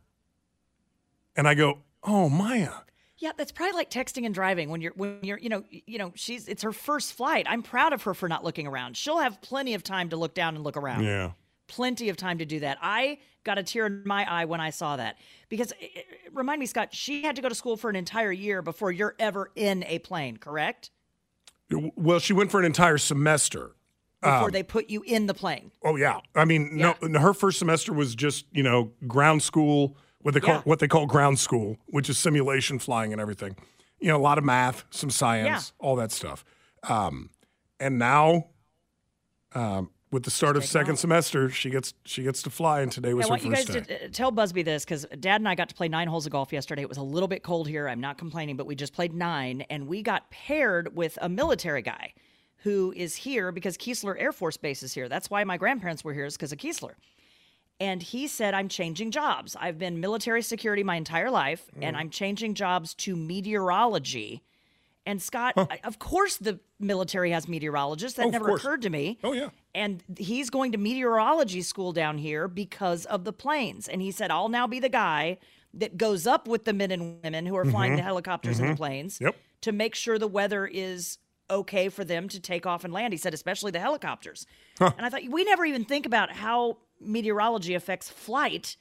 And 1.36 1.46
I 1.48 1.54
go, 1.54 1.78
Oh, 2.04 2.28
Maya. 2.28 2.70
Yeah, 3.18 3.30
that's 3.36 3.52
probably 3.52 3.74
like 3.74 3.88
texting 3.90 4.26
and 4.26 4.34
driving 4.34 4.68
when 4.68 4.80
you're 4.80 4.92
when 4.96 5.20
you're 5.22 5.38
you 5.38 5.48
know 5.48 5.62
you 5.70 5.96
know 5.96 6.10
she's 6.16 6.48
it's 6.48 6.64
her 6.64 6.72
first 6.72 7.12
flight. 7.12 7.46
I'm 7.48 7.62
proud 7.62 7.92
of 7.92 8.02
her 8.02 8.14
for 8.14 8.28
not 8.28 8.42
looking 8.42 8.66
around. 8.66 8.96
She'll 8.96 9.18
have 9.20 9.40
plenty 9.40 9.74
of 9.74 9.84
time 9.84 10.08
to 10.08 10.16
look 10.16 10.34
down 10.34 10.56
and 10.56 10.64
look 10.64 10.76
around. 10.76 11.04
Yeah. 11.04 11.30
Plenty 11.68 12.08
of 12.08 12.16
time 12.16 12.38
to 12.38 12.44
do 12.44 12.58
that. 12.60 12.78
I 12.82 13.18
got 13.44 13.58
a 13.58 13.62
tear 13.62 13.86
in 13.86 14.02
my 14.04 14.28
eye 14.28 14.44
when 14.46 14.60
I 14.60 14.70
saw 14.70 14.96
that 14.96 15.18
because 15.48 15.70
it- 15.80 15.90
it- 15.94 16.06
remind 16.32 16.58
me, 16.58 16.66
Scott, 16.66 16.92
she 16.92 17.22
had 17.22 17.36
to 17.36 17.42
go 17.42 17.48
to 17.48 17.54
school 17.54 17.76
for 17.76 17.88
an 17.88 17.94
entire 17.96 18.32
year 18.32 18.60
before 18.60 18.90
you're 18.90 19.14
ever 19.20 19.52
in 19.54 19.84
a 19.84 20.00
plane, 20.00 20.36
correct? 20.38 20.90
Well, 21.70 22.18
she 22.18 22.32
went 22.32 22.50
for 22.50 22.58
an 22.60 22.66
entire 22.66 22.98
semester. 22.98 23.76
Before 24.20 24.46
Um, 24.46 24.50
they 24.50 24.62
put 24.62 24.90
you 24.90 25.02
in 25.02 25.26
the 25.26 25.34
plane. 25.34 25.72
Oh 25.84 25.96
yeah, 25.96 26.20
I 26.34 26.44
mean, 26.44 26.76
no, 26.76 26.94
her 27.18 27.34
first 27.34 27.58
semester 27.58 27.92
was 27.92 28.14
just 28.14 28.46
you 28.52 28.62
know 28.62 28.92
ground 29.08 29.42
school, 29.42 29.96
what 30.22 30.34
they 30.34 30.40
call 30.40 30.54
Yeah. 30.56 30.60
what 30.62 30.78
they 30.78 30.88
call 30.88 31.06
ground 31.06 31.38
school, 31.38 31.76
which 31.86 32.08
is 32.08 32.18
simulation 32.18 32.78
flying 32.78 33.12
and 33.12 33.20
everything. 33.20 33.56
You 34.00 34.08
know, 34.08 34.16
a 34.16 34.22
lot 34.22 34.38
of 34.38 34.44
math, 34.44 34.84
some 34.90 35.10
science, 35.10 35.72
all 35.78 35.96
that 35.96 36.10
stuff. 36.12 36.44
Um, 36.84 37.30
and 37.78 37.98
now, 37.98 38.46
um, 39.54 39.90
with 40.10 40.24
the 40.24 40.30
start 40.30 40.56
of 40.56 40.64
second 40.64 40.96
semester, 40.96 41.48
she 41.48 41.70
gets 41.70 41.94
she 42.04 42.22
gets 42.22 42.42
to 42.42 42.50
fly, 42.50 42.80
and 42.82 42.90
today 42.92 43.14
was 43.14 43.26
I 43.26 43.28
her 43.28 43.30
want 43.30 43.44
you 43.44 43.50
guys 43.52 43.64
first 43.66 43.88
day. 43.88 43.96
to 43.98 44.04
uh, 44.06 44.08
tell 44.12 44.30
Busby 44.30 44.62
this 44.62 44.84
because 44.84 45.06
Dad 45.20 45.40
and 45.40 45.48
I 45.48 45.54
got 45.54 45.68
to 45.70 45.74
play 45.74 45.88
nine 45.88 46.08
holes 46.08 46.26
of 46.26 46.32
golf 46.32 46.52
yesterday. 46.52 46.82
It 46.82 46.88
was 46.88 46.98
a 46.98 47.02
little 47.02 47.28
bit 47.28 47.42
cold 47.42 47.68
here. 47.68 47.88
I'm 47.88 48.00
not 48.00 48.18
complaining, 48.18 48.56
but 48.56 48.66
we 48.66 48.74
just 48.74 48.92
played 48.92 49.14
nine, 49.14 49.62
and 49.70 49.86
we 49.86 50.02
got 50.02 50.30
paired 50.30 50.94
with 50.96 51.18
a 51.22 51.28
military 51.28 51.82
guy 51.82 52.12
who 52.58 52.92
is 52.94 53.16
here 53.16 53.50
because 53.52 53.76
Keesler 53.76 54.14
Air 54.20 54.32
Force 54.32 54.56
Base 54.56 54.82
is 54.82 54.92
here. 54.92 55.08
That's 55.08 55.30
why 55.30 55.42
my 55.44 55.56
grandparents 55.56 56.04
were 56.04 56.12
here, 56.12 56.26
is 56.26 56.36
because 56.36 56.52
of 56.52 56.58
Keesler. 56.58 56.92
And 57.80 58.02
he 58.02 58.28
said, 58.28 58.54
I'm 58.54 58.68
changing 58.68 59.10
jobs. 59.10 59.56
I've 59.58 59.78
been 59.78 59.98
military 60.00 60.42
security 60.42 60.84
my 60.84 60.96
entire 60.96 61.30
life, 61.30 61.68
and 61.80 61.96
mm. 61.96 61.98
I'm 61.98 62.10
changing 62.10 62.54
jobs 62.54 62.94
to 62.94 63.16
meteorology. 63.16 64.42
And 65.04 65.20
Scott, 65.20 65.54
I- 65.56 65.80
of 65.82 65.98
course, 65.98 66.36
the 66.36 66.60
military 66.78 67.32
has 67.32 67.48
meteorologists. 67.48 68.16
That 68.16 68.26
Oh, 68.26 68.30
never 68.30 68.54
occurred 68.54 68.82
to 68.82 68.90
me. 68.90 69.18
Oh 69.24 69.32
yeah. 69.32 69.48
And 69.74 70.02
he's 70.16 70.48
going 70.48 70.72
to 70.72 70.78
meteorology 70.78 71.62
school 71.62 71.92
down 71.92 72.18
here 72.18 72.46
because 72.46 73.04
of 73.06 73.24
the 73.24 73.32
planes. 73.32 73.88
And 73.88 74.00
he 74.00 74.12
said, 74.12 74.30
I'll 74.30 74.48
now 74.48 74.66
be 74.66 74.78
the 74.78 74.88
guy 74.88 75.38
that 75.74 75.96
goes 75.96 76.26
up 76.26 76.46
with 76.46 76.64
the 76.66 76.72
men 76.72 76.90
and 76.90 77.22
women 77.22 77.46
who 77.46 77.56
are 77.56 77.64
flying 77.64 77.92
the 77.92 77.98
mm-hmm. 77.98 78.06
helicopters 78.06 78.58
and 78.58 78.68
the 78.68 78.72
mm-hmm. 78.74 78.78
planes 78.78 79.18
Yep. 79.20 79.34
to 79.62 79.72
make 79.72 79.94
sure 79.94 80.18
the 80.18 80.28
weather 80.28 80.66
is 80.66 81.18
okay 81.50 81.88
for 81.88 82.04
them 82.04 82.28
to 82.28 82.38
take 82.38 82.66
off 82.66 82.84
and 82.84 82.92
land. 82.92 83.12
He 83.12 83.18
said, 83.18 83.34
especially 83.34 83.70
the 83.72 83.80
helicopters. 83.80 84.46
And 84.78 84.94
I 84.98 85.08
thought, 85.08 85.22
we 85.28 85.44
never 85.44 85.64
even 85.64 85.84
think 85.84 86.06
about 86.06 86.30
how 86.32 86.78
meteorology 87.04 87.74
affects 87.74 88.08
flight 88.08 88.76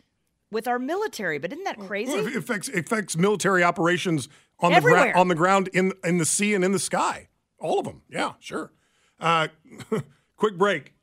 with 0.52 0.68
our 0.68 0.80
military. 0.80 1.38
But 1.40 1.52
isn't 1.54 1.64
that 1.66 1.80
crazy? 1.80 2.12
Well, 2.14 2.28
it 2.28 2.36
affects 2.36 2.70
it 2.70 2.86
affects 2.86 3.16
military 3.18 3.64
operations 3.64 4.28
on 4.60 4.72
the 4.72 4.78
Everywhere. 4.78 5.04
ground 5.04 5.16
on 5.18 5.28
the 5.28 5.36
ground 5.36 5.70
in 5.74 5.94
in 6.04 6.18
the 6.18 6.26
sea 6.26 6.54
and 6.54 6.64
in 6.64 6.72
the 6.72 6.80
sky. 6.80 7.30
All 7.60 7.80
of 7.80 7.86
them. 7.86 8.02
Yeah, 8.10 8.34
sure. 8.40 8.72
Uh, 9.20 9.48
quick 10.36 10.58
break. 10.58 10.94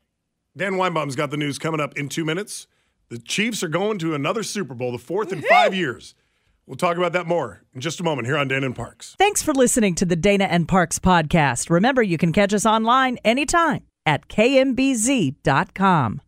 Dan 0.57 0.75
Weinbaum's 0.75 1.15
got 1.15 1.31
the 1.31 1.37
news 1.37 1.59
coming 1.59 1.81
up 1.81 1.97
in 1.97 2.09
two 2.09 2.25
minutes. 2.25 2.67
The 3.11 3.19
Chiefs 3.19 3.63
are 3.63 3.69
going 3.69 3.99
to 4.01 4.15
another 4.15 4.43
Super 4.43 4.75
Bowl, 4.75 4.91
the 4.93 4.99
fourth 4.99 5.33
in 5.33 5.41
five 5.43 5.73
years. 5.75 6.15
We'll 6.67 6.77
talk 6.77 6.99
about 6.99 7.13
that 7.15 7.27
more 7.27 7.63
in 7.73 7.81
just 7.81 7.99
a 8.01 8.03
moment 8.03 8.27
here 8.27 8.37
on 8.37 8.49
Dana 8.49 8.67
and 8.67 8.77
Parks. 8.77 9.15
Thanks 9.19 9.43
for 9.43 9.55
listening 9.55 9.95
to 9.95 10.05
the 10.05 10.17
Dana 10.17 10.45
and 10.45 10.69
Parks 10.69 10.99
podcast. 10.99 11.71
Remember, 11.71 12.03
you 12.03 12.19
can 12.19 12.33
catch 12.33 12.53
us 12.53 12.67
online 12.67 13.17
anytime 13.25 13.85
at 14.05 14.29
kmbz.com. 14.29 16.21